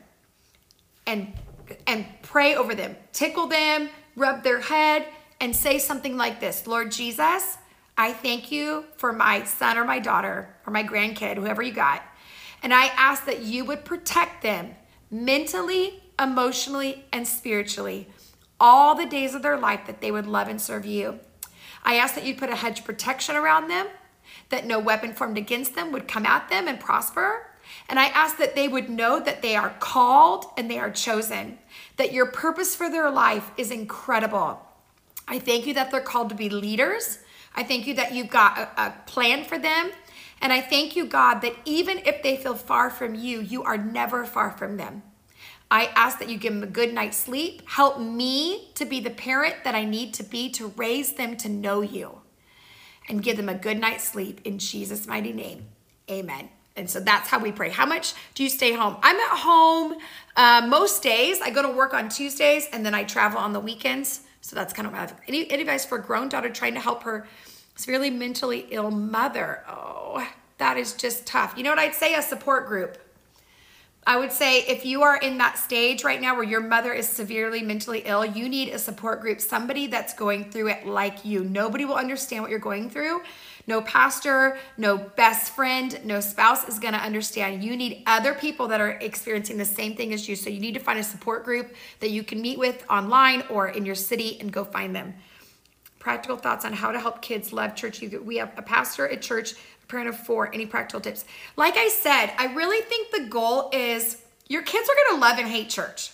and 1.06 1.34
and 1.86 2.06
pray 2.22 2.54
over 2.54 2.74
them. 2.74 2.96
Tickle 3.12 3.46
them, 3.46 3.90
rub 4.16 4.42
their 4.42 4.60
head 4.60 5.06
and 5.38 5.54
say 5.54 5.78
something 5.78 6.16
like 6.16 6.40
this. 6.40 6.66
Lord 6.66 6.90
Jesus, 6.90 7.58
I 7.98 8.14
thank 8.14 8.50
you 8.50 8.86
for 8.96 9.12
my 9.12 9.44
son 9.44 9.76
or 9.76 9.84
my 9.84 9.98
daughter 9.98 10.56
or 10.66 10.72
my 10.72 10.82
grandkid, 10.82 11.36
whoever 11.36 11.60
you 11.60 11.74
got. 11.74 12.02
And 12.62 12.72
I 12.72 12.86
ask 12.96 13.26
that 13.26 13.42
you 13.42 13.66
would 13.66 13.84
protect 13.84 14.40
them 14.42 14.76
mentally, 15.14 16.02
emotionally, 16.20 17.04
and 17.12 17.26
spiritually 17.26 18.08
all 18.58 18.94
the 18.94 19.06
days 19.06 19.34
of 19.34 19.42
their 19.42 19.58
life 19.58 19.86
that 19.86 20.00
they 20.00 20.10
would 20.10 20.26
love 20.26 20.48
and 20.48 20.60
serve 20.60 20.84
you. 20.84 21.20
I 21.84 21.96
ask 21.96 22.14
that 22.14 22.26
you 22.26 22.34
put 22.34 22.50
a 22.50 22.56
hedge 22.56 22.84
protection 22.84 23.36
around 23.36 23.68
them, 23.68 23.86
that 24.48 24.66
no 24.66 24.78
weapon 24.78 25.12
formed 25.12 25.38
against 25.38 25.74
them 25.74 25.92
would 25.92 26.08
come 26.08 26.26
at 26.26 26.48
them 26.48 26.66
and 26.66 26.80
prosper. 26.80 27.46
And 27.88 27.98
I 27.98 28.06
ask 28.06 28.38
that 28.38 28.54
they 28.54 28.68
would 28.68 28.88
know 28.88 29.20
that 29.20 29.42
they 29.42 29.54
are 29.54 29.74
called 29.78 30.46
and 30.56 30.70
they 30.70 30.78
are 30.78 30.90
chosen, 30.90 31.58
that 31.96 32.12
your 32.12 32.26
purpose 32.26 32.74
for 32.74 32.90
their 32.90 33.10
life 33.10 33.50
is 33.56 33.70
incredible. 33.70 34.60
I 35.28 35.38
thank 35.38 35.66
you 35.66 35.74
that 35.74 35.90
they're 35.90 36.00
called 36.00 36.30
to 36.30 36.34
be 36.34 36.48
leaders. 36.48 37.18
I 37.54 37.62
thank 37.62 37.86
you 37.86 37.94
that 37.94 38.12
you've 38.12 38.30
got 38.30 38.58
a, 38.58 38.86
a 38.86 38.94
plan 39.06 39.44
for 39.44 39.58
them. 39.58 39.90
And 40.44 40.52
I 40.52 40.60
thank 40.60 40.94
you, 40.94 41.06
God, 41.06 41.40
that 41.40 41.54
even 41.64 42.00
if 42.04 42.22
they 42.22 42.36
feel 42.36 42.54
far 42.54 42.90
from 42.90 43.14
you, 43.14 43.40
you 43.40 43.62
are 43.62 43.78
never 43.78 44.26
far 44.26 44.50
from 44.50 44.76
them. 44.76 45.02
I 45.70 45.86
ask 45.96 46.18
that 46.18 46.28
you 46.28 46.36
give 46.36 46.52
them 46.52 46.62
a 46.62 46.66
good 46.66 46.92
night's 46.92 47.16
sleep. 47.16 47.66
Help 47.66 47.98
me 47.98 48.68
to 48.74 48.84
be 48.84 49.00
the 49.00 49.08
parent 49.08 49.64
that 49.64 49.74
I 49.74 49.86
need 49.86 50.12
to 50.14 50.22
be 50.22 50.50
to 50.50 50.66
raise 50.76 51.14
them 51.14 51.38
to 51.38 51.48
know 51.48 51.80
you 51.80 52.20
and 53.08 53.22
give 53.22 53.38
them 53.38 53.48
a 53.48 53.54
good 53.54 53.78
night's 53.80 54.06
sleep 54.06 54.42
in 54.44 54.58
Jesus' 54.58 55.06
mighty 55.06 55.32
name. 55.32 55.64
Amen. 56.10 56.50
And 56.76 56.90
so 56.90 57.00
that's 57.00 57.30
how 57.30 57.38
we 57.38 57.50
pray. 57.50 57.70
How 57.70 57.86
much 57.86 58.12
do 58.34 58.42
you 58.42 58.50
stay 58.50 58.74
home? 58.74 58.98
I'm 59.02 59.16
at 59.16 59.38
home 59.38 59.94
uh, 60.36 60.66
most 60.68 61.02
days. 61.02 61.40
I 61.40 61.48
go 61.48 61.62
to 61.62 61.70
work 61.70 61.94
on 61.94 62.10
Tuesdays 62.10 62.68
and 62.70 62.84
then 62.84 62.92
I 62.92 63.04
travel 63.04 63.38
on 63.38 63.54
the 63.54 63.60
weekends. 63.60 64.20
So 64.42 64.54
that's 64.54 64.74
kind 64.74 64.86
of 64.86 64.92
my 64.92 65.08
any, 65.26 65.50
any 65.50 65.62
advice 65.62 65.86
for 65.86 65.96
a 65.96 66.02
grown 66.02 66.28
daughter 66.28 66.50
trying 66.50 66.74
to 66.74 66.80
help 66.80 67.04
her 67.04 67.26
severely 67.74 68.10
mentally 68.10 68.66
ill 68.70 68.90
mother. 68.90 69.64
Oh, 69.68 70.26
that 70.58 70.76
is 70.76 70.94
just 70.94 71.26
tough. 71.26 71.54
You 71.56 71.64
know 71.64 71.70
what 71.70 71.78
I'd 71.78 71.94
say? 71.94 72.14
A 72.14 72.22
support 72.22 72.66
group. 72.66 72.98
I 74.06 74.18
would 74.18 74.32
say 74.32 74.60
if 74.60 74.84
you 74.84 75.02
are 75.02 75.16
in 75.16 75.38
that 75.38 75.56
stage 75.56 76.04
right 76.04 76.20
now 76.20 76.34
where 76.34 76.44
your 76.44 76.60
mother 76.60 76.92
is 76.92 77.08
severely 77.08 77.62
mentally 77.62 78.02
ill, 78.04 78.22
you 78.22 78.50
need 78.50 78.68
a 78.68 78.78
support 78.78 79.22
group, 79.22 79.40
somebody 79.40 79.86
that's 79.86 80.12
going 80.12 80.50
through 80.50 80.68
it 80.68 80.86
like 80.86 81.24
you. 81.24 81.42
Nobody 81.42 81.86
will 81.86 81.94
understand 81.94 82.42
what 82.42 82.50
you're 82.50 82.58
going 82.58 82.90
through. 82.90 83.22
No 83.66 83.80
pastor, 83.80 84.58
no 84.76 84.98
best 84.98 85.54
friend, 85.54 85.98
no 86.04 86.20
spouse 86.20 86.68
is 86.68 86.78
going 86.78 86.92
to 86.92 87.00
understand. 87.00 87.64
You 87.64 87.78
need 87.78 88.02
other 88.06 88.34
people 88.34 88.68
that 88.68 88.80
are 88.82 88.90
experiencing 88.90 89.56
the 89.56 89.64
same 89.64 89.96
thing 89.96 90.12
as 90.12 90.28
you. 90.28 90.36
So 90.36 90.50
you 90.50 90.60
need 90.60 90.74
to 90.74 90.80
find 90.80 90.98
a 90.98 91.04
support 91.04 91.44
group 91.44 91.74
that 92.00 92.10
you 92.10 92.22
can 92.22 92.42
meet 92.42 92.58
with 92.58 92.84
online 92.90 93.42
or 93.48 93.68
in 93.68 93.86
your 93.86 93.94
city 93.94 94.36
and 94.38 94.52
go 94.52 94.64
find 94.64 94.94
them. 94.94 95.14
Practical 96.04 96.36
thoughts 96.36 96.66
on 96.66 96.74
how 96.74 96.92
to 96.92 97.00
help 97.00 97.22
kids 97.22 97.50
love 97.50 97.74
church. 97.74 98.02
We 98.02 98.36
have 98.36 98.52
a 98.58 98.62
pastor 98.62 99.08
at 99.08 99.22
church, 99.22 99.52
a 99.52 99.86
parent 99.86 100.06
of 100.06 100.18
four. 100.18 100.52
Any 100.52 100.66
practical 100.66 101.00
tips? 101.00 101.24
Like 101.56 101.78
I 101.78 101.88
said, 101.88 102.30
I 102.36 102.52
really 102.52 102.84
think 102.84 103.10
the 103.10 103.24
goal 103.30 103.70
is 103.72 104.20
your 104.46 104.60
kids 104.60 104.86
are 104.86 104.94
going 104.94 105.18
to 105.18 105.26
love 105.26 105.38
and 105.38 105.48
hate 105.48 105.70
church. 105.70 106.10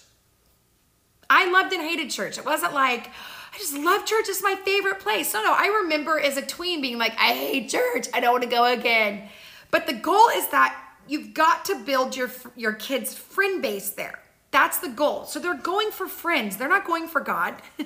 I 1.28 1.50
loved 1.50 1.72
and 1.72 1.82
hated 1.82 2.08
church. 2.08 2.38
It 2.38 2.44
wasn't 2.44 2.72
like, 2.72 3.08
I 3.52 3.58
just 3.58 3.74
love 3.74 4.06
church. 4.06 4.26
It's 4.28 4.44
my 4.44 4.54
favorite 4.64 5.00
place. 5.00 5.34
No, 5.34 5.42
no. 5.42 5.52
I 5.52 5.80
remember 5.82 6.20
as 6.20 6.36
a 6.36 6.46
tween 6.46 6.80
being 6.80 6.96
like, 6.96 7.14
I 7.18 7.32
hate 7.32 7.68
church. 7.68 8.06
I 8.14 8.20
don't 8.20 8.30
want 8.30 8.44
to 8.44 8.48
go 8.48 8.72
again. 8.72 9.28
But 9.72 9.88
the 9.88 9.94
goal 9.94 10.28
is 10.28 10.46
that 10.50 10.80
you've 11.08 11.34
got 11.34 11.64
to 11.64 11.74
build 11.74 12.16
your 12.16 12.30
your 12.54 12.74
kids' 12.74 13.12
friend 13.12 13.60
base 13.60 13.90
there. 13.90 14.20
That's 14.52 14.78
the 14.78 14.88
goal. 14.88 15.24
So 15.24 15.40
they're 15.40 15.54
going 15.54 15.90
for 15.90 16.06
friends. 16.06 16.56
They're 16.56 16.68
not 16.68 16.86
going 16.86 17.08
for 17.08 17.20
God. 17.20 17.56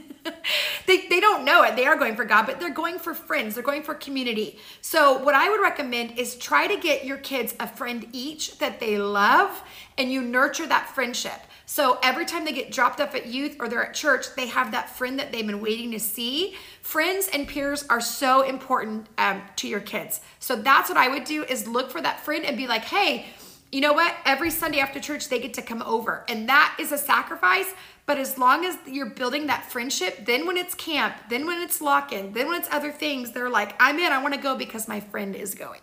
they, 0.86 1.08
they 1.08 1.20
don't 1.20 1.44
know 1.44 1.62
it. 1.62 1.76
They 1.76 1.86
are 1.86 1.96
going 1.96 2.16
for 2.16 2.24
God, 2.24 2.46
but 2.46 2.60
they're 2.60 2.70
going 2.70 2.98
for 2.98 3.14
friends. 3.14 3.54
They're 3.54 3.64
going 3.64 3.82
for 3.82 3.94
community. 3.94 4.58
So, 4.80 5.18
what 5.22 5.34
I 5.34 5.48
would 5.50 5.60
recommend 5.60 6.18
is 6.18 6.36
try 6.36 6.66
to 6.66 6.76
get 6.76 7.04
your 7.04 7.18
kids 7.18 7.54
a 7.60 7.66
friend 7.66 8.06
each 8.12 8.58
that 8.58 8.80
they 8.80 8.98
love 8.98 9.62
and 9.98 10.10
you 10.10 10.22
nurture 10.22 10.66
that 10.66 10.88
friendship. 10.88 11.40
So 11.66 11.98
every 12.02 12.26
time 12.26 12.44
they 12.44 12.52
get 12.52 12.70
dropped 12.70 13.00
off 13.00 13.14
at 13.14 13.26
youth 13.26 13.56
or 13.58 13.68
they're 13.68 13.86
at 13.86 13.94
church, 13.94 14.26
they 14.36 14.46
have 14.48 14.72
that 14.72 14.90
friend 14.90 15.18
that 15.18 15.32
they've 15.32 15.46
been 15.46 15.60
waiting 15.62 15.92
to 15.92 16.00
see. 16.00 16.56
Friends 16.82 17.28
and 17.32 17.48
peers 17.48 17.86
are 17.88 18.00
so 18.00 18.42
important 18.42 19.06
um, 19.16 19.42
to 19.56 19.68
your 19.68 19.80
kids. 19.80 20.20
So 20.40 20.56
that's 20.56 20.88
what 20.90 20.98
I 20.98 21.08
would 21.08 21.24
do 21.24 21.42
is 21.44 21.66
look 21.66 21.90
for 21.90 22.02
that 22.02 22.20
friend 22.20 22.44
and 22.44 22.56
be 22.56 22.66
like, 22.66 22.84
hey, 22.84 23.26
you 23.72 23.80
know 23.80 23.92
what? 23.92 24.14
Every 24.24 24.50
Sunday 24.50 24.78
after 24.78 25.00
church, 25.00 25.28
they 25.28 25.40
get 25.40 25.54
to 25.54 25.62
come 25.62 25.82
over. 25.82 26.24
And 26.28 26.48
that 26.48 26.76
is 26.78 26.92
a 26.92 26.98
sacrifice. 26.98 27.72
But 28.06 28.18
as 28.18 28.36
long 28.36 28.64
as 28.64 28.76
you're 28.86 29.10
building 29.10 29.46
that 29.46 29.70
friendship, 29.70 30.26
then 30.26 30.46
when 30.46 30.56
it's 30.56 30.74
camp, 30.74 31.16
then 31.30 31.46
when 31.46 31.62
it's 31.62 31.80
lock 31.80 32.12
in, 32.12 32.32
then 32.32 32.48
when 32.48 32.60
it's 32.60 32.68
other 32.70 32.92
things, 32.92 33.32
they're 33.32 33.48
like, 33.48 33.74
I'm 33.80 33.98
in, 33.98 34.12
I 34.12 34.22
want 34.22 34.34
to 34.34 34.40
go 34.40 34.56
because 34.56 34.86
my 34.86 35.00
friend 35.00 35.34
is 35.34 35.54
going. 35.54 35.80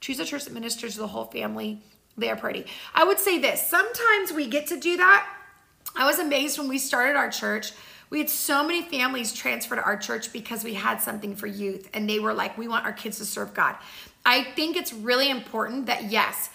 Choose 0.00 0.18
a 0.18 0.24
church 0.24 0.44
that 0.44 0.54
ministers 0.54 0.94
to 0.94 1.00
the 1.00 1.08
whole 1.08 1.26
family. 1.26 1.82
They 2.16 2.30
are 2.30 2.36
pretty. 2.36 2.66
I 2.94 3.04
would 3.04 3.18
say 3.18 3.38
this 3.38 3.64
sometimes 3.64 4.32
we 4.32 4.46
get 4.46 4.66
to 4.68 4.80
do 4.80 4.96
that. 4.96 5.28
I 5.94 6.06
was 6.06 6.18
amazed 6.18 6.58
when 6.58 6.68
we 6.68 6.78
started 6.78 7.16
our 7.16 7.30
church. 7.30 7.72
We 8.10 8.18
had 8.18 8.30
so 8.30 8.66
many 8.66 8.82
families 8.82 9.34
transfer 9.34 9.76
to 9.76 9.82
our 9.82 9.96
church 9.96 10.32
because 10.32 10.64
we 10.64 10.74
had 10.74 11.02
something 11.02 11.36
for 11.36 11.46
youth 11.46 11.90
and 11.92 12.08
they 12.08 12.18
were 12.18 12.32
like, 12.32 12.56
we 12.56 12.66
want 12.66 12.86
our 12.86 12.92
kids 12.92 13.18
to 13.18 13.26
serve 13.26 13.52
God. 13.52 13.76
I 14.24 14.44
think 14.44 14.76
it's 14.76 14.92
really 14.92 15.28
important 15.28 15.86
that, 15.86 16.04
yes, 16.04 16.48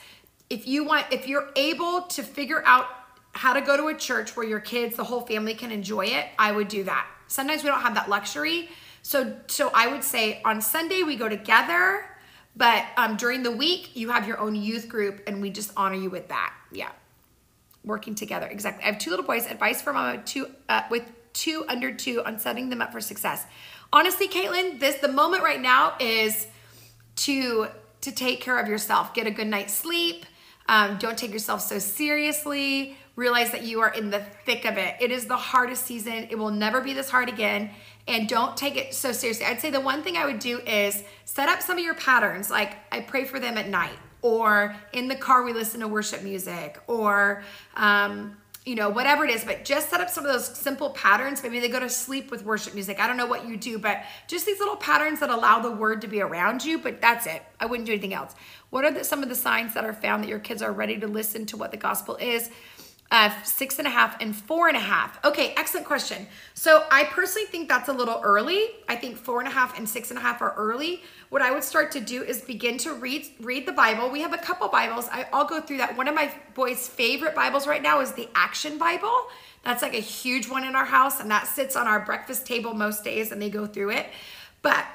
if 0.50 0.68
you 0.68 0.84
want, 0.84 1.06
if 1.12 1.28
you're 1.28 1.50
able 1.56 2.04
to 2.04 2.24
figure 2.24 2.64
out 2.66 2.88
how 3.34 3.54
to 3.54 3.62
go 3.62 3.76
to 3.76 3.88
a 3.88 3.96
church 3.96 4.36
where 4.38 4.46
your 4.46 4.60
kids, 4.60 4.96
the 4.96 5.04
whole 5.04 5.22
family 5.22 5.56
can 5.56 5.72
enjoy 5.72 6.06
it, 6.06 6.26
I 6.40 6.52
would 6.52 6.68
do 6.68 6.84
that. 6.86 7.08
Sometimes 7.28 7.64
we 7.64 7.70
don't 7.70 7.82
have 7.82 7.96
that 7.96 8.10
luxury. 8.10 8.70
So, 9.02 9.36
so 9.48 9.70
I 9.74 9.88
would 9.88 10.04
say 10.04 10.42
on 10.46 10.62
Sunday 10.62 11.04
we 11.04 11.16
go 11.16 11.28
together, 11.28 12.06
but 12.56 12.86
um, 12.96 13.18
during 13.18 13.44
the 13.44 13.52
week 13.52 13.96
you 13.96 14.12
have 14.12 14.28
your 14.28 14.40
own 14.40 14.56
youth 14.56 14.88
group, 14.88 15.22
and 15.28 15.42
we 15.42 15.50
just 15.50 15.72
honor 15.76 15.96
you 15.96 16.10
with 16.10 16.30
that. 16.30 16.54
Yeah, 16.72 16.92
working 17.84 18.16
together 18.16 18.48
exactly. 18.48 18.84
I 18.84 18.88
have 18.88 19.00
two 19.00 19.10
little 19.10 19.26
boys. 19.26 19.48
Advice 19.48 19.82
for 19.82 19.92
mama 19.92 20.22
two 20.24 20.48
uh, 20.70 20.84
with 20.90 21.12
two 21.34 21.66
under 21.68 21.94
two 21.94 22.24
on 22.24 22.40
setting 22.40 22.70
them 22.70 22.82
up 22.82 22.92
for 22.94 23.02
success. 23.02 23.46
Honestly, 23.92 24.28
Caitlin, 24.28 24.80
this 24.80 24.96
the 24.98 25.12
moment 25.12 25.44
right 25.44 25.60
now 25.60 25.96
is 26.00 26.48
to 27.18 27.68
to 28.02 28.12
take 28.12 28.42
care 28.42 28.60
of 28.60 28.70
yourself. 28.70 29.14
Get 29.14 29.28
a 29.28 29.32
good 29.32 29.48
night's 29.48 29.74
sleep. 29.74 30.26
Um, 30.70 30.98
don't 30.98 31.18
take 31.18 31.34
yourself 31.34 31.62
so 31.62 31.78
seriously 31.78 32.96
realize 33.16 33.52
that 33.52 33.64
you 33.64 33.80
are 33.82 33.94
in 33.94 34.10
the 34.10 34.20
thick 34.46 34.66
of 34.66 34.78
it. 34.78 34.96
It 35.00 35.12
is 35.12 35.26
the 35.26 35.38
hardest 35.38 35.86
season. 35.86 36.28
It 36.30 36.38
will 36.38 36.52
never 36.52 36.82
be 36.82 36.94
this 36.94 37.10
hard 37.10 37.30
again. 37.30 37.70
And 38.08 38.28
don't 38.28 38.58
take 38.58 38.76
it 38.76 38.94
so 38.94 39.12
seriously. 39.12 39.46
I'd 39.46 39.62
say 39.62 39.70
the 39.70 39.80
one 39.80 40.04
thing 40.04 40.18
I 40.18 40.26
would 40.26 40.40
do 40.40 40.60
is 40.60 41.04
set 41.26 41.48
up 41.48 41.62
some 41.62 41.78
of 41.78 41.84
your 41.84 41.96
patterns. 41.96 42.50
Like 42.50 42.78
I 42.92 43.02
pray 43.02 43.26
for 43.26 43.40
them 43.40 43.58
at 43.58 43.70
night, 43.70 43.98
or 44.22 44.76
in 44.92 45.08
the 45.08 45.16
car 45.16 45.44
we 45.44 45.54
listen 45.54 45.80
to 45.82 45.88
worship 45.88 46.24
music, 46.24 46.82
or 46.88 47.44
um, 47.76 48.38
you 48.66 48.76
know, 48.76 48.90
whatever 48.90 49.26
it 49.26 49.32
is, 49.32 49.44
but 49.44 49.66
just 49.66 49.90
set 49.90 50.00
up 50.00 50.10
some 50.10 50.26
of 50.26 50.32
those 50.32 50.48
simple 50.48 50.92
patterns. 50.92 51.44
Maybe 51.44 51.60
they 51.60 51.68
go 51.68 51.82
to 51.82 51.90
sleep 51.90 52.32
with 52.32 52.46
worship 52.46 52.74
music. 52.74 53.00
I 53.00 53.08
don't 53.08 53.18
know 53.18 53.26
what 53.26 53.46
you 53.46 53.58
do, 53.58 53.78
but 53.78 54.04
just 54.28 54.46
these 54.46 54.60
little 54.60 54.78
patterns 54.78 55.20
that 55.20 55.30
allow 55.30 55.60
the 55.60 55.72
word 55.72 56.02
to 56.02 56.08
be 56.08 56.22
around 56.22 56.64
you, 56.64 56.80
but 56.80 57.02
that's 57.02 57.28
it. 57.28 57.42
I 57.60 57.66
wouldn't 57.66 57.86
do 57.86 57.92
anything 57.92 58.14
else. 58.14 58.34
What 58.70 58.86
are 58.86 58.92
the, 58.92 59.04
some 59.04 59.22
of 59.22 59.28
the 59.28 59.36
signs 59.36 59.74
that 59.74 59.84
are 59.84 59.94
found 59.94 60.24
that 60.24 60.30
your 60.30 60.40
kids 60.40 60.62
are 60.62 60.72
ready 60.72 60.98
to 61.00 61.08
listen 61.08 61.46
to 61.48 61.58
what 61.58 61.72
the 61.72 61.78
gospel 61.78 62.16
is? 62.16 62.50
Uh, 63.14 63.30
six 63.44 63.78
and 63.78 63.88
a 63.88 63.92
half, 63.92 64.20
and 64.20 64.36
four 64.36 64.68
and 64.68 64.76
a 64.76 64.80
half. 64.80 65.24
Okay, 65.24 65.54
excellent 65.56 65.86
question. 65.86 66.26
So 66.56 66.84
I 66.90 67.04
personally 67.04 67.46
think 67.46 67.70
that's 67.70 67.88
a 67.88 67.94
little 67.94 68.20
early. 68.24 68.70
I 68.90 68.96
think 68.96 69.18
four 69.18 69.38
and 69.38 69.48
a 69.48 69.52
half 69.52 69.78
and 69.78 69.88
six 69.88 70.10
and 70.10 70.18
a 70.18 70.22
half 70.22 70.42
are 70.42 70.56
early. 70.58 71.04
What 71.30 71.44
I 71.44 71.52
would 71.52 71.64
start 71.64 71.92
to 71.92 72.00
do 72.00 72.24
is 72.24 72.42
begin 72.42 72.80
to 72.80 72.96
read 72.96 73.28
read 73.40 73.68
the 73.68 73.72
Bible. 73.72 74.10
We 74.10 74.22
have 74.22 74.34
a 74.34 74.38
couple 74.40 74.68
Bibles. 74.68 75.08
I, 75.12 75.28
I'll 75.32 75.46
go 75.46 75.62
through 75.62 75.78
that. 75.78 75.96
One 75.96 76.08
of 76.08 76.16
my 76.16 76.34
boys' 76.56 76.88
favorite 76.88 77.36
Bibles 77.36 77.68
right 77.68 77.84
now 77.84 78.02
is 78.02 78.14
the 78.14 78.28
Action 78.34 78.80
Bible. 78.80 79.28
That's 79.64 79.84
like 79.84 79.94
a 79.94 80.02
huge 80.02 80.50
one 80.50 80.64
in 80.64 80.76
our 80.76 80.86
house, 80.86 81.20
and 81.20 81.30
that 81.30 81.46
sits 81.46 81.76
on 81.76 81.86
our 81.86 82.00
breakfast 82.00 82.48
table 82.48 82.74
most 82.74 83.04
days, 83.04 83.32
and 83.32 83.40
they 83.40 83.52
go 83.52 83.68
through 83.68 83.92
it. 83.92 84.08
But 84.64 84.86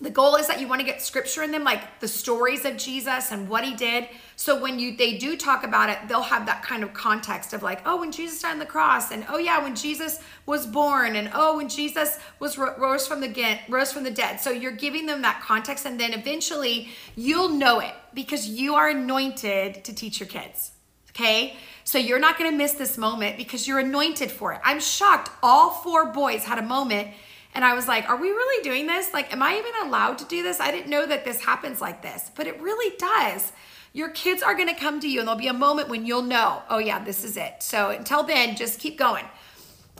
the 0.00 0.10
goal 0.10 0.36
is 0.36 0.46
that 0.46 0.60
you 0.60 0.66
want 0.66 0.80
to 0.80 0.86
get 0.86 1.02
scripture 1.02 1.42
in 1.42 1.50
them 1.50 1.62
like 1.62 2.00
the 2.00 2.08
stories 2.08 2.64
of 2.64 2.76
jesus 2.76 3.32
and 3.32 3.48
what 3.48 3.64
he 3.64 3.74
did. 3.74 4.08
So 4.36 4.58
when 4.58 4.78
you 4.78 4.96
they 4.96 5.18
do 5.18 5.36
talk 5.36 5.64
about 5.64 5.90
it 5.90 5.98
they'll 6.08 6.22
have 6.22 6.46
that 6.46 6.62
kind 6.62 6.82
of 6.82 6.94
context 6.94 7.52
of 7.52 7.62
like 7.62 7.82
oh 7.84 8.00
when 8.00 8.10
jesus 8.10 8.40
died 8.40 8.52
on 8.52 8.58
the 8.58 8.66
cross 8.66 9.10
and 9.10 9.26
oh 9.28 9.38
yeah 9.38 9.62
when 9.62 9.76
jesus 9.76 10.20
was 10.46 10.66
born 10.66 11.16
and 11.16 11.30
oh 11.34 11.58
when 11.58 11.68
jesus 11.68 12.18
was 12.38 12.56
rose 12.56 13.06
from 13.06 13.20
the 13.20 13.28
get, 13.28 13.60
rose 13.68 13.92
from 13.92 14.04
the 14.04 14.10
dead. 14.10 14.40
So 14.40 14.50
you're 14.50 14.72
giving 14.72 15.06
them 15.06 15.22
that 15.22 15.42
context 15.42 15.84
and 15.84 16.00
then 16.00 16.14
eventually 16.14 16.88
you'll 17.16 17.50
know 17.50 17.80
it 17.80 17.94
because 18.14 18.48
you 18.48 18.74
are 18.74 18.88
anointed 18.88 19.84
to 19.84 19.94
teach 19.94 20.18
your 20.18 20.28
kids 20.28 20.72
okay? 21.10 21.56
So 21.84 21.98
you're 21.98 22.20
not 22.20 22.38
going 22.38 22.50
to 22.50 22.56
miss 22.56 22.72
this 22.74 22.96
moment 22.96 23.36
because 23.36 23.66
you're 23.66 23.80
anointed 23.80 24.30
for 24.30 24.52
it. 24.52 24.60
I'm 24.64 24.80
shocked 24.80 25.30
all 25.42 25.70
four 25.70 26.06
boys 26.06 26.44
had 26.44 26.58
a 26.58 26.62
moment 26.62 27.08
and 27.54 27.64
I 27.64 27.74
was 27.74 27.88
like, 27.88 28.08
are 28.08 28.16
we 28.16 28.28
really 28.28 28.62
doing 28.62 28.86
this? 28.86 29.12
Like, 29.12 29.32
am 29.32 29.42
I 29.42 29.58
even 29.58 29.88
allowed 29.88 30.18
to 30.18 30.24
do 30.24 30.42
this? 30.42 30.60
I 30.60 30.70
didn't 30.70 30.88
know 30.88 31.06
that 31.06 31.24
this 31.24 31.44
happens 31.44 31.80
like 31.80 32.02
this, 32.02 32.30
but 32.34 32.46
it 32.46 32.60
really 32.60 32.96
does. 32.96 33.52
Your 33.92 34.10
kids 34.10 34.42
are 34.42 34.54
gonna 34.54 34.78
come 34.78 35.00
to 35.00 35.08
you 35.08 35.18
and 35.18 35.26
there'll 35.26 35.38
be 35.38 35.48
a 35.48 35.52
moment 35.52 35.88
when 35.88 36.06
you'll 36.06 36.22
know, 36.22 36.62
oh 36.70 36.78
yeah, 36.78 37.02
this 37.02 37.24
is 37.24 37.36
it. 37.36 37.56
So 37.60 37.90
until 37.90 38.22
then, 38.22 38.54
just 38.54 38.78
keep 38.78 38.96
going. 38.96 39.24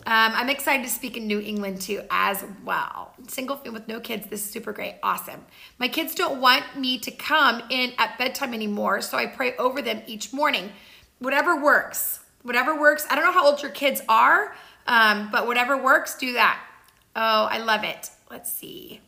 Um, 0.07 0.33
I'm 0.35 0.49
excited 0.49 0.83
to 0.85 0.89
speak 0.89 1.17
in 1.17 1.27
New 1.27 1.41
England 1.41 1.81
too 1.83 2.03
as 2.11 2.43
well. 2.65 3.13
Single 3.29 3.61
with 3.71 3.87
no 3.87 4.01
kids, 4.01 4.29
this 4.29 4.45
is 4.45 4.51
super 4.51 4.73
great. 4.73 4.95
Awesome. 5.03 5.45
My 5.79 5.89
kids 5.89 6.15
don't 6.15 6.41
want 6.41 6.65
me 6.77 6.99
to 7.01 7.11
come 7.11 7.63
in 7.69 7.93
at 7.99 8.17
bedtime 8.17 8.55
anymore, 8.55 9.03
so 9.03 9.19
I 9.19 9.27
pray 9.27 9.57
over 9.57 9.83
them 9.83 10.03
each 10.07 10.33
morning. 10.33 10.71
Whatever 11.19 11.61
works, 11.61 12.21
whatever 12.43 12.81
works. 12.81 13.07
I 13.11 13.15
don't 13.15 13.25
know 13.25 13.33
how 13.33 13.45
old 13.45 13.61
your 13.61 13.73
kids 13.73 14.01
are, 14.09 14.55
um, 14.87 15.29
but 15.31 15.47
whatever 15.47 15.77
works, 15.77 16.17
do 16.17 16.33
that. 16.33 16.59
Oh, 17.17 17.49
I 17.51 17.59
love 17.59 17.85
it. 17.85 18.11
Let's 18.31 18.53
see. 18.53 19.01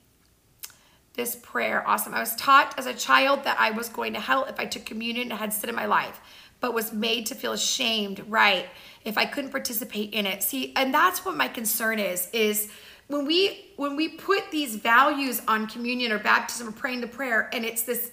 This 1.15 1.37
prayer, 1.37 1.87
awesome. 1.87 2.15
I 2.15 2.21
was 2.21 2.35
taught 2.37 2.75
as 2.79 2.87
a 2.87 2.95
child 2.95 3.45
that 3.45 3.61
I 3.61 3.71
was 3.71 3.89
going 3.89 4.15
to 4.15 4.21
hell 4.21 4.45
if 4.47 4.59
I 4.59 4.65
took 4.65 4.87
communion 4.87 5.31
and 5.31 5.39
had 5.39 5.53
sin 5.53 5.69
in 5.69 5.77
my 5.77 5.87
life, 5.87 6.21
but 6.61 6.73
was 6.73 6.93
made 6.93 7.27
to 7.27 7.35
feel 7.35 7.53
ashamed, 7.53 8.25
right, 8.29 8.67
if 9.05 9.19
I 9.19 9.27
couldn't 9.27 9.51
participate 9.51 10.15
in 10.15 10.27
it. 10.27 10.43
See, 10.43 10.73
and 10.75 10.93
that's 10.93 11.25
what 11.25 11.37
my 11.37 11.49
concern 11.49 11.99
is, 11.99 12.31
is 12.33 12.71
when 13.09 13.27
we 13.27 13.73
when 13.77 13.95
we 13.95 14.09
put 14.09 14.51
these 14.51 14.77
values 14.77 15.43
on 15.47 15.67
communion 15.67 16.13
or 16.13 16.19
baptism 16.19 16.69
or 16.69 16.73
praying 16.73 17.03
the 17.03 17.07
prayer, 17.07 17.51
and 17.53 17.65
it's 17.65 17.83
this 17.83 18.13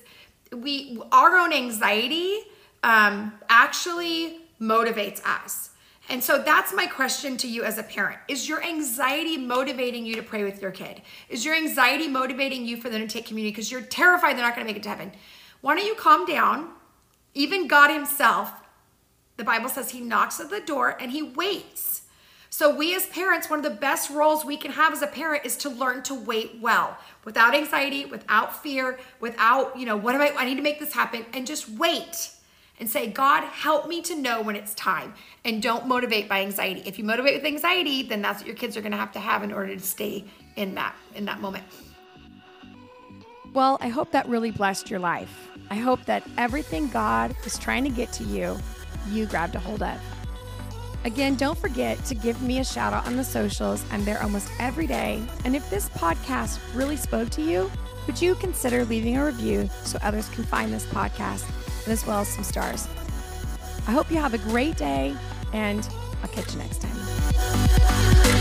we 0.52 1.00
our 1.12 1.38
own 1.38 1.54
anxiety 1.54 2.40
um, 2.84 3.34
actually 3.50 4.40
motivates 4.60 5.24
us. 5.24 5.70
And 6.10 6.24
so 6.24 6.40
that's 6.40 6.74
my 6.74 6.88
question 6.88 7.38
to 7.38 7.48
you 7.48 7.64
as 7.64 7.78
a 7.78 7.84
parent. 7.84 8.20
Is 8.28 8.50
your 8.50 8.64
anxiety 8.64 9.38
motivating 9.38 10.08
you 10.08 10.16
to 10.16 10.24
pray 10.24 10.44
with 10.44 10.60
your 10.60 10.72
kid? 10.72 11.04
Is 11.30 11.46
your 11.46 11.56
anxiety 11.56 12.08
motivating 12.08 12.66
you 12.66 12.78
for 12.78 12.90
them 12.90 13.02
to 13.02 13.08
take 13.08 13.28
communion 13.28 13.54
because 13.54 13.72
you're 13.72 13.82
terrified 13.82 14.36
they're 14.36 14.44
not 14.44 14.56
going 14.56 14.66
to 14.66 14.74
make 14.74 14.78
it 14.78 14.84
to 14.84 14.90
heaven? 14.90 15.12
Why 15.62 15.76
don't 15.76 15.86
you 15.86 15.94
calm 15.94 16.26
down? 16.26 16.72
Even 17.36 17.68
God 17.68 17.94
Himself, 17.94 18.52
the 19.38 19.44
Bible 19.44 19.70
says 19.70 19.92
He 19.92 20.02
knocks 20.02 20.40
at 20.40 20.50
the 20.50 20.62
door 20.62 20.98
and 21.00 21.12
He 21.12 21.22
waits. 21.22 22.02
So, 22.52 22.76
we 22.76 22.96
as 22.96 23.06
parents, 23.06 23.48
one 23.48 23.60
of 23.60 23.64
the 23.64 23.80
best 23.80 24.10
roles 24.10 24.44
we 24.44 24.58
can 24.58 24.72
have 24.72 24.92
as 24.92 25.04
a 25.04 25.08
parent 25.08 25.46
is 25.46 25.56
to 25.58 25.70
learn 25.70 26.02
to 26.04 26.16
wait 26.16 26.58
well 26.60 26.98
without 27.24 27.54
anxiety, 27.54 28.06
without 28.06 28.64
fear, 28.64 29.00
without, 29.20 29.78
you 29.78 29.86
know, 29.86 29.96
what 29.96 30.16
am 30.16 30.22
I, 30.22 30.34
I 30.36 30.46
need 30.46 30.56
to 30.56 30.64
make 30.64 30.80
this 30.80 30.92
happen, 30.92 31.28
and 31.34 31.46
just 31.46 31.70
wait 31.70 32.32
and 32.80 32.90
say, 32.90 33.08
God, 33.08 33.44
help 33.44 33.88
me 33.88 34.02
to 34.04 34.16
know 34.16 34.42
when 34.42 34.56
it's 34.56 34.74
time. 34.76 35.14
And 35.44 35.62
don't 35.62 35.88
motivate 35.88 36.30
by 36.30 36.42
anxiety. 36.42 36.82
If 36.86 36.98
you 36.98 37.04
motivate 37.04 37.36
with 37.36 37.46
anxiety, 37.46 38.04
then 38.04 38.22
that's 38.22 38.40
what 38.40 38.48
your 38.48 38.56
kids 38.56 38.78
are 38.78 38.82
to 38.82 38.96
have 38.96 39.12
to 39.14 39.20
have 39.20 39.44
in 39.44 39.52
order 39.52 39.76
to 39.76 39.82
stay 39.82 40.26
in 40.56 40.76
that 40.76 40.96
in 41.16 41.26
that 41.26 41.42
moment. 41.42 41.64
Well, 43.54 43.78
I 43.82 43.88
hope 43.88 44.12
that 44.12 44.28
really 44.28 44.52
blessed 44.52 44.90
your 44.90 45.00
life. 45.00 45.50
I 45.72 45.76
hope 45.76 46.06
that 46.06 46.24
everything 46.38 46.88
God 46.88 47.36
is 47.46 47.58
trying 47.58 47.84
to 47.84 47.90
get 47.90 48.12
to 48.14 48.24
you, 48.24 48.58
you 49.10 49.26
grabbed 49.26 49.56
a 49.56 49.60
hold 49.60 49.84
of. 49.84 50.00
Again, 51.06 51.36
don't 51.36 51.58
forget 51.58 52.04
to 52.06 52.16
give 52.16 52.42
me 52.42 52.60
a 52.60 52.64
shout 52.64 52.94
out 52.94 53.08
on 53.08 53.16
the 53.16 53.24
socials. 53.24 53.84
I'm 53.92 54.04
there 54.04 54.22
almost 54.22 54.50
every 54.60 54.86
day. 54.86 55.24
And 55.46 55.56
if 55.56 55.68
this 55.70 55.90
podcast 55.90 56.60
really 56.76 56.98
spoke 56.98 57.30
to 57.32 57.42
you, 57.42 57.72
would 58.06 58.22
you 58.22 58.36
consider 58.36 58.86
leaving 58.86 59.18
a 59.18 59.26
review 59.26 59.70
so 59.84 59.98
others 60.02 60.28
can 60.30 60.44
find 60.44 60.74
this 60.74 60.86
podcast? 60.88 61.46
As 61.88 62.06
well 62.06 62.22
as 62.22 62.28
some 62.28 62.44
stars. 62.44 62.88
I 63.88 63.92
hope 63.92 64.12
you 64.12 64.18
have 64.18 64.34
a 64.34 64.38
great 64.38 64.78
day, 64.78 65.16
and 65.54 65.88
I'll 66.22 66.30
catch 66.30 66.54
you 66.54 66.60
next 66.60 66.82
time. 66.82 68.39